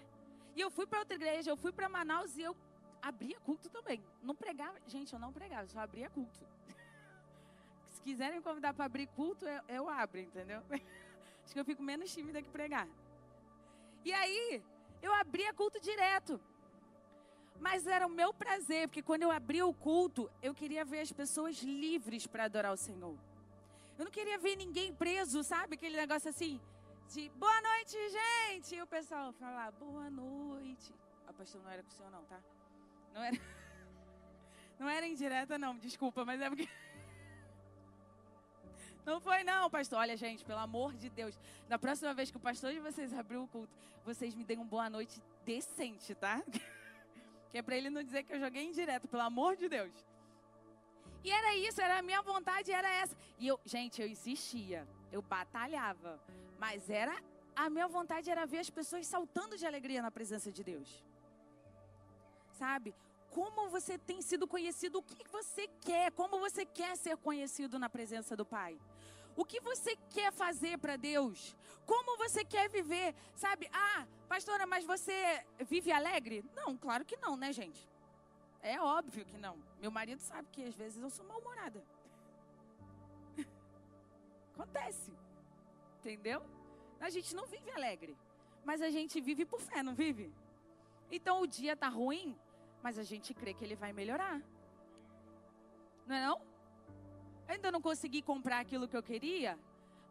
E 0.55 0.61
eu 0.61 0.69
fui 0.69 0.85
para 0.85 0.99
outra 0.99 1.15
igreja, 1.15 1.49
eu 1.49 1.57
fui 1.57 1.71
para 1.71 1.89
Manaus 1.89 2.37
e 2.37 2.43
eu 2.43 2.55
abria 3.01 3.39
culto 3.39 3.71
também. 3.71 4.03
Não 4.21 4.35
pregava, 4.35 4.79
gente, 4.85 5.11
eu 5.11 5.19
não 5.19 5.33
pregava, 5.33 5.67
só 5.67 5.79
abria 5.79 6.11
culto. 6.11 6.45
Se 7.89 8.01
quiserem 8.03 8.39
convidar 8.39 8.75
para 8.75 8.85
abrir 8.85 9.07
culto, 9.07 9.47
eu, 9.47 9.63
eu 9.67 9.89
abro, 9.89 10.19
entendeu? 10.19 10.61
Acho 11.43 11.53
que 11.53 11.59
eu 11.59 11.65
fico 11.65 11.81
menos 11.81 12.13
tímida 12.13 12.39
que 12.39 12.49
pregar. 12.49 12.87
E 14.05 14.13
aí, 14.13 14.63
eu 15.01 15.11
abria 15.13 15.53
culto 15.53 15.79
direto. 15.81 16.39
Mas 17.59 17.87
era 17.87 18.05
o 18.05 18.09
meu 18.09 18.33
prazer, 18.33 18.87
porque 18.87 19.01
quando 19.01 19.23
eu 19.23 19.31
abria 19.31 19.65
o 19.65 19.73
culto, 19.73 20.29
eu 20.41 20.53
queria 20.53 20.85
ver 20.85 20.99
as 20.99 21.11
pessoas 21.11 21.57
livres 21.63 22.27
para 22.27 22.45
adorar 22.45 22.71
o 22.71 22.77
Senhor. 22.77 23.17
Eu 23.97 24.05
não 24.05 24.11
queria 24.11 24.37
ver 24.37 24.55
ninguém 24.55 24.93
preso, 24.93 25.43
sabe? 25.43 25.75
Aquele 25.75 25.95
negócio 25.95 26.29
assim, 26.29 26.61
de 27.13 27.29
boa 27.29 27.61
noite, 27.61 27.97
gente. 28.17 28.75
E 28.75 28.81
o 28.81 28.87
pessoal 28.87 29.31
falar, 29.33 29.71
boa 29.71 30.09
noite. 30.09 30.93
A 31.27 31.33
pastor 31.33 31.61
não 31.63 31.71
era 31.71 31.81
com 31.81 31.89
o 31.89 31.91
senhor, 31.91 32.11
não, 32.11 32.23
tá? 32.25 32.39
Não 33.13 33.23
era. 33.23 33.37
Não 34.77 34.89
era 34.89 35.07
indireta, 35.07 35.57
não, 35.57 35.77
desculpa, 35.77 36.25
mas 36.25 36.41
é 36.41 36.49
porque. 36.49 36.67
Não 39.05 39.19
foi 39.19 39.43
não, 39.43 39.69
pastor. 39.69 39.99
Olha, 39.99 40.17
gente, 40.17 40.43
pelo 40.43 40.59
amor 40.59 40.93
de 40.93 41.09
Deus. 41.09 41.37
Na 41.69 41.77
próxima 41.77 42.13
vez 42.13 42.31
que 42.31 42.37
o 42.37 42.39
pastor 42.39 42.73
de 42.73 42.79
vocês 42.79 43.13
abrir 43.13 43.37
o 43.37 43.47
culto, 43.47 43.71
vocês 44.03 44.33
me 44.33 44.43
deem 44.43 44.59
uma 44.59 44.65
boa 44.65 44.89
noite 44.89 45.21
decente, 45.45 46.15
tá? 46.15 46.41
que 47.51 47.57
é 47.57 47.61
para 47.61 47.75
ele 47.77 47.89
não 47.89 48.03
dizer 48.03 48.23
que 48.23 48.33
eu 48.33 48.39
joguei 48.39 48.63
indireto, 48.65 49.07
pelo 49.07 49.23
amor 49.23 49.55
de 49.55 49.69
Deus. 49.69 49.93
E 51.23 51.31
era 51.31 51.55
isso, 51.55 51.81
era 51.81 51.99
a 51.99 52.01
minha 52.01 52.21
vontade, 52.21 52.71
era 52.71 52.89
essa. 52.89 53.15
E 53.39 53.47
eu, 53.47 53.59
gente, 53.65 54.01
eu 54.01 54.07
insistia, 54.07 54.87
eu 55.11 55.21
batalhava, 55.21 56.19
mas 56.59 56.89
era 56.89 57.15
a 57.55 57.69
minha 57.69 57.87
vontade 57.87 58.29
era 58.29 58.45
ver 58.45 58.59
as 58.59 58.69
pessoas 58.69 59.07
saltando 59.07 59.57
de 59.57 59.65
alegria 59.65 60.01
na 60.01 60.11
presença 60.11 60.51
de 60.51 60.63
Deus. 60.63 61.03
Sabe? 62.51 62.93
Como 63.31 63.69
você 63.69 63.97
tem 63.97 64.21
sido 64.21 64.47
conhecido, 64.47 64.99
o 64.99 65.03
que 65.03 65.27
você 65.29 65.67
quer, 65.81 66.11
como 66.11 66.39
você 66.39 66.65
quer 66.65 66.95
ser 66.97 67.17
conhecido 67.17 67.79
na 67.79 67.89
presença 67.89 68.35
do 68.35 68.45
Pai. 68.45 68.77
O 69.35 69.43
que 69.43 69.59
você 69.59 69.95
quer 70.09 70.31
fazer 70.31 70.77
para 70.77 70.95
Deus? 70.95 71.55
Como 71.85 72.17
você 72.17 72.43
quer 72.43 72.69
viver? 72.69 73.13
Sabe? 73.35 73.69
Ah, 73.73 74.07
pastora, 74.27 74.65
mas 74.65 74.85
você 74.85 75.45
vive 75.67 75.91
alegre? 75.91 76.43
Não, 76.55 76.77
claro 76.77 77.03
que 77.03 77.17
não, 77.17 77.35
né, 77.35 77.51
gente? 77.51 77.87
É 78.61 78.79
óbvio 78.81 79.25
que 79.25 79.37
não. 79.37 79.57
Meu 79.79 79.91
marido 79.91 80.19
sabe 80.19 80.47
que 80.51 80.63
às 80.63 80.75
vezes 80.75 81.01
eu 81.01 81.09
sou 81.09 81.25
mal-humorada. 81.25 81.83
Acontece. 84.53 85.11
Entendeu? 85.99 86.41
A 86.99 87.09
gente 87.09 87.35
não 87.35 87.45
vive 87.45 87.69
alegre. 87.71 88.17
Mas 88.63 88.81
a 88.81 88.89
gente 88.89 89.21
vive 89.21 89.45
por 89.45 89.59
fé, 89.59 89.83
não 89.83 89.93
vive? 89.93 90.33
Então 91.11 91.41
o 91.41 91.47
dia 91.47 91.75
tá 91.75 91.87
ruim, 91.87 92.35
mas 92.81 92.97
a 92.97 93.03
gente 93.03 93.33
crê 93.33 93.53
que 93.53 93.63
ele 93.63 93.75
vai 93.75 93.93
melhorar. 93.93 94.41
Não 96.07 96.15
é 96.15 96.25
não? 96.25 96.41
Ainda 97.47 97.71
não 97.71 97.81
consegui 97.81 98.21
comprar 98.21 98.59
aquilo 98.59 98.87
que 98.87 98.97
eu 98.97 99.03
queria, 99.03 99.57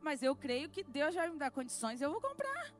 mas 0.00 0.22
eu 0.22 0.36
creio 0.36 0.68
que 0.68 0.82
Deus 0.84 1.14
vai 1.14 1.28
me 1.28 1.38
dar 1.38 1.50
condições 1.50 2.00
e 2.00 2.04
eu 2.04 2.10
vou 2.10 2.20
comprar. 2.20 2.72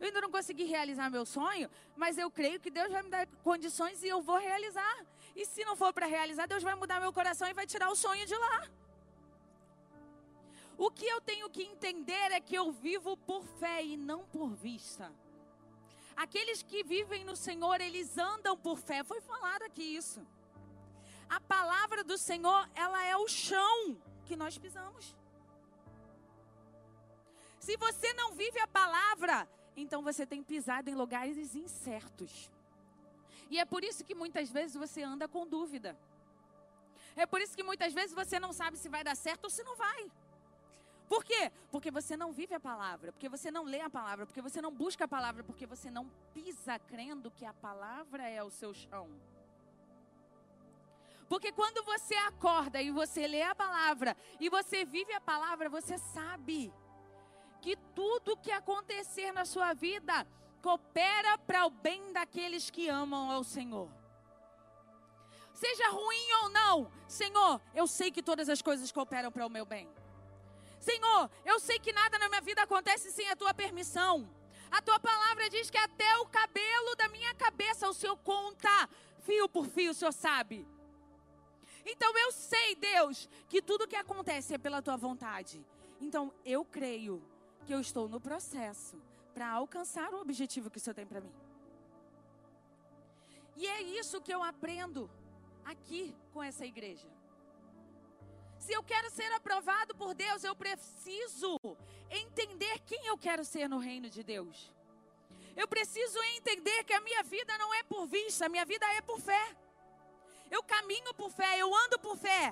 Eu 0.00 0.08
ainda 0.08 0.20
não 0.20 0.30
consegui 0.30 0.64
realizar 0.64 1.08
meu 1.08 1.24
sonho, 1.24 1.70
mas 1.96 2.18
eu 2.18 2.30
creio 2.30 2.60
que 2.60 2.70
Deus 2.70 2.90
vai 2.90 3.02
me 3.02 3.08
dar 3.08 3.26
condições 3.42 4.02
e 4.02 4.08
eu 4.08 4.20
vou 4.20 4.38
realizar. 4.38 5.06
E 5.34 5.46
se 5.46 5.64
não 5.64 5.76
for 5.76 5.92
para 5.92 6.06
realizar, 6.06 6.46
Deus 6.46 6.62
vai 6.62 6.74
mudar 6.74 7.00
meu 7.00 7.12
coração 7.12 7.48
e 7.48 7.54
vai 7.54 7.66
tirar 7.66 7.88
o 7.88 7.96
sonho 7.96 8.26
de 8.26 8.36
lá. 8.36 8.68
O 10.76 10.90
que 10.90 11.06
eu 11.06 11.20
tenho 11.20 11.48
que 11.48 11.62
entender 11.62 12.32
é 12.32 12.40
que 12.40 12.54
eu 12.54 12.72
vivo 12.72 13.16
por 13.16 13.44
fé 13.60 13.82
e 13.82 13.96
não 13.96 14.24
por 14.26 14.50
vista. 14.50 15.10
Aqueles 16.16 16.62
que 16.62 16.82
vivem 16.82 17.24
no 17.24 17.36
Senhor, 17.36 17.80
eles 17.80 18.18
andam 18.18 18.56
por 18.56 18.78
fé. 18.78 19.02
Foi 19.02 19.20
falado 19.20 19.62
aqui 19.62 19.82
isso. 19.82 20.24
A 21.28 21.40
palavra 21.40 22.04
do 22.04 22.16
Senhor, 22.16 22.68
ela 22.74 23.04
é 23.04 23.16
o 23.16 23.28
chão 23.28 23.96
que 24.24 24.36
nós 24.36 24.58
pisamos. 24.58 25.14
Se 27.58 27.76
você 27.76 28.12
não 28.12 28.32
vive 28.32 28.60
a 28.60 28.66
palavra, 28.66 29.48
então 29.76 30.02
você 30.02 30.26
tem 30.26 30.42
pisado 30.42 30.90
em 30.90 30.94
lugares 30.94 31.54
incertos. 31.54 32.50
E 33.50 33.58
é 33.58 33.64
por 33.64 33.82
isso 33.84 34.04
que 34.04 34.14
muitas 34.14 34.50
vezes 34.50 34.76
você 34.76 35.02
anda 35.02 35.26
com 35.26 35.46
dúvida. 35.46 35.96
É 37.16 37.26
por 37.26 37.40
isso 37.40 37.56
que 37.56 37.62
muitas 37.62 37.92
vezes 37.92 38.14
você 38.14 38.38
não 38.38 38.52
sabe 38.52 38.76
se 38.76 38.88
vai 38.88 39.04
dar 39.04 39.16
certo 39.16 39.44
ou 39.44 39.50
se 39.50 39.62
não 39.62 39.76
vai. 39.76 40.10
Por 41.08 41.24
quê? 41.24 41.52
Porque 41.70 41.90
você 41.90 42.16
não 42.16 42.32
vive 42.32 42.54
a 42.54 42.60
palavra, 42.60 43.12
porque 43.12 43.28
você 43.28 43.50
não 43.50 43.64
lê 43.64 43.80
a 43.80 43.90
palavra, 43.90 44.26
porque 44.26 44.40
você 44.40 44.60
não 44.60 44.72
busca 44.72 45.04
a 45.04 45.08
palavra, 45.08 45.44
porque 45.44 45.66
você 45.66 45.90
não 45.90 46.10
pisa 46.32 46.78
crendo 46.78 47.30
que 47.30 47.44
a 47.44 47.52
palavra 47.52 48.28
é 48.28 48.42
o 48.42 48.50
seu 48.50 48.72
chão. 48.72 49.08
Porque 51.34 51.50
quando 51.50 51.82
você 51.82 52.14
acorda 52.14 52.80
e 52.80 52.92
você 52.92 53.26
lê 53.26 53.42
a 53.42 53.56
palavra 53.56 54.16
e 54.38 54.48
você 54.48 54.84
vive 54.84 55.12
a 55.12 55.20
palavra, 55.20 55.68
você 55.68 55.98
sabe 55.98 56.72
que 57.60 57.74
tudo 57.92 58.36
que 58.36 58.52
acontecer 58.52 59.32
na 59.32 59.44
sua 59.44 59.72
vida 59.72 60.24
coopera 60.62 61.36
para 61.38 61.66
o 61.66 61.70
bem 61.70 62.12
daqueles 62.12 62.70
que 62.70 62.88
amam 62.88 63.32
ao 63.32 63.42
Senhor. 63.42 63.90
Seja 65.52 65.88
ruim 65.88 66.32
ou 66.44 66.50
não, 66.50 66.92
Senhor, 67.08 67.60
eu 67.74 67.88
sei 67.88 68.12
que 68.12 68.22
todas 68.22 68.48
as 68.48 68.62
coisas 68.62 68.92
cooperam 68.92 69.32
para 69.32 69.44
o 69.44 69.50
meu 69.50 69.66
bem. 69.66 69.88
Senhor, 70.78 71.28
eu 71.44 71.58
sei 71.58 71.80
que 71.80 71.92
nada 71.92 72.16
na 72.16 72.28
minha 72.28 72.42
vida 72.42 72.62
acontece 72.62 73.10
sem 73.10 73.28
a 73.28 73.34
tua 73.34 73.52
permissão. 73.52 74.30
A 74.70 74.80
tua 74.80 75.00
palavra 75.00 75.50
diz 75.50 75.68
que 75.68 75.78
até 75.78 76.16
o 76.18 76.26
cabelo 76.26 76.94
da 76.94 77.08
minha 77.08 77.34
cabeça 77.34 77.88
o 77.88 77.92
Senhor 77.92 78.16
conta, 78.18 78.88
fio 79.24 79.48
por 79.48 79.66
fio, 79.66 79.90
o 79.90 79.94
Senhor 79.94 80.12
sabe. 80.12 80.73
Então 81.84 82.16
eu 82.16 82.32
sei, 82.32 82.74
Deus, 82.76 83.28
que 83.48 83.60
tudo 83.60 83.86
que 83.86 83.96
acontece 83.96 84.54
é 84.54 84.58
pela 84.58 84.80
tua 84.80 84.96
vontade. 84.96 85.64
Então 86.00 86.32
eu 86.44 86.64
creio 86.64 87.22
que 87.64 87.72
eu 87.72 87.80
estou 87.80 88.08
no 88.08 88.20
processo 88.20 89.00
para 89.34 89.50
alcançar 89.50 90.12
o 90.14 90.20
objetivo 90.20 90.70
que 90.70 90.78
o 90.78 90.80
Senhor 90.80 90.94
tem 90.94 91.06
para 91.06 91.20
mim. 91.20 91.32
E 93.56 93.66
é 93.66 93.82
isso 93.82 94.20
que 94.20 94.32
eu 94.32 94.42
aprendo 94.42 95.10
aqui 95.64 96.14
com 96.32 96.42
essa 96.42 96.64
igreja. 96.64 97.08
Se 98.58 98.72
eu 98.72 98.82
quero 98.82 99.10
ser 99.10 99.30
aprovado 99.32 99.94
por 99.94 100.14
Deus, 100.14 100.42
eu 100.42 100.54
preciso 100.56 101.58
entender 102.10 102.78
quem 102.80 103.06
eu 103.06 103.18
quero 103.18 103.44
ser 103.44 103.68
no 103.68 103.78
reino 103.78 104.08
de 104.08 104.22
Deus. 104.22 104.72
Eu 105.56 105.68
preciso 105.68 106.18
entender 106.36 106.82
que 106.84 106.92
a 106.92 107.00
minha 107.00 107.22
vida 107.22 107.56
não 107.58 107.72
é 107.74 107.82
por 107.82 108.06
vista, 108.06 108.46
a 108.46 108.48
minha 108.48 108.64
vida 108.64 108.86
é 108.94 109.00
por 109.00 109.20
fé. 109.20 109.56
Eu 110.54 110.62
caminho 110.62 111.12
por 111.20 111.30
fé, 111.38 111.50
eu 111.58 111.68
ando 111.82 111.98
por 112.06 112.16
fé. 112.16 112.42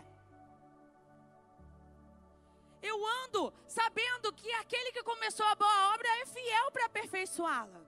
Eu 2.91 2.97
ando 3.23 3.43
sabendo 3.79 4.33
que 4.33 4.51
aquele 4.63 4.91
que 4.97 5.05
começou 5.11 5.47
a 5.47 5.55
boa 5.55 5.95
obra 5.95 6.09
é 6.21 6.27
fiel 6.27 6.67
para 6.73 6.87
aperfeiçoá-la. 6.87 7.81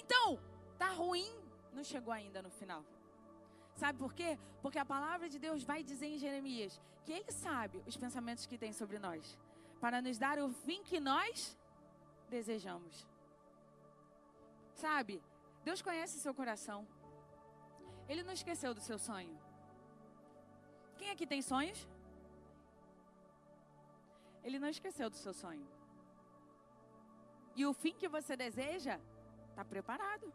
Então, 0.00 0.40
tá 0.78 0.88
ruim, 1.02 1.30
não 1.74 1.84
chegou 1.92 2.12
ainda 2.12 2.40
no 2.46 2.50
final. 2.50 2.82
Sabe 3.76 3.98
por 3.98 4.14
quê? 4.14 4.38
Porque 4.62 4.78
a 4.78 4.90
palavra 4.94 5.28
de 5.28 5.38
Deus 5.38 5.62
vai 5.62 5.82
dizer 5.82 6.06
em 6.06 6.18
Jeremias 6.24 6.80
que 7.04 7.12
ele 7.12 7.30
sabe 7.30 7.82
os 7.86 7.98
pensamentos 7.98 8.46
que 8.46 8.56
tem 8.56 8.72
sobre 8.72 8.98
nós, 8.98 9.38
para 9.78 10.00
nos 10.00 10.16
dar 10.16 10.38
o 10.38 10.48
fim 10.64 10.82
que 10.82 10.98
nós 10.98 11.54
desejamos. 12.30 13.06
Sabe? 14.74 15.22
Deus 15.64 15.82
conhece 15.82 16.18
seu 16.18 16.34
coração. 16.34 16.86
Ele 18.08 18.22
não 18.22 18.32
esqueceu 18.32 18.74
do 18.74 18.80
seu 18.80 18.98
sonho. 18.98 19.36
Quem 20.98 21.10
aqui 21.10 21.26
tem 21.26 21.42
sonhos? 21.42 21.86
Ele 24.42 24.58
não 24.58 24.68
esqueceu 24.68 25.08
do 25.08 25.16
seu 25.16 25.32
sonho. 25.32 25.66
E 27.56 27.64
o 27.64 27.72
fim 27.72 27.94
que 27.94 28.08
você 28.08 28.36
deseja 28.36 28.98
está 29.50 29.64
preparado. 29.64 30.32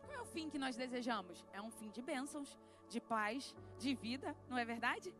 Qual 0.00 0.12
é 0.12 0.20
o 0.20 0.26
fim 0.26 0.50
que 0.50 0.58
nós 0.58 0.76
desejamos? 0.76 1.44
É 1.52 1.60
um 1.62 1.70
fim 1.70 1.90
de 1.90 2.02
bênçãos, 2.02 2.58
de 2.88 3.00
paz, 3.00 3.54
de 3.78 3.94
vida, 3.94 4.36
não 4.48 4.58
é 4.58 4.64
verdade? 4.64 5.14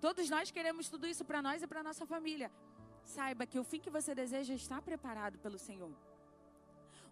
Todos 0.00 0.28
nós 0.28 0.50
queremos 0.50 0.88
tudo 0.88 1.06
isso 1.06 1.24
para 1.24 1.40
nós 1.40 1.62
e 1.62 1.66
para 1.66 1.82
nossa 1.82 2.04
família. 2.04 2.50
Saiba 3.02 3.46
que 3.46 3.58
o 3.58 3.64
fim 3.64 3.80
que 3.80 3.88
você 3.88 4.14
deseja 4.14 4.52
está 4.52 4.82
preparado 4.82 5.38
pelo 5.38 5.58
Senhor. 5.58 5.92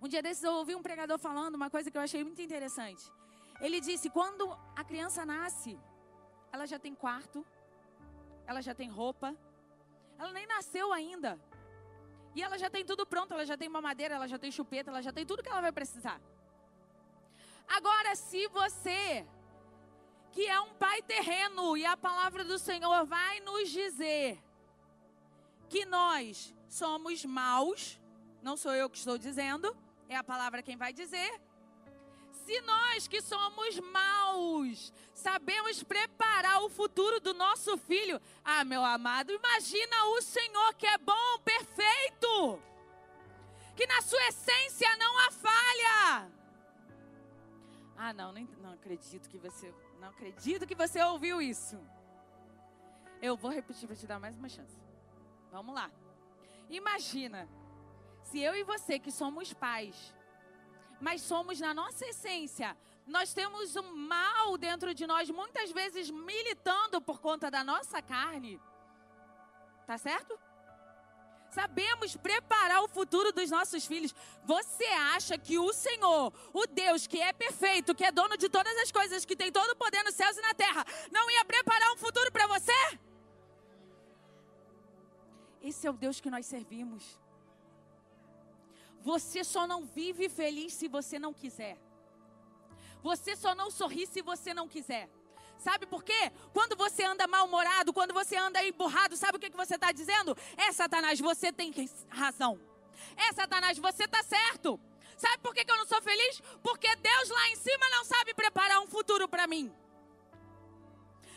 Um 0.05 0.09
dia 0.15 0.21
desses 0.21 0.45
eu 0.45 0.53
ouvi 0.53 0.75
um 0.75 0.83
pregador 0.83 1.19
falando 1.19 1.55
uma 1.55 1.71
coisa 1.71 1.91
que 1.91 1.97
eu 1.97 2.03
achei 2.03 2.23
muito 2.23 2.43
interessante. 2.43 3.11
Ele 3.59 3.81
disse: 3.81 4.11
quando 4.11 4.45
a 4.77 4.85
criança 4.85 5.25
nasce, 5.25 5.79
ela 6.53 6.67
já 6.67 6.79
tem 6.79 6.95
quarto, 6.95 7.39
ela 8.47 8.61
já 8.61 8.75
tem 8.75 8.91
roupa, 8.91 9.35
ela 10.19 10.31
nem 10.35 10.47
nasceu 10.47 10.93
ainda. 10.93 11.41
E 12.35 12.43
ela 12.43 12.59
já 12.59 12.69
tem 12.69 12.85
tudo 12.85 13.07
pronto, 13.07 13.33
ela 13.33 13.47
já 13.47 13.57
tem 13.57 13.67
mamadeira, 13.67 14.17
ela 14.17 14.29
já 14.29 14.39
tem 14.39 14.53
chupeta, 14.53 14.91
ela 14.91 15.01
já 15.01 15.11
tem 15.11 15.25
tudo 15.25 15.43
que 15.43 15.49
ela 15.49 15.63
vai 15.63 15.73
precisar. 15.73 16.21
Agora, 17.67 18.15
se 18.15 18.47
você, 18.49 19.27
que 20.33 20.47
é 20.47 20.61
um 20.61 20.75
pai 20.75 21.01
terreno, 21.01 21.79
e 21.79 21.87
a 21.87 21.97
palavra 21.97 22.45
do 22.45 22.59
Senhor 22.59 23.07
vai 23.07 23.41
nos 23.41 23.71
dizer 23.71 24.39
que 25.71 25.87
nós 25.87 26.55
somos 26.69 27.25
maus, 27.25 27.99
não 28.43 28.55
sou 28.55 28.75
eu 28.75 28.91
que 28.91 28.99
estou 28.99 29.17
dizendo, 29.17 29.75
é 30.09 30.17
a 30.17 30.25
palavra 30.25 30.63
quem 30.63 30.77
vai 30.77 30.93
dizer. 30.93 31.41
Se 32.45 32.61
nós 32.61 33.09
que 33.09 33.23
somos 33.23 33.79
maus 33.81 34.93
sabemos 35.15 35.83
preparar 35.83 36.63
o 36.63 36.69
futuro 36.69 37.19
do 37.21 37.33
nosso 37.33 37.77
filho, 37.79 38.21
ah, 38.45 38.65
meu 38.65 38.85
amado, 38.85 39.33
imagina 39.33 40.05
o 40.17 40.21
Senhor 40.21 40.75
que 40.75 40.87
é 40.87 40.99
bom, 40.99 41.39
perfeito, 41.43 42.61
que 43.75 43.87
na 43.87 44.03
sua 44.03 44.23
essência 44.29 44.95
não 44.97 45.19
há 45.21 45.31
falha. 45.31 46.31
Ah, 47.97 48.13
não, 48.13 48.33
não, 48.33 48.43
não 48.61 48.73
acredito 48.73 49.29
que 49.31 49.39
você, 49.39 49.73
não 49.99 50.09
acredito 50.09 50.67
que 50.67 50.75
você 50.75 51.03
ouviu 51.03 51.41
isso. 51.41 51.81
Eu 53.23 53.37
vou 53.37 53.51
repetir 53.51 53.87
para 53.87 53.97
te 53.97 54.07
dar 54.07 54.19
mais 54.19 54.37
uma 54.37 54.49
chance. 54.51 54.77
Vamos 55.51 55.75
lá. 55.75 55.91
Imagina 56.69 57.49
se 58.25 58.41
eu 58.41 58.55
e 58.57 58.65
você 58.65 58.99
que 58.99 59.13
somos 59.13 59.53
pais, 59.53 59.97
mas 61.01 61.23
somos 61.23 61.61
na 61.61 61.73
nossa 61.75 62.05
essência, 62.07 62.77
nós 63.07 63.35
temos 63.35 63.77
um 63.77 63.95
mal 63.95 64.57
dentro 64.57 64.95
de 64.95 65.07
nós, 65.07 65.29
muitas 65.31 65.71
vezes 65.71 66.11
militando 66.11 67.01
por 67.01 67.21
conta 67.21 67.51
da 67.51 67.63
nossa 67.63 68.01
carne. 68.01 68.61
Tá 69.87 69.99
certo? 69.99 70.39
Sabemos 71.51 72.17
preparar 72.17 72.83
o 72.83 72.89
futuro 72.89 73.31
dos 73.31 73.51
nossos 73.51 73.87
filhos. 73.87 74.15
Você 74.45 74.87
acha 75.17 75.39
que 75.39 75.59
o 75.59 75.73
Senhor, 75.73 76.33
o 76.53 76.67
Deus 76.67 77.07
que 77.07 77.21
é 77.21 77.33
perfeito, 77.33 77.95
que 77.95 78.05
é 78.05 78.11
dono 78.11 78.37
de 78.37 78.49
todas 78.49 78.77
as 78.79 78.91
coisas, 78.91 79.25
que 79.25 79.37
tem 79.37 79.53
todo 79.53 79.71
o 79.71 79.77
poder 79.77 80.03
nos 80.03 80.15
céus 80.15 80.37
e 80.37 80.41
na 80.41 80.55
terra, 80.55 80.85
não 81.13 81.31
ia 81.31 81.45
preparar 81.45 81.93
um 81.93 81.97
futuro 81.99 82.33
para 82.33 82.47
você? 82.49 82.99
Esse 85.63 85.87
é 85.87 85.91
o 85.91 85.95
Deus 85.95 86.21
que 86.21 86.31
nós 86.31 86.47
servimos. 86.47 87.24
Você 89.05 89.45
só 89.45 89.67
não 89.67 89.85
vive 89.85 90.29
feliz 90.29 90.73
se 90.73 90.89
você 90.89 91.19
não 91.19 91.33
quiser. 91.35 91.77
Você 93.03 93.37
só 93.37 93.55
não 93.55 93.71
sorri 93.71 94.07
se 94.07 94.23
você 94.23 94.55
não 94.55 94.67
quiser. 94.67 95.11
Sabe 95.59 95.85
por 95.87 96.03
quê? 96.03 96.33
Quando 96.55 96.75
você 96.75 97.05
anda 97.05 97.27
mal-humorado, 97.27 97.93
quando 97.93 98.15
você 98.15 98.35
anda 98.37 98.65
emburrado, 98.65 99.15
sabe 99.17 99.37
o 99.37 99.41
que, 99.41 99.51
que 99.51 99.57
você 99.57 99.75
está 99.75 99.93
dizendo? 99.93 100.37
É 100.57 100.73
Satanás, 100.73 101.21
você 101.21 101.53
tem 101.53 101.73
razão. 102.09 102.59
É 103.15 103.31
Satanás, 103.35 103.77
você 103.79 104.05
está 104.05 104.23
certo. 104.23 104.81
Sabe 105.19 105.39
por 105.39 105.55
que, 105.55 105.65
que 105.65 105.71
eu 105.71 105.77
não 105.77 105.87
sou 105.87 106.01
feliz? 106.01 106.41
Porque 106.63 106.97
Deus 106.97 107.29
lá 107.29 107.49
em 107.51 107.57
cima 107.57 107.89
não 107.91 108.05
sabe 108.05 108.33
preparar 108.33 108.81
um 108.81 108.87
futuro 108.87 109.29
para 109.29 109.47
mim. 109.47 109.73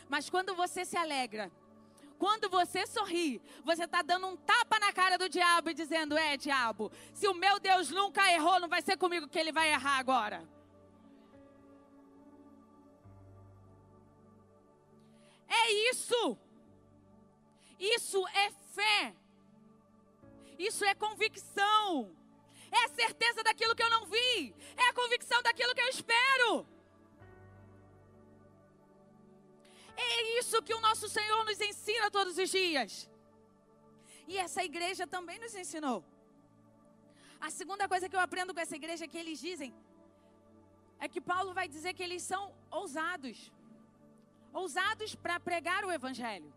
Mas 0.08 0.30
quando 0.30 0.56
você 0.56 0.86
se 0.86 0.96
alegra, 0.96 1.52
quando 2.18 2.50
você 2.50 2.86
sorri, 2.88 3.42
você 3.64 3.84
está 3.84 4.02
dando 4.02 4.28
um 4.28 4.36
tapa 4.36 4.80
na 4.80 4.92
cara 4.92 5.18
do 5.18 5.30
diabo 5.30 5.70
e 5.70 5.74
dizendo: 5.74 6.18
É, 6.18 6.36
diabo, 6.36 6.92
se 7.14 7.28
o 7.28 7.34
meu 7.34 7.60
Deus 7.60 7.90
nunca 7.90 8.32
errou, 8.32 8.60
não 8.60 8.68
vai 8.68 8.82
ser 8.82 8.98
comigo 8.98 9.28
que 9.28 9.40
ele 9.40 9.52
vai 9.52 9.70
errar 9.70 9.98
agora. 10.00 10.48
É 15.48 15.72
isso. 15.92 16.38
Isso 17.80 18.28
é 18.28 18.52
fé. 18.74 19.16
Isso 20.58 20.84
é 20.84 20.96
convicção. 20.96 22.16
É 22.72 22.86
a 22.86 22.90
certeza 22.90 23.44
daquilo 23.44 23.76
que 23.76 23.84
eu 23.84 23.90
não 23.90 24.06
vi. 24.08 24.56
É 24.76 24.90
a 24.90 24.94
convicção 24.94 25.42
daquilo 25.42 25.74
que 25.74 25.82
eu 25.82 25.90
espero. 25.90 26.68
É 29.98 30.40
isso 30.40 30.62
que 30.62 30.74
o 30.74 30.82
nosso 30.88 31.08
Senhor 31.10 31.44
nos 31.46 31.60
ensina 31.60 32.12
todos 32.12 32.38
os 32.38 32.50
dias. 32.50 33.10
E 34.28 34.38
essa 34.38 34.64
igreja 34.64 35.08
também 35.08 35.40
nos 35.40 35.56
ensinou. 35.56 36.04
A 37.40 37.50
segunda 37.50 37.88
coisa 37.88 38.10
que 38.10 38.16
eu 38.16 38.20
aprendo 38.20 38.54
com 38.54 38.60
essa 38.60 38.76
igreja 38.76 39.06
é 39.06 39.08
que 39.08 39.18
eles 39.18 39.40
dizem 39.40 39.74
é 41.00 41.08
que 41.08 41.22
Paulo 41.22 41.54
vai 41.54 41.68
dizer 41.68 41.94
que 41.94 42.04
eles 42.04 42.24
são 42.24 42.54
ousados. 42.72 43.52
Ousados 44.52 45.14
para 45.16 45.40
pregar 45.40 45.86
o 45.86 45.92
evangelho. 45.92 46.52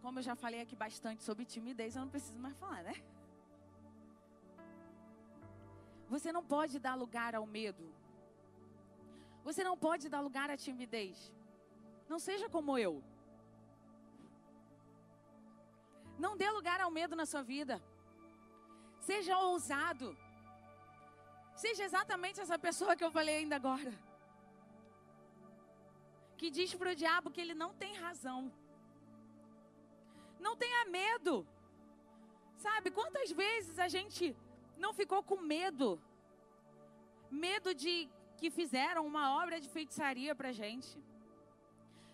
Como 0.00 0.18
eu 0.18 0.22
já 0.22 0.34
falei 0.34 0.60
aqui 0.60 0.76
bastante 0.76 1.22
sobre 1.22 1.44
timidez, 1.44 1.94
eu 1.94 2.02
não 2.02 2.08
preciso 2.08 2.38
mais 2.38 2.56
falar, 2.56 2.82
né? 2.82 2.94
Você 6.08 6.32
não 6.32 6.44
pode 6.44 6.78
dar 6.78 6.94
lugar 6.94 7.34
ao 7.34 7.44
medo. 7.44 7.84
Você 9.46 9.62
não 9.68 9.76
pode 9.86 10.08
dar 10.12 10.20
lugar 10.26 10.48
à 10.50 10.56
timidez. 10.56 11.16
Não 12.12 12.18
seja 12.18 12.46
como 12.54 12.76
eu. 12.76 12.94
Não 16.24 16.32
dê 16.40 16.48
lugar 16.50 16.80
ao 16.80 16.90
medo 16.90 17.14
na 17.20 17.26
sua 17.32 17.42
vida. 17.42 17.76
Seja 19.08 19.38
ousado. 19.38 20.08
Seja 21.64 21.84
exatamente 21.88 22.40
essa 22.44 22.58
pessoa 22.58 22.96
que 22.96 23.04
eu 23.04 23.12
falei 23.18 23.36
ainda 23.36 23.54
agora. 23.60 23.92
Que 26.38 26.50
diz 26.50 26.74
para 26.74 26.90
o 26.94 27.00
diabo 27.02 27.30
que 27.30 27.40
ele 27.44 27.54
não 27.62 27.72
tem 27.82 27.94
razão. 28.06 28.40
Não 30.40 30.56
tenha 30.56 30.84
medo. 30.86 31.46
Sabe, 32.66 32.90
quantas 32.90 33.30
vezes 33.30 33.78
a 33.78 33.86
gente 33.86 34.36
não 34.76 34.92
ficou 34.92 35.22
com 35.22 35.40
medo? 35.54 35.88
Medo 37.30 37.72
de 37.72 37.94
que 38.36 38.50
fizeram 38.50 39.06
uma 39.06 39.42
obra 39.42 39.60
de 39.60 39.68
feitiçaria 39.68 40.34
para 40.34 40.52
gente. 40.52 40.90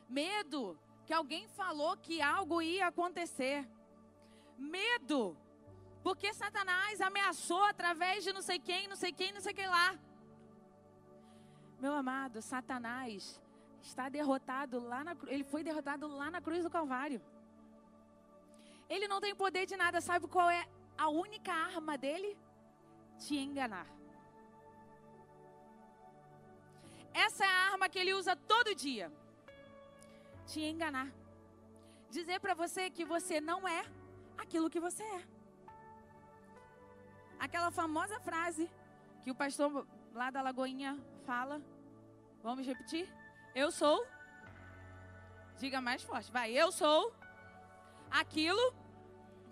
Medo 0.08 0.78
que 1.06 1.12
alguém 1.12 1.48
falou 1.48 1.96
que 1.96 2.22
algo 2.22 2.62
ia 2.62 2.86
acontecer. 2.86 3.68
Medo 4.56 5.36
porque 6.02 6.32
Satanás 6.34 7.00
ameaçou 7.00 7.64
através 7.64 8.24
de 8.24 8.32
não 8.32 8.42
sei 8.42 8.58
quem, 8.58 8.88
não 8.88 8.96
sei 8.96 9.12
quem, 9.12 9.32
não 9.32 9.40
sei 9.40 9.54
quem 9.54 9.68
lá. 9.68 9.96
Meu 11.80 11.92
amado, 11.94 12.42
Satanás 12.42 13.40
está 13.80 14.08
derrotado 14.08 14.80
lá 14.80 15.04
na. 15.04 15.16
Ele 15.26 15.44
foi 15.44 15.62
derrotado 15.62 16.08
lá 16.08 16.30
na 16.30 16.40
cruz 16.40 16.64
do 16.64 16.70
Calvário. 16.70 17.20
Ele 18.88 19.06
não 19.06 19.20
tem 19.20 19.34
poder 19.34 19.64
de 19.64 19.76
nada. 19.76 20.00
Sabe 20.00 20.26
qual 20.26 20.50
é 20.50 20.66
a 20.98 21.08
única 21.08 21.52
arma 21.52 21.96
dele? 21.96 22.36
Te 23.18 23.36
enganar. 23.36 23.86
Essa 27.14 27.44
é 27.44 27.48
a 27.48 27.72
arma 27.72 27.88
que 27.88 27.98
ele 27.98 28.14
usa 28.14 28.34
todo 28.34 28.74
dia. 28.74 29.12
Te 30.46 30.60
enganar. 30.60 31.10
Dizer 32.10 32.40
para 32.40 32.54
você 32.54 32.90
que 32.90 33.04
você 33.04 33.40
não 33.40 33.66
é 33.66 33.84
aquilo 34.36 34.70
que 34.70 34.80
você 34.80 35.02
é. 35.02 35.22
Aquela 37.38 37.70
famosa 37.70 38.20
frase 38.20 38.70
que 39.22 39.30
o 39.30 39.34
pastor 39.34 39.86
lá 40.14 40.30
da 40.30 40.42
Lagoinha 40.42 40.98
fala. 41.24 41.60
Vamos 42.42 42.66
repetir? 42.66 43.08
Eu 43.54 43.70
sou. 43.70 44.06
Diga 45.58 45.80
mais 45.80 46.02
forte. 46.02 46.30
Vai. 46.32 46.52
Eu 46.52 46.72
sou 46.72 47.14
aquilo 48.10 48.74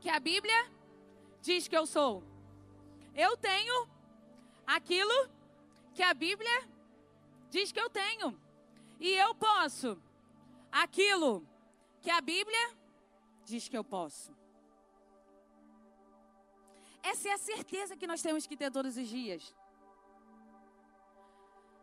que 0.00 0.08
a 0.08 0.18
Bíblia 0.18 0.70
diz 1.40 1.68
que 1.68 1.76
eu 1.76 1.86
sou. 1.86 2.22
Eu 3.14 3.36
tenho 3.36 3.88
aquilo 4.66 5.28
que 5.94 6.02
a 6.02 6.14
Bíblia 6.14 6.68
diz 7.50 7.72
que 7.72 7.80
eu 7.80 7.90
tenho. 7.90 8.40
E 8.98 9.08
eu 9.24 9.34
posso 9.34 10.00
aquilo 10.70 11.46
que 12.02 12.10
a 12.10 12.20
Bíblia 12.20 12.64
diz 13.44 13.68
que 13.68 13.76
eu 13.76 13.84
posso. 13.84 14.34
Essa 17.02 17.28
é 17.30 17.32
a 17.32 17.38
certeza 17.38 17.96
que 17.96 18.06
nós 18.06 18.22
temos 18.22 18.46
que 18.46 18.56
ter 18.56 18.70
todos 18.70 18.96
os 18.96 19.08
dias. 19.08 19.54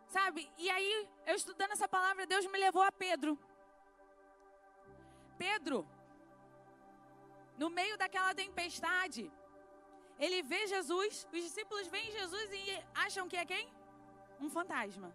Sabe? 0.08 0.50
E 0.58 0.70
aí, 0.70 1.10
eu 1.26 1.36
estudando 1.36 1.72
essa 1.72 1.88
palavra, 1.88 2.26
Deus 2.26 2.46
me 2.46 2.58
levou 2.58 2.82
a 2.82 2.92
Pedro. 2.92 3.38
Pedro, 5.38 5.88
no 7.58 7.70
meio 7.70 7.98
daquela 7.98 8.34
tempestade, 8.34 9.32
ele 10.20 10.42
vê 10.42 10.66
Jesus, 10.68 11.28
os 11.32 11.44
discípulos 11.44 11.88
veem 11.88 12.12
Jesus 12.12 12.50
e 12.52 12.84
acham 12.96 13.28
que 13.28 13.36
é 13.36 13.46
quem? 13.46 13.68
Um 14.40 14.50
fantasma. 14.50 15.14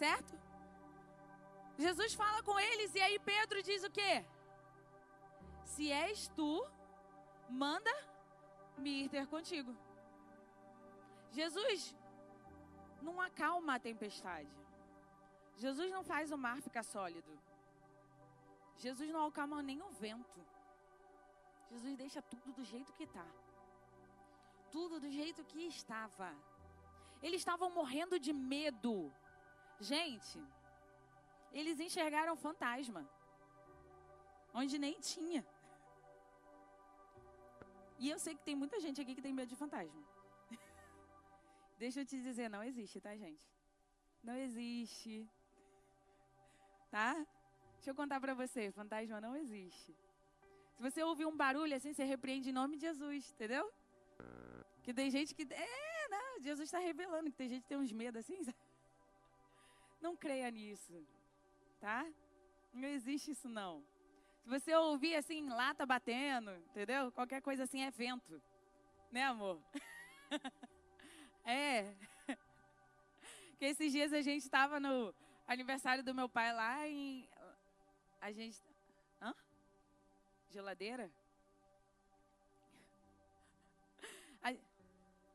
Certo? 0.00 0.34
Jesus 1.76 2.14
fala 2.14 2.42
com 2.42 2.58
eles 2.58 2.94
e 2.94 3.00
aí 3.06 3.18
Pedro 3.18 3.62
diz 3.62 3.82
o 3.84 3.90
quê? 3.90 4.24
Se 5.72 5.92
és 5.92 6.28
tu, 6.28 6.52
manda 7.50 7.94
me 8.78 8.92
ir 9.02 9.10
ter 9.10 9.26
contigo. 9.26 9.76
Jesus 11.38 11.94
não 13.02 13.20
acalma 13.20 13.74
a 13.74 13.78
tempestade. 13.78 14.56
Jesus 15.64 15.90
não 15.90 16.02
faz 16.02 16.32
o 16.32 16.38
mar 16.38 16.58
ficar 16.62 16.82
sólido. 16.82 17.38
Jesus 18.76 19.10
não 19.10 19.26
acalma 19.26 19.62
nem 19.62 19.82
o 19.82 19.90
vento. 19.90 20.40
Jesus 21.70 21.94
deixa 22.02 22.22
tudo 22.22 22.54
do 22.54 22.64
jeito 22.64 22.94
que 22.94 23.04
está. 23.04 23.26
Tudo 24.72 24.98
do 24.98 25.10
jeito 25.10 25.44
que 25.44 25.66
estava. 25.66 26.34
Eles 27.22 27.42
estavam 27.42 27.68
morrendo 27.70 28.18
de 28.18 28.32
medo. 28.32 29.12
Gente, 29.80 30.38
eles 31.52 31.80
enxergaram 31.80 32.36
fantasma. 32.36 33.08
Onde 34.52 34.78
nem 34.78 34.98
tinha. 35.00 35.44
E 37.98 38.08
eu 38.08 38.18
sei 38.18 38.34
que 38.34 38.44
tem 38.44 38.54
muita 38.54 38.78
gente 38.80 39.00
aqui 39.00 39.14
que 39.14 39.22
tem 39.22 39.32
medo 39.32 39.48
de 39.48 39.56
fantasma. 39.56 40.02
Deixa 41.78 42.00
eu 42.00 42.06
te 42.06 42.20
dizer, 42.20 42.48
não 42.48 42.62
existe, 42.62 43.00
tá, 43.00 43.16
gente? 43.16 43.46
Não 44.22 44.36
existe. 44.36 45.28
Tá? 46.90 47.14
Deixa 47.74 47.90
eu 47.90 47.94
contar 47.94 48.20
pra 48.20 48.34
você, 48.34 48.70
fantasma 48.72 49.20
não 49.20 49.36
existe. 49.36 49.94
Se 50.74 50.82
você 50.82 51.02
ouvir 51.02 51.26
um 51.26 51.36
barulho 51.36 51.74
assim, 51.74 51.92
você 51.92 52.04
repreende 52.04 52.50
em 52.50 52.52
nome 52.52 52.76
de 52.76 52.82
Jesus, 52.82 53.32
entendeu? 53.32 53.72
Que 54.82 54.92
tem 54.92 55.10
gente 55.10 55.34
que. 55.34 55.42
É, 55.52 56.08
não, 56.08 56.40
Jesus 56.40 56.68
está 56.68 56.78
revelando 56.78 57.30
que 57.30 57.36
tem 57.36 57.48
gente 57.48 57.62
que 57.62 57.68
tem 57.68 57.78
uns 57.78 57.92
medos 57.92 58.20
assim. 58.20 58.38
Não 60.00 60.16
creia 60.16 60.50
nisso, 60.50 61.06
tá? 61.78 62.06
Não 62.72 62.88
existe 62.88 63.32
isso 63.32 63.48
não. 63.48 63.84
Se 64.42 64.48
você 64.48 64.74
ouvir 64.74 65.14
assim, 65.16 65.48
lata 65.48 65.84
batendo, 65.84 66.50
entendeu? 66.70 67.12
Qualquer 67.12 67.42
coisa 67.42 67.64
assim 67.64 67.82
é 67.82 67.90
vento. 67.90 68.42
Né, 69.12 69.24
amor? 69.24 69.60
é. 71.44 71.94
Que 73.58 73.66
esses 73.66 73.92
dias 73.92 74.10
a 74.14 74.22
gente 74.22 74.42
estava 74.42 74.80
no 74.80 75.14
aniversário 75.46 76.02
do 76.02 76.14
meu 76.14 76.30
pai 76.30 76.50
lá 76.50 76.88
e 76.88 77.28
a 78.18 78.32
gente. 78.32 78.58
Hã? 79.20 79.34
Geladeira? 80.48 81.12
A... 84.42 84.56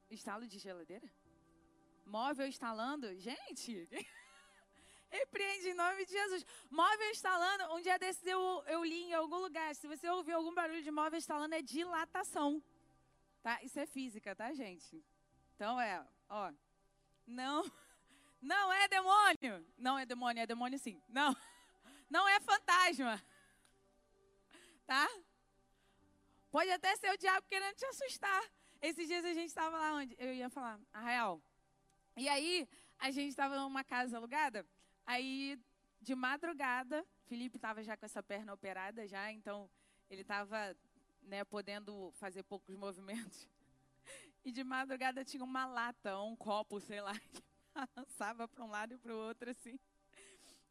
Estalo 0.09 0.47
de 0.47 0.57
geladeira? 0.57 1.07
Móvel 2.03 2.47
instalando? 2.47 3.15
Gente! 3.15 3.87
Repreende 5.19 5.69
em 5.69 5.73
nome 5.73 6.05
de 6.05 6.11
Jesus. 6.11 6.45
Móvel 6.69 7.09
instalando, 7.09 7.73
um 7.75 7.81
dia 7.81 7.97
desses 7.97 8.25
eu, 8.25 8.41
eu 8.67 8.83
li 8.83 9.01
em 9.09 9.13
algum 9.13 9.37
lugar. 9.37 9.73
Se 9.75 9.87
você 9.87 10.09
ouvir 10.09 10.33
algum 10.33 10.53
barulho 10.53 10.83
de 10.83 10.91
móvel 10.91 11.17
instalando, 11.17 11.55
é 11.55 11.61
dilatação. 11.61 12.61
Tá? 13.41 13.61
Isso 13.63 13.79
é 13.79 13.85
física, 13.85 14.35
tá, 14.35 14.53
gente? 14.53 15.03
Então 15.55 15.79
é, 15.79 16.05
ó. 16.29 16.51
Não, 17.25 17.63
não 18.41 18.73
é 18.73 18.87
demônio. 18.87 19.65
Não 19.77 19.97
é 19.97 20.05
demônio, 20.05 20.41
é 20.41 20.47
demônio 20.47 20.77
sim. 20.77 21.01
Não, 21.07 21.35
não 22.09 22.27
é 22.27 22.39
fantasma. 22.41 23.21
Tá? 24.85 25.07
Pode 26.51 26.69
até 26.71 26.95
ser 26.97 27.11
o 27.13 27.17
diabo 27.17 27.47
querendo 27.47 27.75
te 27.75 27.85
assustar. 27.85 28.43
Esses 28.81 29.07
dias 29.07 29.23
a 29.23 29.33
gente 29.33 29.47
estava 29.47 29.77
lá 29.77 29.93
onde? 29.93 30.15
Eu 30.19 30.33
ia 30.33 30.49
falar, 30.49 30.79
Arraial. 30.93 31.41
E 32.17 32.29
aí, 32.29 32.67
a 32.99 33.11
gente 33.11 33.29
estava 33.29 33.55
numa 33.57 33.83
casa 33.83 34.17
alugada. 34.17 34.65
Aí, 35.05 35.59
de 36.01 36.15
madrugada, 36.15 37.05
Felipe 37.25 37.57
estava 37.57 37.83
já 37.83 37.95
com 37.95 38.05
essa 38.05 38.23
perna 38.23 38.53
operada 38.53 39.07
já, 39.07 39.31
então 39.31 39.69
ele 40.09 40.21
estava 40.21 40.75
né, 41.21 41.43
podendo 41.43 42.11
fazer 42.13 42.43
poucos 42.43 42.75
movimentos. 42.77 43.47
E 44.43 44.51
de 44.51 44.63
madrugada 44.63 45.25
tinha 45.25 45.43
uma 45.43 45.65
lata, 45.65 46.19
um 46.19 46.35
copo, 46.35 46.79
sei 46.79 47.01
lá, 47.01 47.17
que 47.33 47.43
balançava 47.73 48.47
para 48.47 48.63
um 48.63 48.69
lado 48.69 48.93
e 48.93 48.97
para 48.97 49.13
o 49.13 49.17
outro 49.17 49.49
assim. 49.49 49.79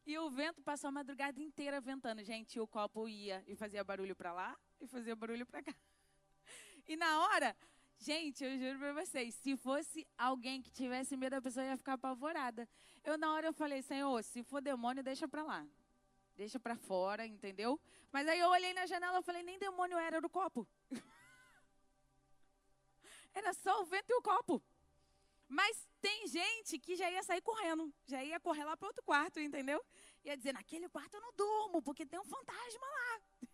E 0.07 0.19
o 0.19 0.31
vento 0.31 0.63
passou 0.63 0.89
a 0.89 0.93
madrugada 0.93 1.41
inteira 1.41 1.81
ventando, 1.81 2.23
gente. 2.23 2.57
E 2.57 2.61
o 2.61 2.67
copo 2.67 3.09
ia 3.09 3.43
e 3.47 3.57
fazia 3.57 3.83
barulho 3.83 4.15
para 4.15 4.33
lá 4.33 4.57
e 4.81 4.87
fazia 4.87 5.17
barulho 5.17 5.47
para 5.47 5.63
cá. 5.63 5.75
E 6.87 6.95
na 6.95 7.21
hora, 7.21 7.57
Gente, 7.99 8.45
eu 8.45 8.59
juro 8.59 8.79
pra 8.79 8.93
vocês, 8.93 9.35
se 9.37 9.57
fosse 9.57 10.07
alguém 10.19 10.61
que 10.61 10.71
tivesse 10.71 11.17
medo, 11.17 11.35
a 11.37 11.43
pessoa 11.43 11.65
ia 11.65 11.77
ficar 11.77 11.95
apavorada. 11.95 12.69
Eu, 13.03 13.17
na 13.17 13.33
hora, 13.33 13.47
eu 13.47 13.53
falei, 13.53 13.83
Senhor, 13.83 14.23
se 14.23 14.43
for 14.43 14.61
demônio, 14.61 15.03
deixa 15.03 15.27
pra 15.27 15.43
lá. 15.43 15.67
Deixa 16.37 16.59
pra 16.59 16.77
fora, 16.77 17.27
entendeu? 17.27 17.81
Mas 18.13 18.27
aí 18.29 18.39
eu 18.41 18.49
olhei 18.51 18.75
na 18.75 18.87
janela 18.87 19.21
e 19.21 19.23
falei, 19.23 19.43
nem 19.43 19.59
demônio 19.59 19.97
era, 19.97 20.17
era 20.17 20.27
o 20.27 20.31
copo. 20.31 20.67
era 23.33 23.55
só 23.55 23.81
o 23.81 23.85
vento 23.85 24.11
e 24.11 24.15
o 24.15 24.23
copo. 24.23 24.63
Mas 25.49 25.87
tem 26.01 26.27
gente 26.27 26.79
que 26.79 26.97
já 26.97 27.11
ia 27.11 27.23
sair 27.23 27.41
correndo, 27.41 27.93
já 28.07 28.23
ia 28.23 28.41
correr 28.41 28.65
lá 28.65 28.77
para 28.77 28.89
outro 28.89 29.05
quarto, 29.05 29.39
entendeu? 29.39 29.85
Ia 30.25 30.37
dizer, 30.37 30.53
naquele 30.53 30.89
quarto 30.89 31.15
eu 31.15 31.21
não 31.21 31.33
durmo, 31.33 31.81
porque 31.83 32.05
tem 32.05 32.19
um 32.19 32.25
fantasma 32.25 32.87
lá. 32.87 33.21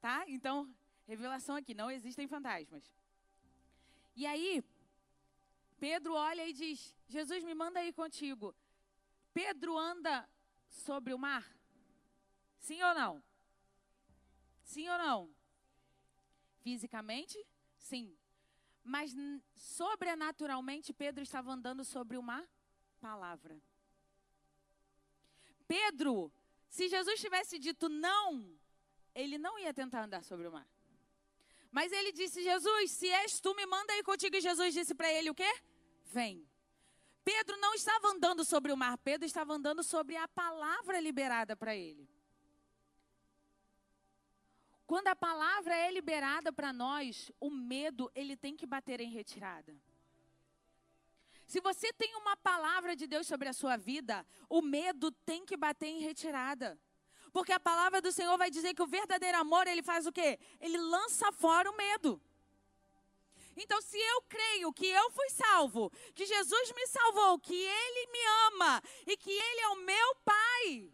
tá? 0.00 0.24
Então, 0.28 0.72
Revelação 1.06 1.56
aqui, 1.56 1.74
não 1.74 1.90
existem 1.90 2.26
fantasmas. 2.26 2.90
E 4.16 4.26
aí, 4.26 4.64
Pedro 5.78 6.14
olha 6.14 6.46
e 6.48 6.52
diz: 6.52 6.94
Jesus, 7.08 7.44
me 7.44 7.54
manda 7.54 7.84
ir 7.84 7.92
contigo. 7.92 8.54
Pedro 9.32 9.76
anda 9.76 10.28
sobre 10.68 11.12
o 11.12 11.18
mar? 11.18 11.44
Sim 12.58 12.82
ou 12.82 12.94
não? 12.94 13.22
Sim 14.62 14.88
ou 14.88 14.98
não? 14.98 15.34
Fisicamente? 16.60 17.38
Sim. 17.78 18.16
Mas 18.82 19.14
sobrenaturalmente, 19.54 20.92
Pedro 20.92 21.22
estava 21.22 21.52
andando 21.52 21.84
sobre 21.84 22.16
uma 22.16 22.46
palavra. 23.00 23.60
Pedro, 25.66 26.32
se 26.68 26.88
Jesus 26.88 27.20
tivesse 27.20 27.58
dito 27.58 27.88
não, 27.88 28.56
ele 29.14 29.38
não 29.38 29.58
ia 29.58 29.74
tentar 29.74 30.04
andar 30.04 30.22
sobre 30.22 30.46
o 30.46 30.52
mar. 30.52 30.66
Mas 31.74 31.90
ele 31.90 32.12
disse: 32.12 32.40
Jesus, 32.40 32.92
se 32.92 33.08
és 33.08 33.40
tu, 33.40 33.52
me 33.56 33.66
manda 33.66 33.96
ir 33.96 34.04
contigo. 34.04 34.36
E 34.36 34.40
Jesus 34.40 34.72
disse 34.72 34.94
para 34.94 35.12
ele: 35.12 35.30
O 35.30 35.34
quê? 35.34 35.52
Vem. 36.04 36.48
Pedro 37.24 37.56
não 37.56 37.74
estava 37.74 38.12
andando 38.12 38.44
sobre 38.44 38.70
o 38.70 38.76
mar, 38.76 38.96
Pedro 38.98 39.26
estava 39.26 39.52
andando 39.52 39.82
sobre 39.82 40.16
a 40.16 40.28
palavra 40.28 41.00
liberada 41.00 41.56
para 41.56 41.74
ele. 41.74 42.08
Quando 44.86 45.08
a 45.08 45.16
palavra 45.16 45.74
é 45.74 45.90
liberada 45.90 46.52
para 46.52 46.72
nós, 46.72 47.32
o 47.40 47.50
medo 47.50 48.08
ele 48.14 48.36
tem 48.36 48.54
que 48.54 48.66
bater 48.66 49.00
em 49.00 49.10
retirada. 49.10 49.74
Se 51.44 51.60
você 51.60 51.92
tem 51.94 52.14
uma 52.14 52.36
palavra 52.36 52.94
de 52.94 53.08
Deus 53.08 53.26
sobre 53.26 53.48
a 53.48 53.52
sua 53.52 53.76
vida, 53.76 54.24
o 54.48 54.62
medo 54.62 55.10
tem 55.10 55.44
que 55.44 55.56
bater 55.56 55.86
em 55.86 56.00
retirada. 56.00 56.78
Porque 57.34 57.52
a 57.52 57.58
palavra 57.58 58.00
do 58.00 58.12
Senhor 58.12 58.38
vai 58.38 58.48
dizer 58.48 58.74
que 58.74 58.82
o 58.82 58.86
verdadeiro 58.86 59.36
amor, 59.36 59.66
ele 59.66 59.82
faz 59.82 60.06
o 60.06 60.12
quê? 60.12 60.38
Ele 60.60 60.78
lança 60.78 61.32
fora 61.32 61.68
o 61.68 61.76
medo. 61.76 62.22
Então, 63.56 63.82
se 63.82 63.98
eu 63.98 64.22
creio 64.22 64.72
que 64.72 64.86
eu 64.86 65.10
fui 65.10 65.28
salvo, 65.30 65.90
que 66.14 66.24
Jesus 66.24 66.72
me 66.72 66.86
salvou, 66.86 67.40
que 67.40 67.52
Ele 67.56 68.06
me 68.12 68.18
ama 68.46 68.80
e 69.04 69.16
que 69.16 69.32
Ele 69.32 69.60
é 69.62 69.68
o 69.70 69.82
meu 69.82 70.14
Pai, 70.24 70.92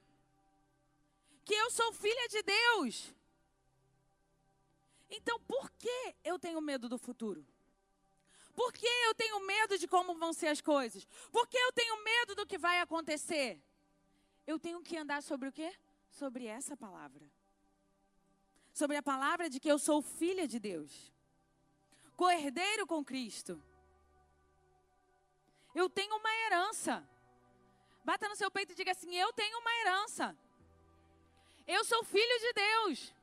que 1.45 1.53
eu 1.53 1.71
sou 1.71 1.93
filha 1.93 2.27
de 2.29 2.43
Deus, 2.43 3.15
então 5.11 5.39
por 5.41 5.71
que 5.73 6.15
eu 6.25 6.39
tenho 6.39 6.61
medo 6.63 6.89
do 6.89 6.97
futuro? 6.97 7.47
Por 8.55 8.73
que 8.73 8.87
eu 8.87 9.15
tenho 9.15 9.41
medo 9.41 9.77
de 9.77 9.87
como 9.87 10.15
vão 10.15 10.33
ser 10.33 10.49
as 10.49 10.63
coisas? 10.63 11.07
Por 11.31 11.47
que 11.47 11.59
eu 11.59 11.73
tenho 11.73 12.03
medo 12.03 12.35
do 12.35 12.47
que 12.47 12.57
vai 12.57 12.81
acontecer? 12.81 13.61
Eu 14.47 14.59
tenho 14.59 14.83
que 14.83 14.97
andar 14.97 15.23
sobre 15.23 15.51
o 15.51 15.53
quê? 15.53 15.71
Sobre 16.21 16.45
essa 16.47 16.77
palavra. 16.77 17.25
Sobre 18.81 18.97
a 18.97 19.03
palavra 19.03 19.49
de 19.53 19.59
que 19.59 19.71
eu 19.75 19.79
sou 19.79 19.99
filha 20.03 20.47
de 20.53 20.59
Deus 20.71 20.93
co-herdeiro 22.21 22.87
com 22.87 23.03
Cristo. 23.11 23.55
Eu 25.75 25.89
tenho 25.89 26.15
uma 26.17 26.33
herança. 26.43 26.95
Bata 28.05 28.29
no 28.29 28.37
seu 28.37 28.51
peito 28.51 28.73
e 28.73 28.79
diga 28.81 28.93
assim: 28.93 29.15
Eu 29.15 29.33
tenho 29.33 29.57
uma 29.63 29.75
herança. 29.79 30.27
Eu 31.67 31.83
sou 31.91 32.05
filho 32.05 32.37
de 32.45 32.53
Deus. 32.53 33.15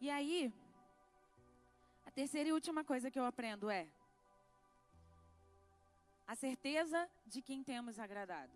E 0.00 0.08
aí, 0.18 0.52
a 2.06 2.10
terceira 2.10 2.48
e 2.48 2.52
última 2.52 2.82
coisa 2.82 3.10
que 3.10 3.20
eu 3.20 3.26
aprendo 3.26 3.68
é 3.68 3.86
a 6.26 6.34
certeza 6.34 7.08
de 7.26 7.42
quem 7.42 7.62
temos 7.62 7.98
agradado. 7.98 8.52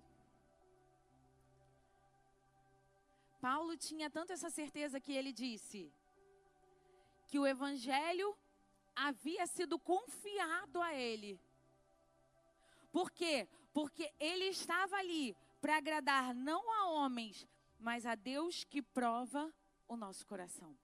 Paulo 3.41 3.77
tinha 3.77 4.11
tanto 4.11 4.33
essa 4.33 4.51
certeza 4.51 5.01
que 5.01 5.12
ele 5.12 5.33
disse 5.33 5.93
que 7.29 7.39
o 7.39 7.47
evangelho 7.47 8.37
havia 8.95 9.47
sido 9.47 9.79
confiado 9.79 10.81
a 10.81 10.95
ele. 10.95 11.39
Por 12.91 13.11
quê? 13.11 13.47
Porque 13.73 14.12
ele 14.19 14.47
estava 14.47 14.97
ali 14.97 15.37
para 15.61 15.77
agradar 15.77 16.35
não 16.35 16.73
a 16.73 16.89
homens, 16.89 17.47
mas 17.79 18.07
a 18.07 18.14
Deus 18.14 18.64
que 18.64 18.81
prova 18.81 19.53
o 19.87 19.97
nosso 19.97 20.27
coração. 20.27 20.77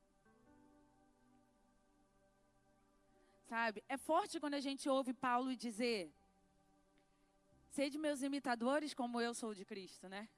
Sabe? 3.48 3.82
É 3.88 3.96
forte 3.96 4.40
quando 4.40 4.54
a 4.54 4.60
gente 4.60 4.88
ouve 4.88 5.12
Paulo 5.12 5.56
dizer: 5.56 6.12
Sede 7.76 7.96
meus 7.96 8.20
imitadores, 8.20 8.92
como 8.92 9.18
eu 9.18 9.32
sou 9.32 9.54
de 9.54 9.64
Cristo, 9.64 10.06
né? 10.06 10.28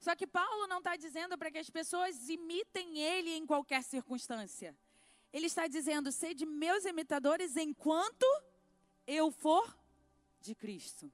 Só 0.00 0.12
que 0.16 0.26
Paulo 0.26 0.66
não 0.66 0.78
está 0.78 0.96
dizendo 0.96 1.38
para 1.38 1.52
que 1.52 1.58
as 1.58 1.70
pessoas 1.70 2.28
imitem 2.28 2.98
ele 2.98 3.30
em 3.30 3.46
qualquer 3.46 3.84
circunstância. 3.84 4.76
Ele 5.32 5.46
está 5.46 5.68
dizendo: 5.68 6.10
sede 6.10 6.44
meus 6.44 6.84
imitadores 6.84 7.56
enquanto 7.56 8.26
eu 9.06 9.30
for 9.30 9.64
de 10.40 10.52
Cristo. 10.52 11.12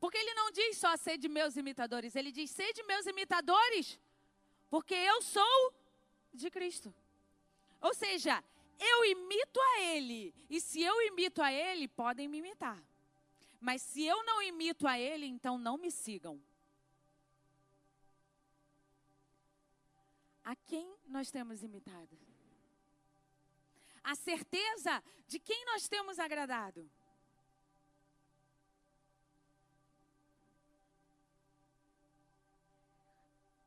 Porque 0.00 0.16
ele 0.16 0.32
não 0.32 0.50
diz 0.50 0.78
só 0.78 0.96
sede 0.96 1.28
meus 1.28 1.56
imitadores, 1.56 2.16
ele 2.16 2.32
diz 2.32 2.50
sede 2.50 2.82
meus 2.84 3.04
imitadores, 3.04 4.00
porque 4.70 4.94
eu 4.94 5.20
sou 5.20 5.74
de 6.32 6.50
Cristo. 6.50 6.94
Ou 7.82 7.92
seja, 7.92 8.42
eu 8.78 9.04
imito 9.04 9.60
a 9.60 9.80
ele, 9.80 10.34
e 10.48 10.60
se 10.60 10.82
eu 10.82 11.00
imito 11.02 11.42
a 11.42 11.52
ele, 11.52 11.88
podem 11.88 12.28
me 12.28 12.38
imitar. 12.38 12.82
Mas 13.60 13.82
se 13.82 14.04
eu 14.04 14.24
não 14.24 14.40
imito 14.40 14.86
a 14.86 14.98
ele, 14.98 15.26
então 15.26 15.58
não 15.58 15.76
me 15.76 15.90
sigam. 15.90 16.40
a 20.48 20.56
quem 20.56 20.96
nós 21.06 21.30
temos 21.30 21.62
imitado. 21.62 22.18
A 24.02 24.14
certeza 24.14 25.04
de 25.26 25.38
quem 25.38 25.62
nós 25.66 25.86
temos 25.86 26.18
agradado. 26.18 26.90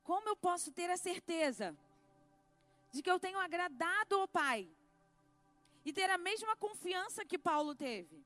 Como 0.03 0.27
eu 0.27 0.35
posso 0.35 0.71
ter 0.71 0.89
a 0.89 0.97
certeza 0.97 1.77
de 2.91 3.03
que 3.03 3.11
eu 3.11 3.19
tenho 3.19 3.37
agradado 3.37 4.15
ao 4.15 4.27
Pai 4.27 4.67
e 5.83 5.91
ter 5.91 6.09
a 6.09 6.17
mesma 6.17 6.55
confiança 6.55 7.25
que 7.25 7.37
Paulo 7.37 7.75
teve? 7.75 8.23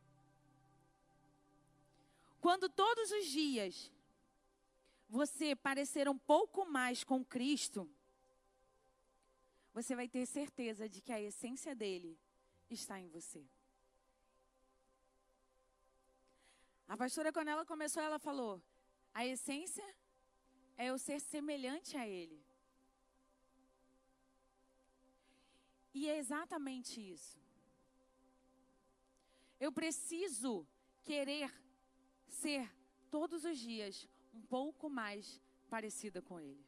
Quando 2.41 2.69
todos 2.69 3.11
os 3.11 3.25
dias 3.27 3.91
você 5.09 5.55
parecer 5.55 6.09
um 6.09 6.17
pouco 6.17 6.65
mais 6.65 7.03
com 7.03 7.23
Cristo, 7.23 7.89
você 9.73 9.95
vai 9.95 10.07
ter 10.07 10.25
certeza 10.25 10.87
de 10.87 11.01
que 11.01 11.11
a 11.11 11.21
essência 11.21 11.75
dele 11.75 12.17
está 12.69 12.99
em 12.99 13.07
você. 13.07 13.45
A 16.87 16.95
pastora, 16.95 17.33
quando 17.33 17.47
ela 17.47 17.65
começou, 17.65 18.01
ela 18.01 18.19
falou: 18.19 18.61
a 19.13 19.25
essência 19.25 19.85
é 20.77 20.87
eu 20.87 20.97
ser 20.97 21.19
semelhante 21.19 21.97
a 21.97 22.07
ele. 22.07 22.43
E 25.93 26.09
é 26.09 26.17
exatamente 26.17 26.99
isso. 26.99 27.44
Eu 29.65 29.71
preciso 29.71 30.67
querer 31.03 31.51
ser 32.27 32.71
todos 33.09 33.45
os 33.45 33.57
dias 33.57 34.07
um 34.31 34.41
pouco 34.41 34.87
mais 34.87 35.41
parecida 35.67 36.21
com 36.21 36.39
ele. 36.39 36.63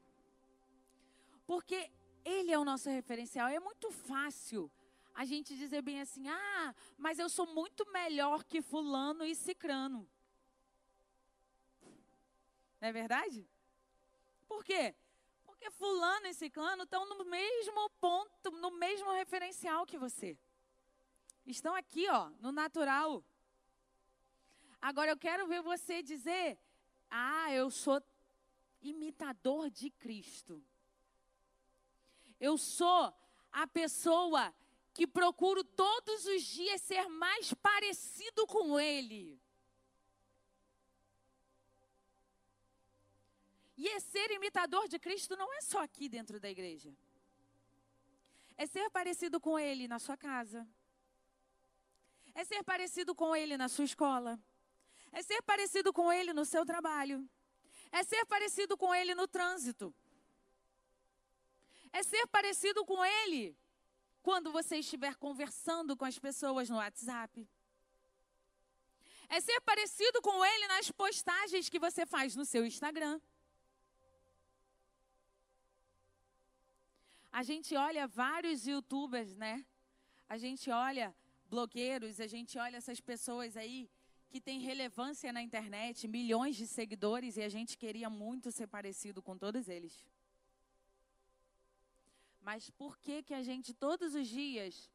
Porque 1.45 1.91
ele 2.26 2.52
é 2.52 2.58
o 2.58 2.66
nosso 2.66 2.89
referencial. 2.89 3.48
É 3.50 3.60
muito 3.60 3.91
fácil 3.91 4.72
a 5.14 5.24
gente 5.26 5.56
dizer 5.56 5.84
bem 5.84 6.02
assim: 6.02 6.28
ah, 6.28 6.74
mas 6.98 7.20
eu 7.20 7.30
sou 7.30 7.45
muito 7.45 7.86
melhor 7.91 8.43
que 8.43 8.64
Fulano 8.64 9.24
e 9.24 9.36
Cicrano. 9.36 10.10
Não 12.82 12.88
é 12.88 12.91
verdade? 12.91 13.48
Por 14.48 14.64
quê? 14.64 14.95
Porque 15.45 15.70
Fulano 15.70 16.26
e 16.26 16.34
Ciclano 16.34 16.82
estão 16.82 17.08
no 17.08 17.26
mesmo 17.26 17.89
ponto, 17.91 18.50
no 18.50 18.72
mesmo 18.72 19.12
referencial 19.12 19.86
que 19.86 20.00
você. 20.00 20.36
Estão 21.48 21.74
aqui, 21.74 22.10
ó, 22.10 22.30
no 22.41 22.52
natural. 22.52 23.24
Agora 24.82 25.12
eu 25.12 25.18
quero 25.18 25.48
ver 25.48 25.62
você 25.62 26.04
dizer: 26.04 26.60
ah, 27.10 27.54
eu 27.54 27.72
sou 27.72 28.04
imitador 28.82 29.70
de 29.70 29.89
Cristo. 29.89 30.62
Eu 32.38 32.58
sou 32.58 33.14
a 33.50 33.66
pessoa 33.66 34.54
que 34.93 35.08
procuro 35.08 35.64
todos 35.64 36.26
os 36.26 36.43
dias 36.43 36.82
ser 36.82 37.08
mais 37.08 37.54
parecido 37.54 38.45
com 38.45 38.78
Ele. 38.78 39.39
E 43.78 43.88
é 43.88 44.00
ser 44.02 44.32
imitador 44.32 44.88
de 44.89 45.00
Cristo 45.00 45.38
não 45.38 45.54
é 45.54 45.62
só 45.62 45.82
aqui 45.82 46.10
dentro 46.10 46.41
da 46.41 46.50
igreja. 46.50 46.93
É 48.58 48.66
ser 48.66 48.89
parecido 48.89 49.39
com 49.39 49.58
Ele 49.58 49.88
na 49.88 50.00
sua 50.00 50.18
casa. 50.18 50.68
É 52.40 52.44
ser 52.52 52.62
parecido 52.72 53.12
com 53.22 53.36
Ele 53.36 53.56
na 53.58 53.68
sua 53.68 53.86
escola. 53.92 54.32
É 55.12 55.22
ser 55.30 55.42
parecido 55.52 55.92
com 55.92 56.08
Ele 56.18 56.32
no 56.40 56.46
seu 56.54 56.64
trabalho. 56.72 57.18
É 57.92 58.02
ser 58.04 58.24
parecido 58.34 58.78
com 58.78 58.94
Ele 59.00 59.14
no 59.16 59.28
trânsito 59.38 59.88
é 61.98 62.04
ser 62.04 62.28
parecido 62.28 62.86
com 62.86 63.04
Ele 63.04 63.58
quando 64.22 64.52
você 64.52 64.78
estiver 64.78 65.16
conversando 65.16 65.96
com 65.96 66.06
as 66.06 66.20
pessoas 66.20 66.70
no 66.70 66.78
WhatsApp. 66.78 67.48
É 69.30 69.40
ser 69.42 69.60
parecido 69.62 70.22
com 70.22 70.46
Ele 70.46 70.68
nas 70.68 70.92
postagens 70.92 71.70
que 71.70 71.80
você 71.80 72.06
faz 72.06 72.36
no 72.36 72.46
seu 72.46 72.66
Instagram. 72.66 73.20
A 77.32 77.44
gente 77.44 77.76
olha 77.76 78.08
vários 78.08 78.66
youtubers, 78.66 79.36
né? 79.36 79.66
A 80.30 80.38
gente 80.38 80.70
olha 80.70 81.16
blogueiros, 81.48 82.20
a 82.20 82.28
gente 82.28 82.58
olha 82.58 82.78
essas 82.78 83.00
pessoas 83.00 83.58
aí 83.58 83.89
que 84.30 84.41
têm 84.41 84.60
relevância 84.60 85.32
na 85.32 85.41
internet, 85.41 86.08
milhões 86.08 86.56
de 86.56 86.68
seguidores, 86.68 87.38
e 87.38 87.41
a 87.41 87.50
gente 87.50 87.78
queria 87.78 88.10
muito 88.10 88.52
ser 88.52 88.68
parecido 88.68 89.22
com 89.22 89.38
todos 89.38 89.68
eles. 89.68 90.06
Mas 92.41 92.70
por 92.70 92.98
que 92.98 93.24
que 93.24 93.34
a 93.34 93.43
gente 93.43 93.74
todos 93.74 94.16
os 94.16 94.28
dias 94.28 94.89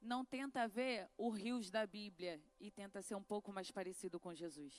não 0.00 0.24
tenta 0.24 0.68
ver 0.68 1.08
o 1.16 1.28
rios 1.30 1.70
da 1.70 1.86
Bíblia 1.86 2.40
e 2.60 2.70
tenta 2.70 3.02
ser 3.02 3.14
um 3.14 3.22
pouco 3.22 3.52
mais 3.52 3.70
parecido 3.70 4.20
com 4.20 4.34
Jesus? 4.34 4.74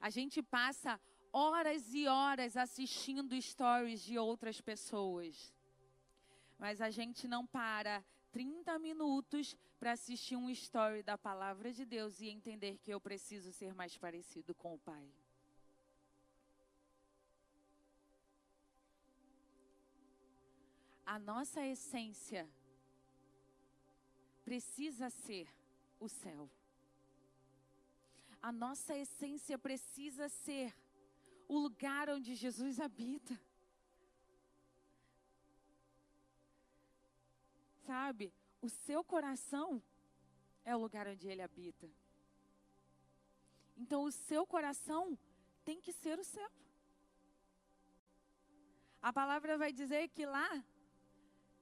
A 0.00 0.10
gente 0.10 0.42
passa 0.42 1.00
horas 1.32 1.94
e 1.94 2.06
horas 2.06 2.56
assistindo 2.56 3.40
stories 3.40 4.02
de 4.02 4.18
outras 4.18 4.60
pessoas. 4.60 5.52
Mas 6.62 6.80
a 6.80 6.90
gente 6.90 7.26
não 7.26 7.44
para 7.44 8.04
30 8.30 8.78
minutos 8.78 9.56
para 9.80 9.90
assistir 9.90 10.36
um 10.36 10.48
story 10.48 11.02
da 11.02 11.18
palavra 11.18 11.72
de 11.72 11.84
Deus 11.84 12.20
e 12.20 12.28
entender 12.28 12.78
que 12.78 12.92
eu 12.94 13.00
preciso 13.00 13.50
ser 13.52 13.74
mais 13.74 13.98
parecido 13.98 14.54
com 14.54 14.72
o 14.74 14.78
Pai. 14.78 15.04
A 21.04 21.18
nossa 21.18 21.66
essência 21.66 22.48
precisa 24.44 25.10
ser 25.10 25.48
o 25.98 26.08
céu. 26.08 26.48
A 28.40 28.52
nossa 28.52 28.96
essência 28.96 29.58
precisa 29.58 30.28
ser 30.28 30.72
o 31.48 31.58
lugar 31.58 32.08
onde 32.08 32.36
Jesus 32.36 32.78
habita. 32.78 33.36
Sabe, 37.92 38.32
o 38.62 38.70
seu 38.70 39.04
coração 39.04 39.82
é 40.64 40.74
o 40.74 40.78
lugar 40.78 41.06
onde 41.06 41.28
ele 41.28 41.42
habita. 41.42 41.86
Então, 43.76 44.04
o 44.04 44.10
seu 44.10 44.46
coração 44.46 45.18
tem 45.62 45.78
que 45.78 45.92
ser 45.92 46.18
o 46.18 46.24
céu. 46.24 46.50
A 49.02 49.12
palavra 49.12 49.58
vai 49.58 49.74
dizer 49.74 50.08
que 50.08 50.24
lá, 50.24 50.64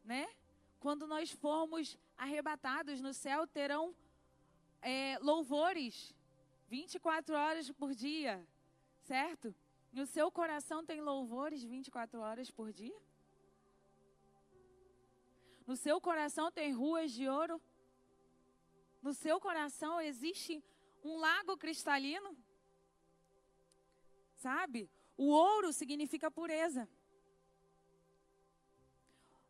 né? 0.04 0.28
Quando 0.78 1.04
nós 1.04 1.32
formos 1.32 1.98
arrebatados 2.16 3.00
no 3.00 3.12
céu, 3.12 3.44
terão 3.44 3.92
é, 4.80 5.18
louvores 5.18 6.14
24 6.68 7.34
horas 7.34 7.72
por 7.72 7.92
dia, 7.92 8.46
certo? 9.00 9.52
No 9.92 10.06
seu 10.06 10.30
coração 10.30 10.86
tem 10.86 11.00
louvores 11.00 11.64
24 11.64 12.20
horas 12.20 12.52
por 12.52 12.72
dia? 12.72 13.09
No 15.70 15.76
seu 15.76 16.00
coração 16.00 16.50
tem 16.50 16.72
ruas 16.72 17.12
de 17.12 17.28
ouro? 17.28 17.62
No 19.00 19.14
seu 19.14 19.40
coração 19.40 20.00
existe 20.00 20.64
um 21.04 21.16
lago 21.16 21.56
cristalino? 21.56 22.36
Sabe? 24.34 24.90
O 25.16 25.26
ouro 25.28 25.72
significa 25.72 26.28
pureza. 26.28 26.88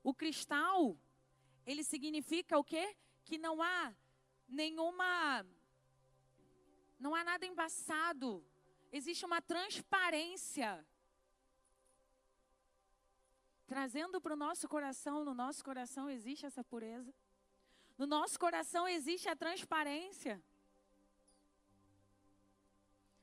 O 0.03 0.13
cristal, 0.13 0.95
ele 1.65 1.83
significa 1.83 2.59
o 2.59 2.65
quê? 2.65 2.95
Que 3.25 3.39
não 3.39 3.63
há 3.63 3.97
nenhuma 4.47 5.47
não 6.99 7.15
há 7.15 7.25
nada 7.25 7.47
embaçado. 7.47 8.45
Existe 8.93 9.25
uma 9.25 9.41
transparência. 9.41 10.87
Trazendo 13.73 14.21
para 14.21 14.35
o 14.35 14.43
nosso 14.45 14.69
coração, 14.69 15.25
no 15.25 15.33
nosso 15.33 15.65
coração 15.65 16.11
existe 16.11 16.45
essa 16.45 16.63
pureza. 16.71 17.13
No 17.97 18.07
nosso 18.15 18.37
coração 18.45 18.89
existe 18.89 19.29
a 19.29 19.37
transparência. 19.37 20.43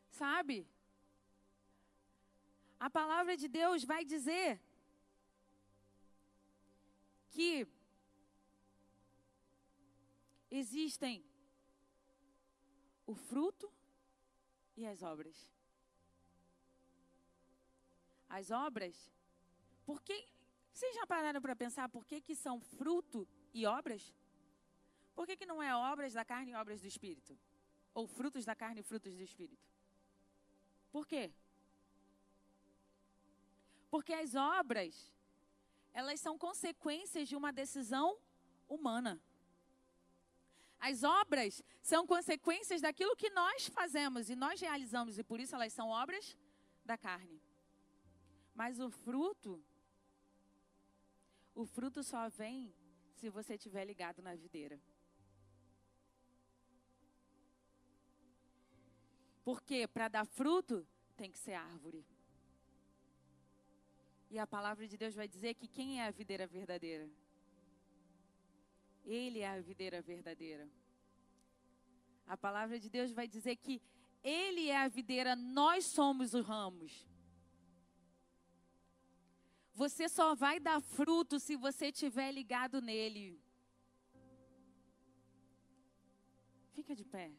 Sabe? 0.09 0.65
A 2.79 2.89
palavra 2.89 3.35
de 3.41 3.49
Deus 3.49 3.83
vai 3.83 4.05
dizer 4.05 4.61
que 7.35 7.67
existem 10.49 11.25
o 13.05 13.13
fruto 13.13 13.69
e 14.77 14.87
as 14.87 15.03
obras. 15.03 15.37
As 18.29 18.49
obras, 18.49 18.95
por 19.85 20.01
que 20.01 20.36
vocês 20.78 20.93
já 20.93 21.07
pararam 21.07 21.41
para 21.41 21.55
pensar 21.55 21.89
por 21.89 22.05
que, 22.05 22.21
que 22.21 22.36
são 22.36 22.59
fruto 22.59 23.28
e 23.51 23.65
obras? 23.65 24.13
Por 25.15 25.25
que, 25.25 25.36
que 25.36 25.45
não 25.51 25.61
é 25.61 25.75
obras 25.75 26.13
da 26.13 26.23
carne 26.23 26.51
e 26.51 26.55
obras 26.55 26.82
do 26.82 26.88
espírito? 26.88 27.36
Ou 27.95 28.05
frutos 28.05 28.45
da 28.45 28.55
carne 28.55 28.82
e 28.82 28.84
frutos 28.84 29.15
do 29.15 29.23
espírito? 29.23 29.67
Por 30.91 31.07
quê? 31.07 31.34
Porque 33.89 34.13
as 34.13 34.36
obras, 34.36 35.11
elas 35.91 36.19
são 36.19 36.38
consequências 36.38 37.28
de 37.28 37.36
uma 37.36 37.51
decisão 37.51 38.15
humana. 38.69 39.19
As 40.80 41.01
obras 41.01 41.63
são 41.82 42.05
consequências 42.05 42.82
daquilo 42.82 43.15
que 43.15 43.32
nós 43.32 43.67
fazemos 43.67 44.30
e 44.30 44.36
nós 44.36 44.61
realizamos, 44.61 45.17
e 45.17 45.23
por 45.23 45.39
isso 45.39 45.55
elas 45.55 45.73
são 45.73 45.89
obras 45.89 46.38
da 46.86 46.99
carne. 46.99 47.41
Mas 48.53 48.80
o 48.80 48.91
fruto, 48.91 49.59
o 51.57 51.65
fruto 51.65 52.03
só 52.03 52.29
vem 52.29 52.71
se 53.15 53.29
você 53.29 53.55
estiver 53.55 53.83
ligado 53.83 54.21
na 54.21 54.35
videira. 54.35 54.79
Porque 59.43 59.87
para 59.87 60.07
dar 60.07 60.25
fruto 60.25 60.87
tem 61.15 61.31
que 61.31 61.39
ser 61.39 61.53
árvore. 61.53 62.05
E 64.29 64.37
a 64.37 64.45
palavra 64.45 64.87
de 64.87 64.95
Deus 64.97 65.15
vai 65.15 65.27
dizer 65.27 65.55
que 65.55 65.67
quem 65.67 65.99
é 65.99 66.05
a 66.05 66.11
videira 66.11 66.45
verdadeira? 66.45 67.09
Ele 69.03 69.39
é 69.39 69.49
a 69.49 69.59
videira 69.59 69.99
verdadeira. 69.99 70.69
A 72.27 72.37
palavra 72.37 72.79
de 72.79 72.87
Deus 72.87 73.11
vai 73.11 73.27
dizer 73.27 73.55
que 73.55 73.81
Ele 74.23 74.69
é 74.69 74.77
a 74.77 74.87
videira, 74.87 75.35
nós 75.35 75.85
somos 75.85 76.35
os 76.35 76.45
ramos. 76.45 77.07
Você 79.82 80.09
só 80.09 80.34
vai 80.34 80.59
dar 80.59 80.82
fruto 80.82 81.39
se 81.39 81.55
você 81.55 81.89
estiver 81.89 82.32
ligado 82.32 82.82
nele. 82.82 83.39
Fica 86.73 86.95
de 86.95 87.05
pé. 87.05 87.32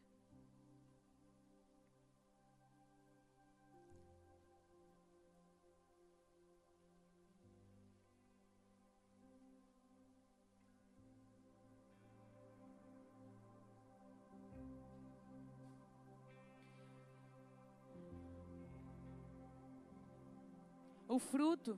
O 21.09 21.19
fruto, 21.19 21.77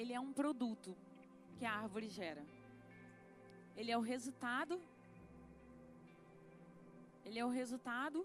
ele 0.00 0.12
é 0.12 0.20
um 0.20 0.32
produto 0.40 0.94
que 1.56 1.64
a 1.64 1.72
árvore 1.72 2.08
gera. 2.08 2.44
Ele 3.74 3.90
é 3.90 3.96
o 3.96 4.06
resultado. 4.14 4.80
Ele 7.24 7.38
é 7.38 7.44
o 7.44 7.48
resultado, 7.48 8.24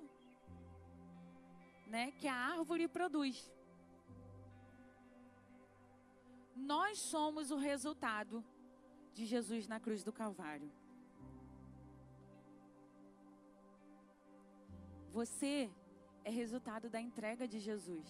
né, 1.87 2.11
que 2.19 2.27
a 2.27 2.35
árvore 2.35 2.87
produz. 2.87 3.51
Nós 6.55 6.99
somos 6.99 7.49
o 7.49 7.57
resultado 7.57 8.43
de 9.13 9.25
Jesus 9.25 9.67
na 9.67 9.79
cruz 9.79 10.03
do 10.03 10.13
Calvário. 10.13 10.71
Você 15.11 15.71
é 16.23 16.29
resultado 16.29 16.89
da 16.89 17.01
entrega 17.01 17.47
de 17.47 17.59
Jesus. 17.59 18.07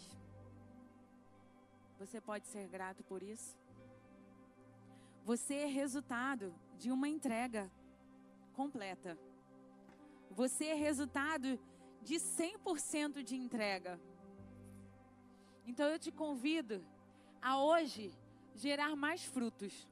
Você 2.01 2.19
pode 2.19 2.47
ser 2.47 2.67
grato 2.67 3.03
por 3.03 3.21
isso? 3.21 3.55
Você 5.23 5.53
é 5.53 5.65
resultado 5.67 6.51
de 6.79 6.91
uma 6.91 7.07
entrega 7.07 7.71
completa. 8.53 9.15
Você 10.31 10.65
é 10.65 10.73
resultado 10.73 11.59
de 12.01 12.15
100% 12.15 13.21
de 13.21 13.35
entrega. 13.35 14.01
Então 15.63 15.87
eu 15.87 15.99
te 15.99 16.11
convido 16.11 16.83
a 17.39 17.61
hoje 17.63 18.11
gerar 18.55 18.95
mais 18.95 19.23
frutos, 19.23 19.87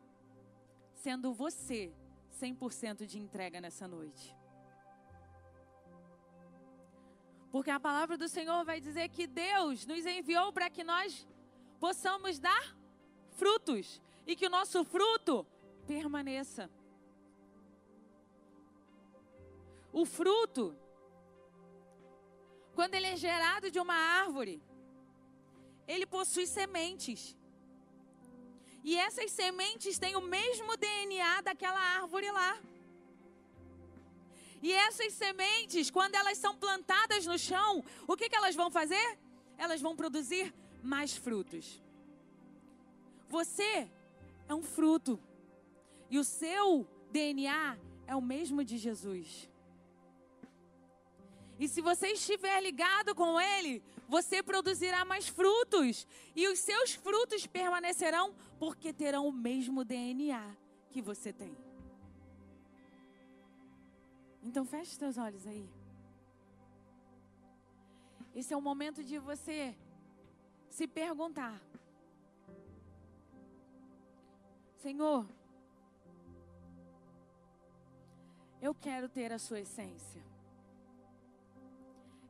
sendo 0.95 1.32
você 1.32 1.93
100% 2.41 3.05
de 3.05 3.20
entrega 3.20 3.62
nessa 3.62 3.88
noite. 3.88 4.36
Porque 7.51 7.70
a 7.70 7.80
palavra 7.80 8.18
do 8.18 8.28
Senhor 8.28 8.66
vai 8.66 8.82
dizer 8.82 9.10
que 9.10 9.28
Deus 9.28 9.86
nos 9.86 10.07
enviou 10.07 10.51
para 10.51 10.72
que 10.72 10.84
nós 10.84 11.28
possamos 11.80 12.39
dar 12.39 12.75
frutos 13.32 14.01
e 14.27 14.36
que 14.36 14.45
o 14.45 14.49
nosso 14.49 14.84
fruto 14.84 15.45
permaneça. 15.88 16.69
O 19.91 20.05
fruto, 20.05 20.75
quando 22.75 22.93
ele 22.95 23.07
é 23.07 23.15
gerado 23.15 23.71
de 23.71 23.80
uma 23.80 23.95
árvore, 23.95 24.61
ele 25.88 26.05
possui 26.05 26.45
sementes. 26.45 27.36
E 28.84 28.95
essas 28.95 29.32
sementes 29.32 29.97
têm 29.97 30.15
o 30.15 30.21
mesmo 30.21 30.77
DNA 30.77 31.41
daquela 31.41 31.80
árvore 31.80 32.30
lá. 32.32 32.57
E 34.61 34.71
essas 34.73 35.13
sementes, 35.13 35.89
quando 35.89 36.15
elas 36.15 36.38
são 36.38 36.55
plantadas 36.55 37.25
no 37.25 37.39
chão, 37.39 37.84
o 38.07 38.15
que, 38.15 38.30
que 38.30 38.36
elas 38.36 38.55
vão 38.55 38.69
fazer? 38.69 39.17
elas 39.59 39.82
vão 39.82 39.95
produzir 39.95 40.53
mais 40.82 41.15
frutos. 41.15 41.82
Você 43.27 43.89
é 44.47 44.53
um 44.53 44.63
fruto. 44.63 45.19
E 46.09 46.17
o 46.17 46.23
seu 46.23 46.88
DNA 47.11 47.77
é 48.07 48.15
o 48.15 48.21
mesmo 48.21 48.63
de 48.63 48.77
Jesus. 48.77 49.49
E 51.59 51.67
se 51.67 51.82
você 51.82 52.07
estiver 52.07 52.61
ligado 52.61 53.13
com 53.13 53.39
Ele, 53.39 53.84
você 54.07 54.41
produzirá 54.41 55.03
mais 55.05 55.27
frutos. 55.27 56.07
E 56.36 56.47
os 56.47 56.59
seus 56.59 56.93
frutos 56.93 57.45
permanecerão 57.45 58.34
porque 58.57 58.91
terão 58.91 59.27
o 59.27 59.32
mesmo 59.32 59.84
DNA 59.84 60.55
que 60.89 61.01
você 61.01 61.32
tem. 61.32 61.55
Então 64.41 64.65
feche 64.65 64.95
seus 64.95 65.17
olhos 65.17 65.45
aí. 65.45 65.69
Esse 68.34 68.53
é 68.53 68.57
o 68.57 68.61
momento 68.61 69.03
de 69.03 69.19
você 69.19 69.75
se 70.80 70.88
perguntar: 70.88 71.61
Senhor, 74.77 75.27
eu 78.61 78.73
quero 78.73 79.09
ter 79.09 79.30
a 79.34 79.38
Sua 79.38 79.59
essência. 79.59 80.23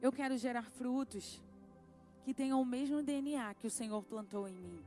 Eu 0.02 0.12
quero 0.12 0.36
gerar 0.36 0.68
frutos 0.72 1.40
que 2.24 2.34
tenham 2.34 2.60
o 2.60 2.66
mesmo 2.66 3.04
DNA 3.04 3.54
que 3.54 3.68
o 3.68 3.76
Senhor 3.80 4.02
plantou 4.02 4.48
em 4.48 4.56
mim. 4.56 4.84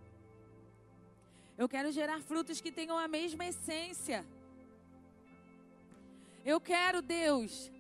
Eu 1.56 1.68
quero 1.68 1.92
gerar 1.92 2.20
frutos 2.20 2.60
que 2.60 2.72
tenham 2.72 2.98
a 2.98 3.06
mesma 3.06 3.46
essência. 3.46 4.26
Eu 6.44 6.60
quero, 6.60 7.00
Deus, 7.00 7.70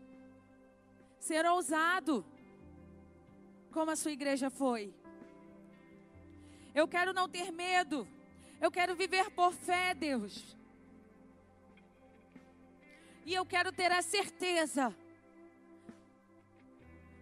ser 1.18 1.44
ousado, 1.44 2.24
como 3.72 3.90
a 3.90 3.96
sua 3.96 4.12
igreja 4.12 4.48
foi. 4.48 5.01
Eu 6.74 6.88
quero 6.88 7.12
não 7.12 7.28
ter 7.28 7.50
medo. 7.50 8.06
Eu 8.60 8.70
quero 8.70 8.94
viver 8.94 9.30
por 9.30 9.52
fé, 9.52 9.94
Deus. 9.94 10.56
E 13.24 13.34
eu 13.34 13.44
quero 13.44 13.70
ter 13.70 13.92
a 13.92 14.02
certeza 14.02 14.94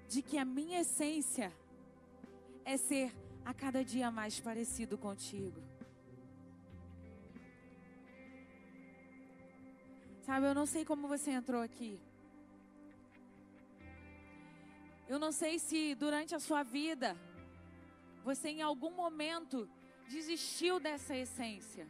de 0.09 0.23
que 0.23 0.39
a 0.39 0.45
minha 0.45 0.81
essência 0.81 1.53
é 2.65 2.77
ser 2.77 3.13
a 3.45 3.53
cada 3.53 3.85
dia 3.85 4.11
mais 4.11 4.39
parecido 4.41 4.97
contigo. 4.97 5.61
Sabe, 10.23 10.47
eu 10.47 10.55
não 10.55 10.67
sei 10.67 10.85
como 10.85 11.09
você 11.09 11.31
entrou 11.33 11.61
aqui. 11.61 11.99
Eu 15.09 15.19
não 15.19 15.33
sei 15.33 15.59
se 15.59 15.95
durante 15.97 16.35
a 16.35 16.39
sua 16.39 16.63
vida 16.63 17.17
você 18.25 18.49
em 18.49 18.63
algum 18.63 18.91
momento 18.91 19.69
desistiu 20.09 20.79
dessa 20.79 21.15
essência. 21.17 21.87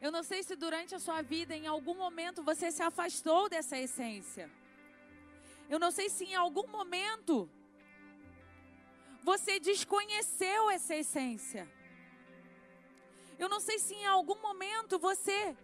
Eu 0.00 0.12
não 0.12 0.22
sei 0.22 0.42
se 0.42 0.54
durante 0.54 0.94
a 0.94 0.98
sua 0.98 1.22
vida 1.22 1.56
em 1.56 1.66
algum 1.66 1.94
momento 1.94 2.42
você 2.42 2.70
se 2.70 2.82
afastou 2.82 3.48
dessa 3.48 3.78
essência. 3.78 4.50
Eu 5.68 5.78
não 5.78 5.90
sei 5.90 6.10
se 6.10 6.24
em 6.24 6.34
algum 6.34 6.66
momento 6.66 7.48
você 9.22 9.58
desconheceu 9.58 10.70
essa 10.70 10.94
essência. 10.94 11.66
Eu 13.38 13.48
não 13.48 13.60
sei 13.60 13.78
se 13.78 13.94
em 13.94 14.06
algum 14.06 14.38
momento 14.40 14.98
você 14.98 15.56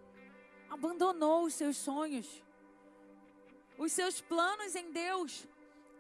abandonou 0.71 1.45
os 1.45 1.55
seus 1.55 1.77
sonhos, 1.77 2.43
os 3.77 3.93
seus 3.93 4.21
planos 4.21 4.75
em 4.75 4.91
Deus, 4.91 5.47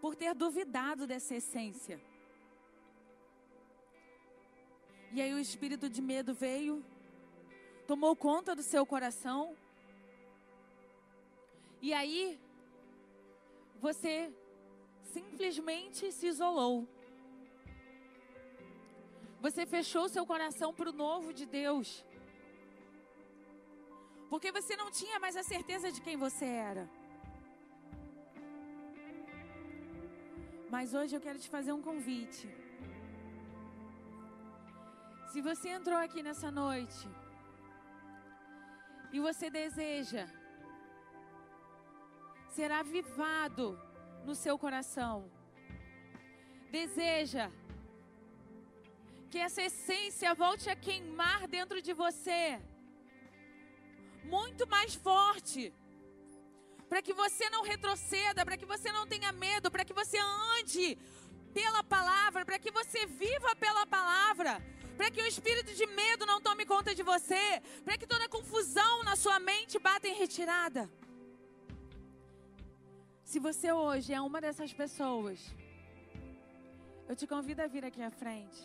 por 0.00 0.16
ter 0.16 0.34
duvidado 0.34 1.06
dessa 1.06 1.34
essência. 1.34 2.00
E 5.12 5.20
aí 5.20 5.32
o 5.34 5.38
espírito 5.38 5.88
de 5.90 6.00
medo 6.00 6.32
veio, 6.32 6.84
tomou 7.86 8.14
conta 8.14 8.54
do 8.54 8.62
seu 8.62 8.86
coração. 8.86 9.56
E 11.82 11.92
aí 11.92 12.38
você 13.80 14.32
simplesmente 15.02 16.12
se 16.12 16.26
isolou. 16.26 16.86
Você 19.40 19.66
fechou 19.66 20.08
seu 20.08 20.24
coração 20.24 20.72
para 20.72 20.90
o 20.90 20.92
novo 20.92 21.32
de 21.32 21.46
Deus. 21.46 22.04
Porque 24.28 24.52
você 24.52 24.76
não 24.76 24.90
tinha 24.90 25.18
mais 25.18 25.36
a 25.36 25.42
certeza 25.42 25.90
de 25.90 26.00
quem 26.00 26.16
você 26.16 26.44
era. 26.44 26.88
Mas 30.70 30.94
hoje 30.94 31.16
eu 31.16 31.20
quero 31.20 31.38
te 31.38 31.48
fazer 31.48 31.72
um 31.72 31.82
convite. 31.82 32.48
Se 35.32 35.40
você 35.40 35.68
entrou 35.68 35.96
aqui 35.96 36.20
nessa 36.26 36.50
noite 36.50 37.08
e 39.12 39.20
você 39.20 39.48
deseja 39.48 40.26
ser 42.56 42.70
avivado 42.72 43.66
no 44.24 44.34
seu 44.34 44.58
coração. 44.58 45.30
Deseja 46.70 47.50
que 49.30 49.38
essa 49.38 49.62
essência 49.62 50.34
volte 50.34 50.68
a 50.68 50.74
queimar 50.74 51.46
dentro 51.46 51.80
de 51.80 51.92
você, 51.92 52.60
muito 54.24 54.66
mais 54.66 54.96
forte, 54.96 55.72
para 56.88 57.00
que 57.00 57.12
você 57.12 57.48
não 57.50 57.62
retroceda, 57.62 58.44
para 58.44 58.56
que 58.56 58.66
você 58.66 58.90
não 58.90 59.06
tenha 59.06 59.30
medo, 59.30 59.70
para 59.70 59.84
que 59.84 59.92
você 59.92 60.18
ande 60.58 60.98
pela 61.54 61.84
palavra, 61.84 62.44
para 62.44 62.58
que 62.58 62.72
você 62.72 63.06
viva 63.06 63.54
pela 63.54 63.86
palavra, 63.86 64.60
para 65.00 65.10
que 65.10 65.22
o 65.22 65.26
espírito 65.26 65.72
de 65.80 65.86
medo 66.00 66.26
não 66.30 66.38
tome 66.46 66.66
conta 66.72 66.94
de 66.94 67.02
você, 67.02 67.44
para 67.86 67.96
que 67.96 68.06
toda 68.06 68.28
confusão 68.28 69.02
na 69.02 69.14
sua 69.16 69.38
mente 69.50 69.78
bata 69.78 70.06
em 70.06 70.14
retirada. 70.22 70.82
Se 73.30 73.38
você 73.46 73.72
hoje 73.72 74.12
é 74.12 74.20
uma 74.20 74.42
dessas 74.42 74.74
pessoas, 74.74 75.38
eu 77.08 77.16
te 77.16 77.26
convido 77.26 77.62
a 77.62 77.66
vir 77.66 77.82
aqui 77.82 78.02
à 78.02 78.10
frente. 78.10 78.60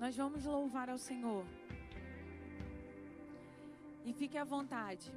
Nós 0.00 0.16
vamos 0.16 0.44
louvar 0.44 0.90
ao 0.90 0.98
Senhor. 0.98 1.46
E 4.04 4.12
fique 4.12 4.36
à 4.36 4.42
vontade. 4.42 5.12